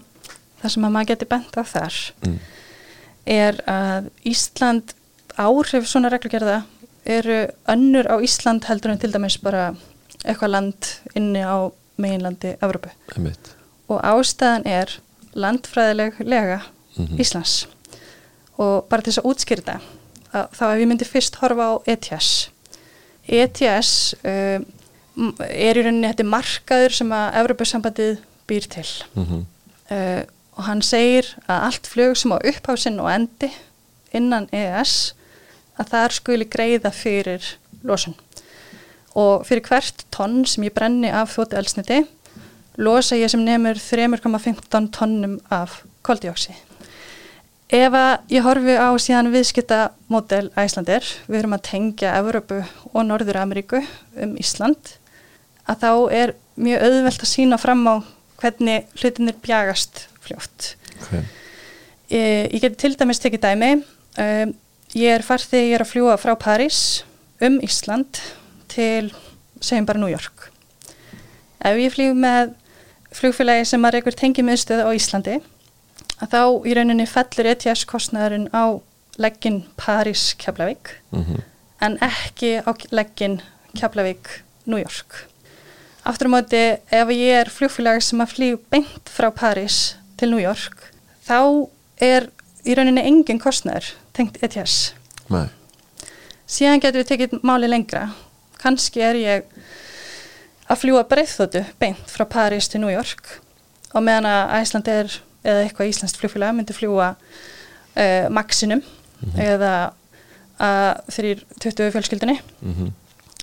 það 0.62 0.74
sem 0.74 0.86
að 0.86 0.94
maður 0.96 1.10
geti 1.12 1.28
bent 1.30 1.58
á 1.58 1.62
þar 1.66 1.98
mm. 2.26 2.36
er 3.36 3.60
að 3.70 4.10
Ísland 4.28 4.94
áhrif 5.38 5.86
svona 5.88 6.10
reglugerða 6.12 6.62
eru 7.04 7.46
önnur 7.68 8.06
á 8.06 8.16
Ísland 8.22 8.64
heldur 8.68 8.92
en 8.92 8.98
til 8.98 9.12
dæmis 9.12 9.38
bara 9.42 9.74
eitthvað 10.24 10.54
land 10.54 10.90
inni 11.14 11.42
á 11.42 11.70
meginlandi 11.96 12.56
Evrópu. 12.62 12.90
Og 13.88 14.00
ástæðan 14.00 14.66
er 14.66 15.00
landfræðileg 15.34 16.20
lega 16.20 16.60
mm 16.96 17.06
-hmm. 17.06 17.20
Íslands. 17.20 17.68
Og 18.56 18.84
bara 18.84 19.02
til 19.02 19.12
þess 19.12 19.18
að 19.18 19.30
útskýrta 19.30 19.80
þá 20.32 20.64
ef 20.72 20.80
ég 20.80 20.88
myndi 20.88 21.04
fyrst 21.04 21.36
horfa 21.36 21.62
á 21.62 21.72
ETS 21.86 22.50
ETS 23.28 24.14
uh, 24.24 24.60
er 25.38 25.78
í 25.78 25.82
rauninni 25.84 26.08
þetta 26.08 26.24
markaður 26.24 26.94
sem 26.96 27.12
að 27.12 27.34
Evrópusambandið 27.42 28.22
býr 28.48 28.68
til. 28.68 28.88
Mm 29.14 29.24
-hmm. 29.24 29.42
uh, 29.94 30.22
og 30.56 30.64
hann 30.64 30.82
segir 30.82 31.36
að 31.48 31.62
allt 31.66 31.86
flög 31.86 32.16
sem 32.16 32.32
á 32.32 32.38
upphásin 32.38 33.00
og 33.00 33.10
endi 33.12 33.52
innan 34.12 34.48
EES 34.52 35.14
að 35.80 35.92
þar 35.94 36.16
skuli 36.18 36.48
greiða 36.50 36.92
fyrir 36.94 37.46
losun 37.82 38.16
og 39.18 39.44
fyrir 39.44 39.64
hvert 39.66 40.04
tonn 40.14 40.42
sem 40.48 40.64
ég 40.64 40.74
brenni 40.74 41.10
af 41.12 41.34
þóttu 41.36 41.58
elsniti 41.60 42.02
losa 42.80 43.16
ég 43.16 43.30
sem 43.30 43.42
nefnur 43.44 43.76
3,15 43.76 44.88
tonnum 44.94 45.38
af 45.52 45.82
koldjóksi. 46.06 46.54
Ef 47.72 47.94
að 47.96 48.32
ég 48.32 48.44
horfi 48.44 48.74
á 48.76 48.88
síðan 49.00 49.30
viðskipta 49.32 49.92
mótel 50.12 50.50
Æslandir, 50.60 51.04
við 51.28 51.38
erum 51.38 51.56
að 51.56 51.64
tengja 51.70 52.16
Evrópu 52.18 52.58
og 52.92 53.06
Norður 53.08 53.38
Ameríku 53.40 53.80
um 54.20 54.34
Ísland, 54.40 54.96
að 55.64 55.84
þá 55.84 55.92
er 56.12 56.34
mjög 56.60 56.84
auðvelt 56.88 57.24
að 57.24 57.30
sína 57.30 57.60
fram 57.60 57.86
á 57.88 57.94
hvernig 58.42 58.90
hlutinir 59.00 59.38
bjagast 59.40 60.06
fljótt. 60.20 60.74
Okay. 61.00 61.24
Ég, 62.12 62.52
ég 62.52 62.60
geti 62.60 62.80
til 62.82 62.92
dæmis 62.98 63.22
tekið 63.22 63.44
dæmi, 63.46 63.72
um, 64.20 64.52
ég 64.94 65.14
er 65.16 65.24
farð 65.24 65.48
þegar 65.52 65.66
ég 65.66 65.76
er 65.76 65.84
að 65.84 65.90
fljúa 65.92 66.16
frá 66.20 66.32
París 66.36 66.80
um 67.42 67.58
Ísland 67.64 68.20
til, 68.72 69.12
segjum 69.60 69.86
bara 69.88 70.00
New 70.00 70.10
York. 70.10 70.50
Ef 71.62 71.78
ég 71.78 71.94
flýg 71.94 72.14
með 72.18 72.52
flugfélagi 73.14 73.66
sem 73.68 73.84
að 73.84 73.96
reykur 73.96 74.16
tengi 74.18 74.44
miðstöð 74.44 74.84
á 74.84 74.90
Íslandi, 74.96 75.38
að 76.22 76.34
þá 76.34 76.42
í 76.68 76.76
rauninni 76.76 77.08
fellur 77.08 77.50
ETS 77.52 77.84
kostnæðurinn 77.88 78.48
á 78.52 78.80
leggin 79.20 79.62
París 79.80 80.32
Keflavík, 80.40 80.96
mm 81.12 81.24
-hmm. 81.24 81.42
en 81.80 81.98
ekki 82.00 82.62
á 82.64 82.70
leggin 82.90 83.40
Keflavík 83.74 84.42
New 84.64 84.78
York. 84.78 85.28
Aftur 86.04 86.28
á 86.28 86.34
móti, 86.34 86.78
ef 86.90 87.08
ég 87.08 87.40
er 87.40 87.50
flugfélag 87.50 88.02
sem 88.02 88.20
að 88.20 88.32
flýg 88.34 88.58
beint 88.70 89.08
frá 89.08 89.30
París 89.30 89.94
til 90.16 90.30
New 90.30 90.40
York, 90.40 90.92
þá 91.28 91.68
er 92.00 92.30
í 92.64 92.74
rauninni 92.74 93.02
engin 93.02 93.38
kostnæður 93.38 94.01
tengt 94.12 94.38
ETS. 94.42 94.94
Nei. 95.32 95.46
Síðan 96.46 96.82
getur 96.82 97.02
við 97.02 97.10
tekið 97.12 97.40
máli 97.46 97.70
lengra 97.70 98.10
kannski 98.62 99.02
er 99.02 99.18
ég 99.18 99.46
að 100.70 100.80
fljúa 100.82 101.04
breyðþóttu 101.08 101.64
beint 101.80 102.10
frá 102.10 102.24
Paris 102.28 102.68
til 102.70 102.82
New 102.82 102.92
York 102.92 103.38
og 103.92 104.04
meðan 104.04 104.28
að 104.30 104.54
Æsland 104.60 104.90
er 104.92 105.16
eða 105.42 105.64
eitthvað 105.64 105.90
íslenskt 105.90 106.20
flugfélag 106.20 106.54
myndi 106.56 106.76
fljúa 106.76 107.12
uh, 107.16 108.28
Maxinum 108.30 108.80
mm 108.80 109.30
-hmm. 109.32 109.42
eða 109.42 109.74
þrýr 111.10 111.42
20 111.58 111.90
fjölskyldunni 111.90 112.38
mm 112.38 112.74
-hmm. 112.74 112.90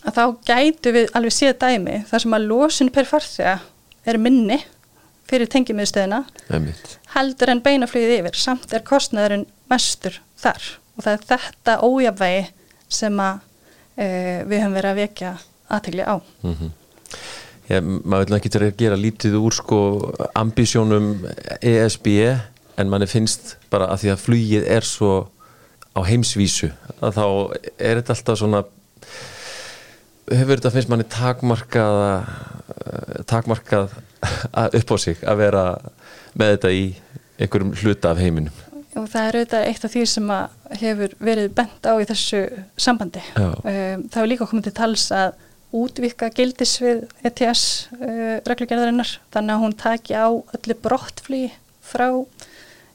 að 0.07 0.13
þá 0.15 0.25
gætu 0.45 0.91
við 0.91 1.09
alveg 1.13 1.33
síða 1.33 1.53
dæmi 1.59 2.03
þar 2.09 2.21
sem 2.21 2.33
að 2.33 2.47
losun 2.47 2.89
per 2.89 3.05
farþega 3.05 3.59
er 4.05 4.17
minni 4.17 4.59
fyrir 5.27 5.47
tengimiðstöðina 5.47 6.23
heldur 7.15 7.49
en 7.49 7.61
beinaflýðið 7.61 8.19
yfir 8.19 8.35
samt 8.35 8.73
er 8.73 8.83
kostnæðurinn 8.83 9.45
mestur 9.69 10.19
þar. 10.39 10.65
Og 10.97 11.05
það 11.05 11.13
er 11.13 11.27
þetta 11.31 11.77
ójafvægi 11.85 12.43
sem 12.89 13.21
að 13.23 13.39
eh, 13.95 14.41
við 14.49 14.63
höfum 14.63 14.77
verið 14.79 14.91
að 14.91 15.01
vekja 15.03 15.33
aðtegli 15.69 16.05
á. 16.05 16.15
Mm 16.43 16.55
-hmm. 16.55 16.71
Já, 17.69 17.81
maður 17.85 18.25
vil 18.25 18.37
ekki 18.39 18.49
til 18.49 18.61
að 18.65 18.77
gera 18.79 18.95
lítið 18.97 19.35
úr 19.37 19.53
sko 19.53 19.79
ambisjónum 20.33 21.09
ESB 21.61 22.07
en 22.81 22.89
manni 22.89 23.05
finnst 23.05 23.57
bara 23.69 23.91
að 23.93 24.03
því 24.03 24.09
að 24.13 24.23
flugið 24.23 24.65
er 24.65 24.87
svo 24.87 25.11
á 25.93 25.99
heimsvísu 26.07 26.71
að 26.97 27.19
þá 27.19 27.25
er 27.77 27.99
þetta 27.99 28.15
alltaf 28.15 28.39
svona 28.41 28.63
hefur 30.29 30.55
þetta 30.55 30.71
finnst 30.73 30.89
manni 30.89 31.05
takmarkað 31.13 31.99
takmarkað 33.29 33.93
upp 34.79 34.93
á 34.93 34.97
sig 34.97 35.21
að 35.21 35.41
vera 35.43 35.63
með 36.33 36.55
þetta 36.55 36.73
í 36.73 36.83
einhverjum 37.37 37.75
hluta 37.83 38.13
af 38.13 38.21
heiminum 38.23 38.68
og 38.97 39.05
það 39.09 39.27
er 39.27 39.37
auðvitað 39.37 39.67
eitt 39.69 39.85
af 39.85 39.93
því 39.93 40.05
sem 40.09 40.31
hefur 40.81 41.13
verið 41.21 41.53
bent 41.57 41.85
á 41.85 41.93
í 41.99 42.07
þessu 42.09 42.41
sambandi. 42.79 43.21
Um, 43.37 44.07
það 44.09 44.21
er 44.23 44.31
líka 44.31 44.49
komið 44.49 44.69
til 44.69 44.75
tals 44.79 45.05
að 45.13 45.37
útvika 45.75 46.31
gildis 46.33 46.77
við 46.81 47.03
ETS 47.27 47.63
uh, 47.99 48.37
reglugjörðarinnar 48.49 49.17
þannig 49.33 49.55
að 49.55 49.65
hún 49.65 49.75
taki 49.77 50.15
á 50.17 50.27
öllu 50.29 50.77
brottflý 50.81 51.43
frá 51.85 52.07
uh, 52.09 52.25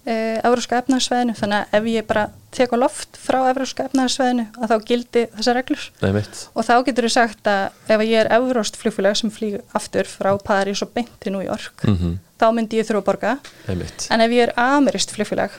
Európska 0.05 0.81
efnahagsveðinu 0.83 1.37
þannig 1.39 1.61
að 1.61 1.77
ef 1.79 1.87
ég 1.93 2.09
bara 2.09 2.25
tek 2.55 2.75
á 2.75 2.77
loft 2.79 3.19
frá 3.19 3.39
Európska 3.53 3.87
efnahagsveðinu 3.87 4.49
að 4.59 4.73
þá 4.73 4.89
gildi 4.91 5.23
þessa 5.37 5.55
reglur. 5.55 5.85
Nei, 6.03 6.25
og 6.51 6.67
þá 6.67 6.75
getur 6.89 7.07
við 7.07 7.15
sagt 7.15 7.51
að 7.51 7.95
ef 7.95 8.03
ég 8.09 8.25
er 8.25 8.33
Európst 8.35 8.81
flugfélag 8.81 9.21
sem 9.21 9.31
flýg 9.35 9.61
aftur 9.79 10.11
frá 10.11 10.33
París 10.43 10.83
og 10.83 10.91
beint 10.97 11.15
til 11.23 11.37
New 11.37 11.47
York 11.47 11.87
mm 11.87 11.95
-hmm. 11.95 12.19
þá 12.43 12.47
myndi 12.51 12.83
ég 12.83 12.91
þurfa 12.91 13.03
að 13.03 13.09
borga. 13.13 13.39
Nei, 13.69 13.87
en 14.11 14.21
ef 14.21 14.31
ég 14.31 14.43
er 14.49 14.59
amerist 14.59 15.15
flugfélag 15.15 15.55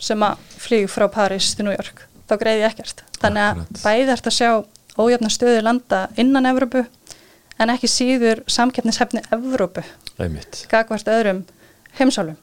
sem 0.00 0.22
að 0.24 0.40
flýg 0.60 0.88
frá 0.90 1.06
Paris 1.12 1.52
til 1.54 1.68
New 1.68 1.76
York 1.76 2.06
þá 2.30 2.36
greiði 2.40 2.62
ég 2.64 2.72
ekkert. 2.72 3.02
Þannig 3.20 3.46
að 3.46 3.62
bæði 3.82 4.12
ert 4.14 4.28
að 4.30 4.36
sjá 4.36 4.50
ójöfna 5.00 5.30
stöðu 5.32 5.62
landa 5.64 6.04
innan 6.20 6.48
Evrópu 6.50 6.84
en 7.60 7.72
ekki 7.72 7.90
síður 7.90 8.42
samkeppnishefni 8.50 9.22
Evrópu 9.34 9.84
gagvart 10.70 11.10
öðrum 11.10 11.42
heimsálum 11.98 12.38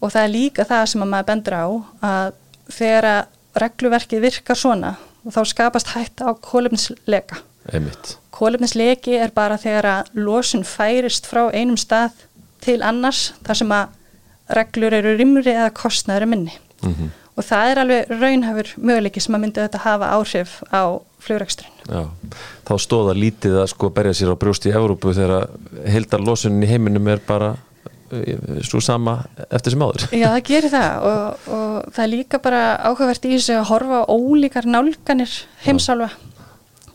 og 0.00 0.12
það 0.12 0.22
er 0.22 0.32
líka 0.32 0.66
það 0.68 0.84
sem 0.92 1.04
að 1.04 1.10
maður 1.12 1.28
bendur 1.30 1.56
á 1.56 1.66
að 2.10 2.28
þegar 2.74 3.08
að 3.10 3.62
regluverkið 3.64 4.24
virkar 4.24 4.58
svona 4.58 4.94
þá 5.24 5.40
skapast 5.48 5.92
hætt 5.94 6.22
á 6.24 6.30
kólefnisleika 6.34 7.40
kólefnisleki 8.34 9.18
er 9.24 9.34
bara 9.34 9.58
þegar 9.60 9.90
að 9.90 10.14
losun 10.26 10.64
færist 10.66 11.28
frá 11.30 11.46
einum 11.54 11.78
stað 11.80 12.24
til 12.64 12.80
annars 12.82 13.32
þar 13.46 13.60
sem 13.60 13.74
að 13.76 14.54
reglur 14.58 14.96
eru 14.98 15.14
rimri 15.16 15.54
eða 15.54 15.70
kostnæður 15.76 16.28
minni 16.28 16.58
mm 16.84 16.94
-hmm. 16.94 17.10
og 17.36 17.44
það 17.44 17.70
er 17.70 17.80
alveg 17.82 18.14
raunhafur 18.20 18.72
möguleiki 18.76 19.20
sem 19.20 19.34
að 19.34 19.40
myndi 19.44 19.60
þetta 19.60 19.84
hafa 19.84 20.10
áhrif 20.16 20.62
á 20.72 21.00
fljóðrækstrinn. 21.24 22.08
Þá 22.64 22.74
stóða 22.80 23.14
lítið 23.16 23.60
að 23.62 23.70
sko 23.72 23.90
berja 23.90 24.14
sér 24.14 24.32
á 24.32 24.40
brjóst 24.40 24.66
í 24.66 24.74
Európu 24.74 25.14
þegar 25.14 25.48
heldar 25.86 26.20
losunin 26.20 26.62
í 26.64 26.70
heiminum 26.70 27.08
er 27.08 27.20
bara 27.26 27.56
eh, 28.12 28.60
svo 28.62 28.80
sama 28.80 29.24
eftir 29.50 29.72
sem 29.72 29.82
áður. 29.82 30.06
Já, 30.12 30.28
það 30.28 30.44
gerir 30.50 30.70
það 30.70 31.08
og, 31.10 31.50
og 31.56 31.92
það 31.94 32.04
er 32.04 32.12
líka 32.12 32.38
bara 32.38 32.62
áhugavert 32.76 33.24
í 33.24 33.34
þessu 33.36 33.58
að 33.58 33.68
horfa 33.72 34.04
ólíkar 34.08 34.66
nálganir 34.66 35.34
heimsálfa. 35.64 36.12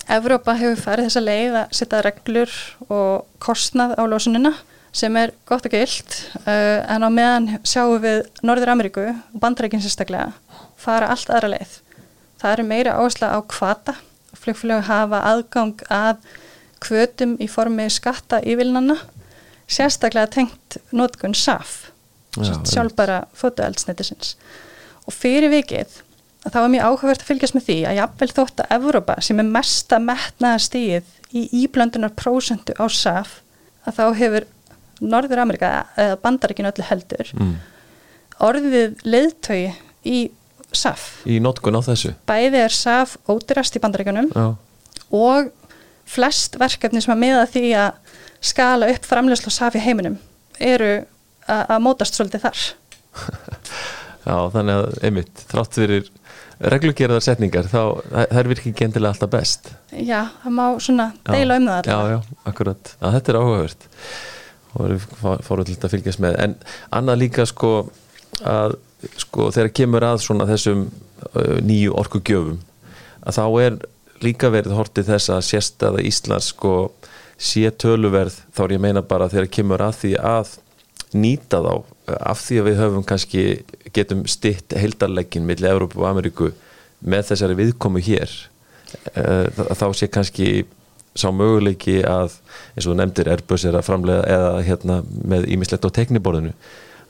Evrópa 0.10 0.56
hefur 0.58 0.80
farið 0.82 1.06
þessa 1.10 1.22
leið 1.22 1.56
að 1.60 1.74
setja 1.78 2.02
reglur 2.02 2.54
og 2.90 3.26
kostnað 3.38 3.94
á 3.94 4.04
losunina 4.10 4.56
sem 4.96 5.16
er 5.22 5.34
gott 5.50 5.68
og 5.68 5.74
gilt 5.74 6.18
uh, 6.46 6.82
en 6.90 7.06
á 7.06 7.10
meðan 7.14 7.50
sjáum 7.68 8.00
við 8.04 8.24
Norður 8.46 8.74
Ameríku 8.74 9.06
og 9.12 9.40
bandreikin 9.42 9.84
sérstaklega 9.84 10.32
fara 10.80 11.12
allt 11.14 11.30
aðra 11.30 11.54
leið. 11.56 11.80
Það 12.40 12.54
eru 12.56 12.68
meira 12.70 12.98
áhersla 12.98 13.34
á 13.36 13.40
kvata 13.46 13.96
flugflögu 14.40 14.88
hafa 14.88 15.22
aðgang 15.34 15.82
að 15.92 16.22
kvötum 16.84 17.36
í 17.44 17.48
formi 17.52 17.88
skatta 17.92 18.40
í 18.46 18.56
vilnanna 18.60 18.98
sérstaklega 19.70 20.32
tengt 20.34 20.80
nótgunn 20.96 21.36
SAF 21.38 21.90
sjálfbara 22.38 23.24
fotoeldsnetisins 23.38 24.36
og 25.06 25.16
fyrir 25.16 25.52
vikið 25.52 26.00
það 26.46 26.62
var 26.62 26.72
mjög 26.74 26.88
áhugavert 26.88 27.24
að 27.24 27.32
fylgjast 27.32 27.58
með 27.58 27.66
því 27.68 27.78
að 27.90 27.98
jafnvel 28.00 28.30
þótt 28.38 28.64
að 28.64 28.76
Evrópa 28.78 29.18
sem 29.26 29.42
er 29.42 29.50
mesta 29.58 30.00
metnaða 30.04 30.62
stíð 30.66 31.10
í 31.36 31.46
íblöndunar 31.64 32.14
prósentu 32.18 32.76
á 32.80 32.86
SAF 32.88 33.40
að 33.90 34.00
þá 34.00 34.06
hefur 34.22 34.48
Norður 35.00 35.44
Amerika 35.44 35.72
eða 36.00 36.18
bandaríkinu 36.24 36.72
öllu 36.72 36.88
heldur 36.90 37.32
mm. 37.36 37.54
orðið 38.50 39.04
leiðtögi 39.06 39.72
í 40.10 40.20
SAF. 40.70 41.24
Í 41.26 41.40
notkun 41.42 41.80
á 41.80 41.82
þessu? 41.82 42.14
Bæði 42.30 42.64
er 42.66 42.76
SAF 42.76 43.16
ódýrast 43.30 43.78
í 43.78 43.82
bandaríkunum 43.84 44.30
Já. 44.36 44.48
og 45.16 45.50
flest 46.10 46.58
verkefni 46.62 47.02
sem 47.04 47.14
að 47.14 47.24
miða 47.24 47.46
því 47.50 47.66
að 47.86 48.18
skala 48.52 48.90
upp 48.94 49.08
framlegslu 49.08 49.50
og 49.52 49.56
safi 49.56 49.82
heiminum 49.84 50.20
eru 50.60 51.00
að 51.50 51.82
mótast 51.82 52.18
svolítið 52.18 52.46
þar. 52.46 52.64
Já, 54.30 54.36
þannig 54.54 54.76
að 54.76 54.98
einmitt, 55.08 55.44
þrátt 55.50 55.78
fyrir 55.80 56.10
reglugjörðar 56.60 57.24
setningar 57.24 57.70
þá 57.72 57.82
það 58.04 58.40
er 58.42 58.50
virkið 58.52 58.76
gendilega 58.82 59.16
alltaf 59.16 59.32
best. 59.32 59.70
Já, 59.96 60.28
það 60.44 60.56
má 60.58 60.66
svona 60.84 61.08
deila 61.30 61.56
já, 61.56 61.62
um 61.62 61.70
það 61.70 61.78
alltaf 61.78 61.94
Já, 61.94 62.12
já, 62.12 62.42
akkurat, 62.52 62.92
að 63.00 63.16
þetta 63.16 63.32
er 63.32 63.40
áhugavert 63.40 63.88
og 64.78 65.02
fórum 65.46 65.68
til 65.68 65.78
að 65.78 65.96
fylgjast 65.96 66.22
með. 66.24 66.38
En 66.44 66.56
annað 66.96 67.22
líka 67.24 67.46
sko 67.50 67.74
að 68.46 68.78
sko 69.20 69.48
þegar 69.56 69.72
kemur 69.80 70.06
að 70.06 70.22
svona 70.26 70.48
þessum 70.50 70.88
uh, 70.90 71.58
nýju 71.64 71.96
orkugjöfum 72.00 72.60
að 73.24 73.38
þá 73.38 73.46
er 73.64 73.78
líka 74.24 74.52
verið 74.52 74.76
hortið 74.76 75.14
þess 75.14 75.32
að 75.32 75.46
sérstaða 75.48 76.04
Íslands 76.04 76.52
sko 76.54 76.74
sé 77.40 77.70
töluverð. 77.72 78.36
Þá 78.52 78.64
er 78.66 78.74
ég 78.76 78.84
meina 78.84 79.04
bara 79.06 79.30
þegar 79.32 79.54
kemur 79.56 79.84
að 79.84 80.02
því 80.02 80.14
að 80.20 80.58
nýta 81.16 81.62
þá 81.64 81.74
af 82.20 82.42
því 82.44 82.60
að 82.60 82.68
við 82.68 82.80
höfum 82.84 83.06
kannski 83.08 83.44
getum 83.96 84.26
stitt 84.30 84.76
heildarleikin 84.78 85.46
millir 85.48 85.72
Európa 85.72 86.02
og 86.02 86.10
Ameríku 86.10 86.52
með 87.00 87.32
þessari 87.32 87.58
viðkomu 87.58 88.02
hér 88.04 88.34
uh, 89.16 89.48
þá 89.78 89.88
sé 89.98 90.10
kannski 90.12 90.50
sá 91.18 91.30
möguleiki 91.34 92.00
að 92.06 92.38
eins 92.76 92.88
og 92.88 93.00
nefndir 93.00 93.32
Airbus 93.32 93.66
er 93.66 93.78
að 93.80 93.88
framlega 93.88 94.28
eða 94.30 94.54
hérna 94.68 95.02
með 95.08 95.50
ímislegt 95.56 95.88
á 95.88 95.90
tekniborðinu 95.96 96.54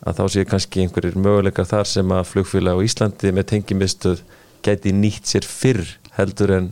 að 0.07 0.19
þá 0.19 0.23
sé 0.31 0.45
kannski 0.47 0.83
einhverjir 0.85 1.19
möguleikar 1.19 1.67
þar 1.67 1.87
sem 1.89 2.11
að 2.15 2.27
flugfélag 2.31 2.79
á 2.79 2.85
Íslandi 2.85 3.33
með 3.35 3.49
tengimistuð 3.53 4.23
gæti 4.65 4.93
nýtt 4.95 5.27
sér 5.27 5.47
fyrr 5.47 5.85
heldur 6.15 6.55
en 6.55 6.71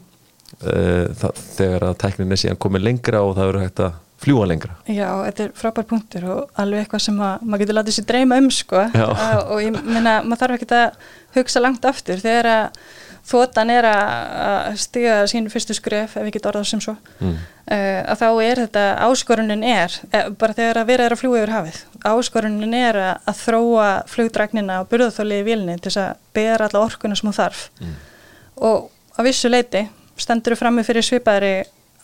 uh, 0.63 1.07
það, 1.17 1.41
þegar 1.57 1.87
að 1.89 1.97
teknin 2.03 2.35
er 2.35 2.41
síðan 2.43 2.61
komið 2.63 2.85
lengra 2.87 3.23
og 3.25 3.35
það 3.37 3.51
eru 3.51 3.63
hægt 3.65 3.83
að 3.83 4.03
fljúa 4.17 4.47
lengra. 4.49 4.73
Já, 4.89 5.09
þetta 5.27 5.43
er 5.43 5.51
frábær 5.57 5.85
punktur 5.91 6.23
og 6.33 6.61
alveg 6.61 6.83
eitthvað 6.83 7.03
sem 7.05 7.19
að, 7.21 7.43
maður 7.43 7.63
getur 7.63 7.77
látið 7.77 7.97
sér 7.97 8.07
dreyma 8.09 8.39
um 8.41 8.47
sko. 8.53 8.85
Og 9.53 9.59
ég 9.61 9.75
minna, 9.75 10.15
maður 10.25 10.41
þarf 10.41 10.55
ekki 10.57 10.69
að 10.73 11.11
hugsa 11.37 11.61
langt 11.61 11.85
aftur. 11.85 12.23
Þegar 12.23 12.49
að 12.49 12.79
þotan 13.27 13.71
er 13.73 13.87
að 13.89 14.77
stiga 14.79 15.19
sín 15.29 15.49
fyrstu 15.51 15.75
skref, 15.75 16.15
ef 16.19 16.29
ekki 16.29 16.41
orðað 16.47 16.69
sem 16.71 16.81
svo. 16.83 16.95
Mm. 17.19 17.35
uh, 17.67 18.01
að 18.13 18.21
þá 18.21 18.27
er 18.45 18.61
þetta 18.63 18.85
áskorunin 19.07 19.65
er, 19.67 19.97
eh, 20.11 20.29
bara 20.39 20.57
þegar 20.57 20.81
að 20.81 20.91
vera 20.91 21.07
er 21.07 21.15
að 21.15 21.21
fljúa 21.21 21.41
yfir 21.41 21.53
hafið, 21.55 21.81
áskorunin 22.13 22.77
er 22.77 23.01
að, 23.03 23.13
að 23.31 23.41
þróa 23.43 23.89
flugdragnina 24.13 24.81
og 24.83 24.89
burðaþólið 24.93 25.43
í 25.43 25.47
vilni 25.47 25.77
til 25.77 25.91
þess 25.91 26.03
að 26.05 26.25
bera 26.37 26.69
alla 26.69 26.83
orkuna 26.85 27.19
sem 27.19 27.29
hún 27.29 27.37
þarf. 27.37 27.67
Mm. 27.81 27.95
og 28.71 28.89
á 29.17 29.19
vissu 29.25 29.51
leiti 29.51 29.87
stendur 30.17 30.55
þú 30.55 30.61
frammi 30.63 30.85
fyrir 30.85 31.05
svipaðri 31.05 31.53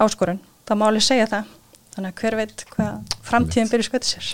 áskorun, 0.02 0.42
það 0.68 0.80
má 0.80 0.88
alveg 0.90 1.08
segja 1.08 1.30
það. 1.32 1.52
Þannig 1.94 2.10
að 2.10 2.22
hver 2.24 2.36
veit 2.40 2.64
hvað 2.74 3.18
framtíðin 3.22 3.70
byrju 3.70 3.86
skvötið 3.86 4.16
sér 4.16 4.30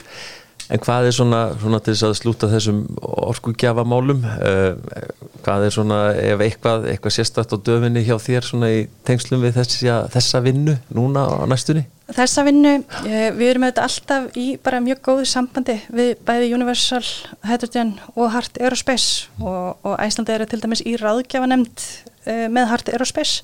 En 0.70 0.78
hvað 0.78 1.07
er 1.09 1.15
svona, 1.17 1.38
svona 1.57 1.80
til 1.82 1.95
þess 1.95 2.05
að 2.05 2.17
slúta 2.20 2.47
þessum 2.51 2.84
orkugjafamálum? 3.01 4.20
Uh, 4.22 4.99
hvað 5.41 5.65
er 5.65 5.74
svona 5.74 5.97
ef 6.13 6.43
eitthvað, 6.45 6.86
eitthvað 6.91 7.15
sérstætt 7.15 7.55
á 7.55 7.57
döfinni 7.57 8.03
hjá 8.05 8.13
þér 8.22 8.45
svona 8.45 8.70
í 8.76 8.84
tengslum 9.07 9.41
við 9.41 9.57
þessi, 9.57 9.89
þessa 10.13 10.43
vinnu 10.45 10.76
núna 10.93 11.26
á 11.26 11.49
næstunni? 11.49 11.88
Þessa 12.13 12.45
vinnu, 12.45 12.76
uh, 12.86 13.17
við 13.39 13.45
erum 13.47 13.65
auðvitað 13.65 13.88
alltaf 13.88 14.38
í 14.38 14.45
bara 14.61 14.84
mjög 14.86 15.01
góðu 15.09 15.26
sambandi 15.34 15.80
við 15.89 16.13
bæði 16.30 16.53
Universal, 16.59 17.01
Hydrogen 17.49 17.95
og 18.13 18.30
Hart 18.38 18.61
Aerospace. 18.61 19.26
Og, 19.41 19.74
og 19.82 19.97
Æslandi 19.97 20.38
eru 20.38 20.49
til 20.49 20.61
dæmis 20.61 20.86
í 20.86 20.99
ráðgjafanemnd 21.01 21.89
uh, 22.30 22.45
með 22.45 22.72
Hart 22.76 22.93
Aerospace. 22.93 23.41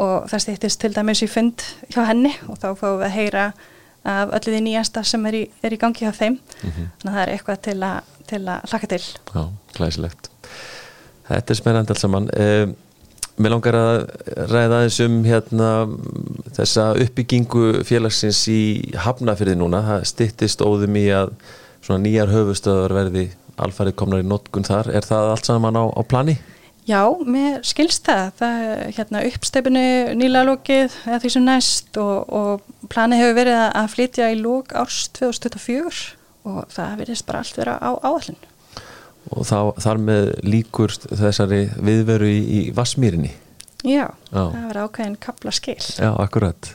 Og 0.00 0.24
það 0.32 0.48
stýttist 0.48 0.80
til 0.80 0.96
dæmis 0.96 1.24
í 1.24 1.28
fund 1.28 1.68
hjá 1.92 2.06
henni 2.08 2.32
og 2.48 2.60
þá 2.64 2.70
fáum 2.76 3.02
við 3.02 3.10
að 3.10 3.16
heyra 3.20 3.48
af 4.06 4.32
öllu 4.38 4.54
því 4.54 4.62
nýjasta 4.66 5.02
sem 5.04 5.26
er 5.26 5.40
í, 5.40 5.42
er 5.62 5.76
í 5.76 5.80
gangi 5.82 6.08
á 6.08 6.12
þeim. 6.14 6.38
Mm 6.38 6.70
-hmm. 6.70 6.88
þannig 7.02 7.12
að 7.12 7.18
það 7.18 7.22
er 7.26 7.34
eitthvað 7.34 7.60
til 7.68 7.78
að, 7.82 8.16
til 8.26 8.42
að 8.42 8.66
hlaka 8.70 8.90
til. 8.94 9.04
Já, 9.34 9.44
glæsilegt. 9.76 10.30
Þetta 11.26 11.52
er 11.52 11.58
spennand 11.60 11.90
alls 11.90 12.04
saman. 12.04 12.30
Eh, 12.36 12.66
Mér 13.36 13.52
langar 13.52 13.76
að 13.76 13.98
ræða 14.48 14.76
þessum 14.86 15.16
hérna, 15.26 15.70
þessa 16.56 16.86
uppbyggingu 17.04 17.82
félagsins 17.84 18.38
í 18.48 18.60
Hafnafyrði 18.96 19.58
núna, 19.60 19.82
það 19.84 20.06
stittist 20.08 20.64
óðum 20.64 20.96
í 20.96 21.10
að 21.12 21.34
nýjar 22.00 22.32
höfustöður 22.32 22.94
verði 22.96 23.26
alfarið 23.60 23.96
komnar 24.00 24.24
í 24.24 24.26
notkun 24.26 24.64
þar. 24.64 24.88
Er 24.88 25.04
það 25.04 25.32
allt 25.34 25.50
saman 25.50 25.76
á, 25.76 25.84
á 25.84 26.00
plani? 26.08 26.38
Já, 26.86 27.00
mér 27.26 27.64
skilst 27.66 28.06
það, 28.06 28.28
það 28.38 28.60
hérna, 28.94 29.22
uppsteipinu 29.26 29.86
nýla 30.20 30.44
lókið 30.46 30.94
eða 31.08 31.18
því 31.24 31.30
sem 31.34 31.46
næst 31.46 31.98
og, 31.98 32.28
og 32.30 32.90
planið 32.92 33.22
hefur 33.24 33.38
verið 33.40 33.62
að 33.66 33.88
flytja 33.96 34.28
í 34.30 34.36
lók 34.38 34.74
árs 34.78 35.00
2024 35.18 36.04
og 36.46 36.60
það 36.70 36.94
verðist 37.00 37.26
bara 37.26 37.42
allt 37.42 37.58
vera 37.58 37.74
á 37.82 37.90
áallin. 38.06 38.38
Og 39.34 39.42
þá, 39.48 39.58
þar 39.82 40.02
með 40.06 40.30
líkur 40.46 40.94
þessari 41.08 41.64
viðveru 41.74 42.30
í, 42.30 42.40
í 42.46 42.60
Vassmýrinni? 42.76 43.32
Já, 43.82 44.06
Já, 44.30 44.38
það 44.38 44.60
verður 44.60 44.82
ákveðin 44.86 45.20
kapla 45.26 45.54
skil. 45.58 45.80
Já, 45.82 46.10
akkurat. 46.22 46.70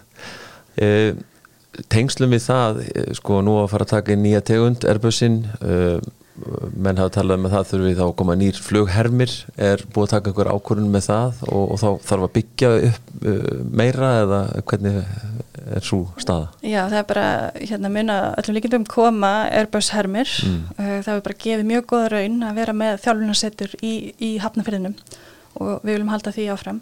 E, 0.76 0.90
tengslum 1.92 2.36
við 2.36 2.44
það, 2.50 2.82
e, 2.92 3.06
sko 3.16 3.40
nú 3.48 3.56
að 3.62 3.72
fara 3.72 3.88
að 3.88 3.94
taka 3.96 4.16
í 4.16 4.20
nýja 4.20 4.44
tegund, 4.52 4.84
erbössin, 4.92 5.46
e, 5.64 5.80
menn 6.32 7.00
hafa 7.00 7.12
talað 7.18 7.42
með 7.42 7.50
um 7.50 7.54
það 7.54 7.68
þurfum 7.70 7.88
við 7.88 7.98
þá 8.00 8.04
að 8.06 8.14
koma 8.22 8.36
nýr 8.40 8.60
flughermir 8.64 9.34
er 9.60 9.84
búið 9.92 10.06
að 10.06 10.14
taka 10.14 10.32
einhver 10.32 10.50
ákvörðun 10.52 10.94
með 10.94 11.04
það 11.10 11.42
og, 11.48 11.66
og 11.66 11.82
þá 11.82 11.88
þarf 12.08 12.26
að 12.28 12.34
byggja 12.38 12.70
upp 12.88 13.10
uh, 13.20 13.50
meira 13.82 14.12
eða 14.22 14.40
hvernig 14.72 15.00
er 15.62 15.86
svo 15.86 16.00
staða? 16.22 16.48
Já 16.64 16.80
það 16.86 16.98
er 17.02 17.08
bara 17.12 17.28
hérna 17.60 17.92
mun 17.94 18.14
að 18.16 18.28
öllum 18.42 18.58
líkindum 18.58 18.88
koma 18.90 19.32
Airbus 19.52 19.92
hermir 19.96 20.32
mm. 20.48 20.58
uh, 20.78 20.98
það 21.04 21.14
er 21.14 21.26
bara 21.28 21.40
gefið 21.46 21.70
mjög 21.74 21.88
goða 21.92 22.12
raun 22.16 22.42
að 22.48 22.62
vera 22.64 22.78
með 22.84 23.04
þjálfunarsettur 23.06 23.78
í, 23.84 23.94
í 24.16 24.32
hafnafyrðinum 24.42 24.98
og 25.60 25.84
við 25.84 25.98
viljum 25.98 26.14
halda 26.16 26.36
því 26.36 26.48
áfram 26.56 26.82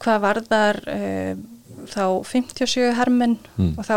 hvað 0.00 0.24
varðar 0.28 0.82
uh, 0.94 1.34
þá 1.90 2.04
57 2.30 2.94
hermin 2.96 3.38
mm. 3.56 3.74
og 3.74 3.86
þá 3.86 3.96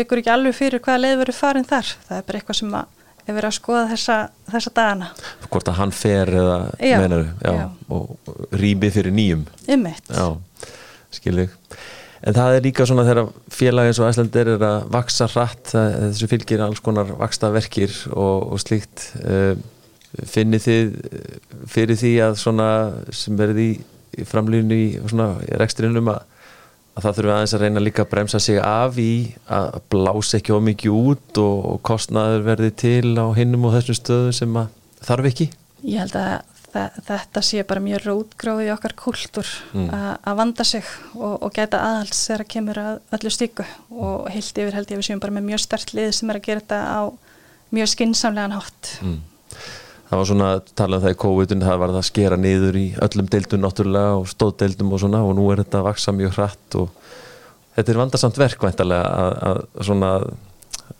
likur 0.00 0.20
ekki 0.20 0.32
alveg 0.32 0.56
fyrir 0.56 0.82
hvaða 0.82 1.04
leið 1.04 1.22
verið 1.26 1.42
farin 1.44 1.68
þar 1.68 1.96
það 2.08 2.18
er 2.18 2.28
bara 2.28 2.40
eitthvað 2.40 2.62
sem 2.62 2.76
að 2.80 3.00
við 3.32 3.40
erum 3.40 3.50
að 3.50 3.56
skoða 3.58 3.84
þessa, 3.94 4.18
þessa 4.52 4.72
dagana. 4.76 5.10
Hvort 5.48 5.70
að 5.72 5.78
hann 5.80 5.94
fer 5.96 6.32
eða 6.42 6.56
já, 6.78 6.96
meinaru, 7.02 7.26
já, 7.40 7.52
já. 7.58 7.66
og 7.96 8.32
rými 8.60 8.90
fyrir 8.94 9.14
nýjum. 9.16 9.44
Skilvig 11.14 11.52
En 12.24 12.32
það 12.32 12.54
er 12.56 12.64
líka 12.64 12.86
svona 12.88 13.04
þegar 13.04 13.32
félagins 13.52 13.98
og 14.00 14.08
æslandir 14.08 14.48
er 14.54 14.62
að 14.64 14.86
vaksa 14.94 15.26
hratt 15.28 15.74
þessu 15.74 16.28
fylgir 16.30 16.62
alls 16.64 16.80
konar 16.80 17.10
vaksta 17.18 17.50
verkir 17.52 17.92
og, 18.14 18.54
og 18.54 18.62
slíkt. 18.62 19.10
Uh, 19.20 19.52
finnir 20.30 20.62
þið 20.62 20.94
fyrir 21.68 21.98
því 21.98 22.12
að 22.24 22.38
svona 22.40 22.68
sem 23.12 23.36
verði 23.36 23.66
í 24.14 24.26
framlýðinu 24.30 24.78
í, 24.78 24.88
í 25.02 25.58
reksturinnum 25.58 26.12
að 26.14 26.22
að 26.94 27.02
það 27.02 27.18
þurfum 27.18 27.34
aðeins 27.34 27.54
að 27.56 27.62
reyna 27.64 27.82
líka 27.82 28.04
að 28.04 28.10
bremsa 28.12 28.40
sig 28.42 28.58
af 28.62 28.98
í 29.02 29.12
að 29.50 29.78
blása 29.92 30.38
ekki 30.38 30.54
ómikið 30.54 30.96
út 30.96 31.40
og, 31.42 31.60
og 31.72 31.78
kostnaður 31.86 32.46
verði 32.46 32.72
til 32.84 33.14
á 33.18 33.26
hinnum 33.36 33.68
og 33.68 33.76
þessum 33.76 33.98
stöðum 33.98 34.34
sem 34.38 34.58
þarf 35.04 35.30
ekki? 35.30 35.48
Ég 35.84 36.04
held 36.04 36.18
að 36.20 36.34
þetta 36.74 37.42
sé 37.46 37.62
bara 37.66 37.82
mjög 37.82 38.06
rótgráði 38.08 38.66
í 38.66 38.72
okkar 38.74 38.96
kultur 38.98 39.46
mm. 39.76 39.92
að 39.94 40.40
vanda 40.40 40.66
sig 40.66 40.86
og, 41.14 41.36
og 41.46 41.52
geta 41.54 41.82
aðhalds 41.82 42.24
þegar 42.26 42.42
það 42.42 42.52
kemur 42.56 42.80
að 42.82 42.96
öllu 43.18 43.30
stíku 43.30 43.66
og 43.94 44.26
heilt 44.34 44.58
yfir 44.58 44.74
held 44.74 44.90
ég 44.90 44.98
við 44.98 45.06
séum 45.06 45.22
bara 45.22 45.36
með 45.36 45.46
mjög 45.52 45.62
stert 45.62 45.94
lið 45.94 46.10
sem 46.18 46.32
er 46.32 46.40
að 46.40 46.48
gera 46.48 46.64
þetta 46.64 46.80
á 46.82 47.02
mjög 47.74 47.92
skinsamlegan 47.94 48.58
hátt. 48.58 48.90
Mm 49.06 49.22
það 50.08 50.20
var 50.20 50.30
svona 50.30 50.48
talað 50.76 50.98
um 50.98 51.04
það 51.04 51.14
í 51.14 51.20
COVID-un 51.24 51.66
það 51.66 51.78
var 51.82 51.92
það 51.94 52.00
að 52.00 52.08
skera 52.10 52.40
niður 52.40 52.80
í 52.80 52.86
öllum 53.06 53.28
deildum 53.32 53.62
náttúrulega 53.64 54.16
og 54.20 54.26
stóðdeildum 54.30 54.92
og 54.92 55.04
svona 55.04 55.22
og 55.24 55.36
nú 55.38 55.46
er 55.52 55.62
þetta 55.64 55.80
að 55.80 55.86
vaksa 55.88 56.14
mjög 56.16 56.34
hratt 56.38 56.78
og 56.80 56.90
þetta 57.76 57.94
er 57.94 58.00
vandarsamt 58.02 58.40
verk 58.40 58.66
væntalega 58.66 59.14
að, 59.24 59.38
að 59.50 59.86
svona 59.88 60.10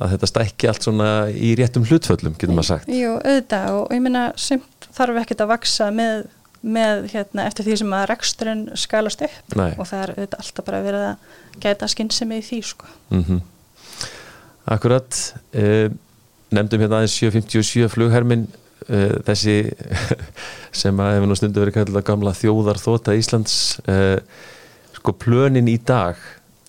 að 0.00 0.14
þetta 0.14 0.30
stækki 0.30 0.70
allt 0.70 0.86
svona 0.86 1.10
í 1.30 1.52
réttum 1.58 1.84
hlutföllum 1.86 2.34
getur 2.38 2.56
maður 2.56 2.70
sagt. 2.72 2.88
Jú, 2.90 3.14
auðvitað 3.20 3.76
og 3.78 3.92
ég 3.94 4.02
minna 4.02 4.24
semt 4.40 4.88
þarf 4.94 5.20
ekkert 5.22 5.44
að 5.44 5.52
vaksa 5.52 5.90
með, 5.94 6.24
með 6.64 7.08
hérna 7.12 7.46
eftir 7.48 7.68
því 7.68 7.78
sem 7.82 7.94
að 7.98 8.06
reksturinn 8.10 8.64
skalast 8.80 9.24
upp 9.26 9.56
Nei. 9.58 9.70
og 9.76 9.88
það 9.90 10.00
er 10.00 10.14
auðvitað 10.14 10.44
alltaf 10.44 10.68
bara 10.68 10.82
verið 10.86 11.06
að 11.10 11.60
geta 11.66 11.90
skinnsemi 11.90 12.40
í 12.40 12.46
því 12.48 12.60
sko. 12.70 12.90
Mm 13.12 13.24
-hmm. 13.28 13.40
Akkurat 14.74 15.20
eh, 15.52 15.92
nefndum 16.54 16.80
hérna 16.80 17.02
aðeins 17.02 17.18
757 17.20 17.88
flughermin 17.92 18.48
uh, 18.88 19.18
þessi 19.26 19.56
sem 20.82 21.00
að 21.02 21.16
hefur 21.16 21.30
nú 21.30 21.38
stundu 21.38 21.62
verið 21.62 21.78
kallað 21.78 22.06
gamla 22.08 22.34
þjóðar 22.36 22.80
þóta 22.82 23.16
Íslands 23.18 23.56
uh, 23.88 24.18
sko 24.96 25.14
plönin 25.20 25.70
í 25.70 25.78
dag 25.78 26.20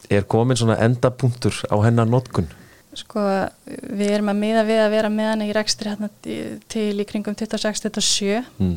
er 0.09 0.27
komin 0.29 0.59
svona 0.59 0.77
endapunktur 0.85 1.63
á 1.71 1.75
hennar 1.85 2.09
notkun 2.09 2.49
Sko 2.95 3.21
við 3.67 4.13
erum 4.15 4.31
að 4.31 4.37
miða 4.39 4.61
við 4.63 4.81
að 4.85 4.93
vera 4.93 5.09
með 5.11 5.31
hann 5.33 5.43
í 5.43 5.53
rekstri 5.55 5.91
hérna 5.91 6.07
til 6.71 6.91
í 6.95 7.07
kringum 7.07 7.35
26-27 7.35 8.37
mm. 8.55 8.75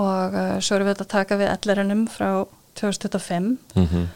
og 0.00 0.34
uh, 0.34 0.54
svo 0.58 0.78
erum 0.78 0.90
við 0.90 1.04
að 1.04 1.12
taka 1.12 1.38
við 1.38 1.52
ellarunum 1.52 2.06
frá 2.10 2.30
2025 2.78 3.58
mm 3.74 3.86
-hmm. 3.86 4.06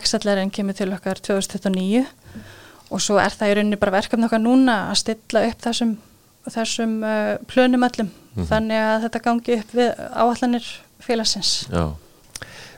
XLR-in 0.00 0.50
kemur 0.50 0.76
til 0.76 0.92
okkar 0.92 1.20
2029 1.24 2.04
og 2.90 3.00
svo 3.00 3.18
er 3.20 3.32
það 3.32 3.50
í 3.50 3.54
rauninni 3.58 3.80
bara 3.80 3.96
verkefni 3.96 4.28
okkar 4.28 4.42
núna 4.42 4.76
að 4.90 5.00
stilla 5.02 5.44
upp 5.48 5.62
þessum, 5.64 5.96
þessum 6.52 6.96
uh, 7.02 7.34
plönum 7.50 7.86
öllum 7.86 8.08
mm 8.08 8.14
-hmm. 8.36 8.48
þannig 8.50 8.86
að 8.86 9.04
þetta 9.06 9.24
gangi 9.28 9.60
upp 9.60 9.76
við 9.80 9.92
áallanir 10.12 10.72
félagsins 11.00 11.68
Já 11.72 11.94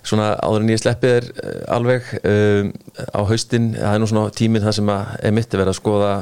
Svona 0.07 0.37
áður 0.39 0.63
en 0.63 0.71
ég 0.71 0.79
sleppi 0.79 1.09
þér 1.11 1.25
uh, 1.33 1.63
alveg 1.75 2.11
um, 2.21 2.69
á 3.11 3.21
haustin, 3.27 3.73
það 3.75 3.95
er 3.95 3.99
nú 3.99 4.07
svona 4.07 4.35
tíminn 4.39 4.63
það 4.63 4.77
sem 4.79 4.93
er 4.95 5.35
mitt 5.35 5.55
að 5.55 5.63
vera 5.63 5.73
að 5.73 5.79
skoða 5.81 6.13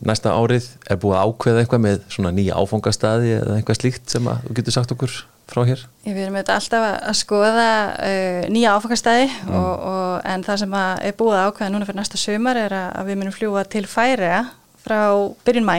næsta 0.00 0.32
árið, 0.32 0.68
er 0.88 1.00
búið 1.02 1.18
að 1.18 1.28
ákveða 1.28 1.60
eitthvað 1.60 1.82
með 1.84 1.98
svona 2.14 2.32
nýja 2.32 2.56
áfangastæði 2.56 3.34
eða 3.42 3.58
eitthvað 3.58 3.80
slíkt 3.80 4.14
sem 4.14 4.30
að 4.32 4.46
þú 4.46 4.56
getur 4.58 4.76
sagt 4.78 4.94
okkur 4.96 5.18
frá 5.52 5.60
hér? 5.68 5.82
Ég 6.06 6.16
verðum 6.16 6.38
auðvitað 6.38 6.60
alltaf 6.62 6.86
að 6.94 7.18
skoða 7.20 7.68
uh, 7.92 8.40
nýja 8.54 8.76
áfangastæði 8.78 9.28
mm. 9.28 9.58
og, 9.60 9.84
og, 9.90 10.14
en 10.32 10.46
það 10.48 10.62
sem 10.62 10.78
er 10.80 11.18
búið 11.18 11.36
að 11.36 11.50
ákveða 11.50 11.74
núna 11.74 11.90
fyrir 11.90 12.00
næsta 12.00 12.22
sömar 12.24 12.62
er 12.64 12.78
að 12.80 13.10
við 13.10 13.20
munum 13.20 13.36
fljúa 13.36 13.66
til 13.68 13.84
færiða 13.84 14.40
frá 14.84 15.00
byrjun 15.44 15.68
mæ 15.68 15.76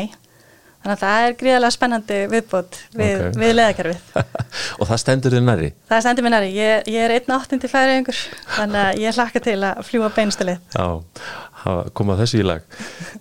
þannig 0.86 0.96
að 0.96 1.02
það 1.02 1.26
er 1.26 1.36
gríðarlega 1.40 1.76
spennandi 1.76 2.20
viðbót 2.32 2.78
við, 2.94 3.16
okay. 3.16 3.32
við 3.42 3.54
leðakerfið 3.56 4.20
Og 4.80 4.90
það 4.92 5.02
stendur 5.02 5.36
þið 5.36 5.44
næri? 5.48 5.72
Það 5.90 6.04
stendur 6.06 6.28
mér 6.28 6.36
næri, 6.36 6.52
ég, 6.54 6.92
ég 6.94 7.08
er 7.08 7.16
einn 7.16 7.36
áttin 7.36 7.64
til 7.64 7.72
færiðingur 7.72 8.22
þannig 8.54 8.82
að 8.84 9.02
ég 9.02 9.18
hlakka 9.18 9.44
til 9.48 9.58
að 9.66 9.82
fljúa 9.90 10.12
beinstalið 10.16 10.62
Já, 10.76 10.88
koma 11.98 12.20
þessu 12.22 12.44
í 12.44 12.46
lag 12.46 12.64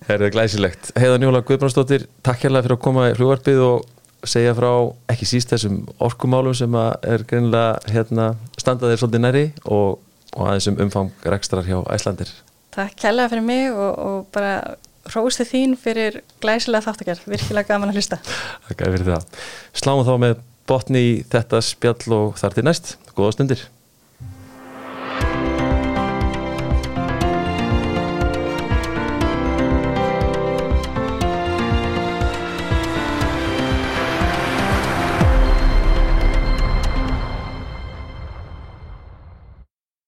Það 0.04 0.14
er 0.28 0.36
glæsilegt 0.36 0.92
Heiðan 1.00 1.24
Jóla 1.24 1.42
Guðbrandsdóttir, 1.48 2.06
takk 2.26 2.44
hérlega 2.44 2.68
fyrir 2.68 2.76
að 2.76 2.84
koma 2.84 3.08
í 3.08 3.16
fljóarpið 3.16 3.64
og 3.64 3.90
segja 4.28 4.54
frá 4.56 4.70
ekki 5.12 5.28
síst 5.28 5.52
þessum 5.52 5.82
orkumálum 6.02 6.56
sem 6.56 6.76
er 6.78 7.24
greinilega 7.28 7.92
hérna, 7.92 8.32
standaðir 8.60 9.00
svolítið 9.00 9.24
næri 9.24 9.44
og, 9.64 10.00
og 10.34 10.48
aðeins 10.48 10.68
um 10.70 10.80
umfang 10.86 11.28
rekstrar 11.28 11.66
hjá 11.68 11.80
Æslandir. 11.92 12.30
Takk 12.74 12.96
kærlega 12.98 13.30
fyrir 13.30 13.46
mig 13.46 13.68
og, 13.70 13.92
og 13.92 14.26
bara 14.34 14.54
róstu 15.12 15.46
þín 15.48 15.76
fyrir 15.80 16.22
glæsilega 16.42 16.86
þáttakjær, 16.88 17.22
virkilega 17.28 17.68
gaman 17.74 17.92
að 17.92 18.00
hlusta. 18.00 18.20
Takk 18.68 18.84
fyrir 18.86 19.08
það. 19.10 19.28
Sláum 19.76 20.04
þá 20.06 20.14
með 20.22 20.42
botni 20.68 21.04
í 21.04 21.14
þetta 21.28 21.60
spjall 21.64 22.16
og 22.16 22.38
þar 22.40 22.56
til 22.56 22.66
næst. 22.68 22.94
Góða 23.14 23.36
stundir. 23.36 23.66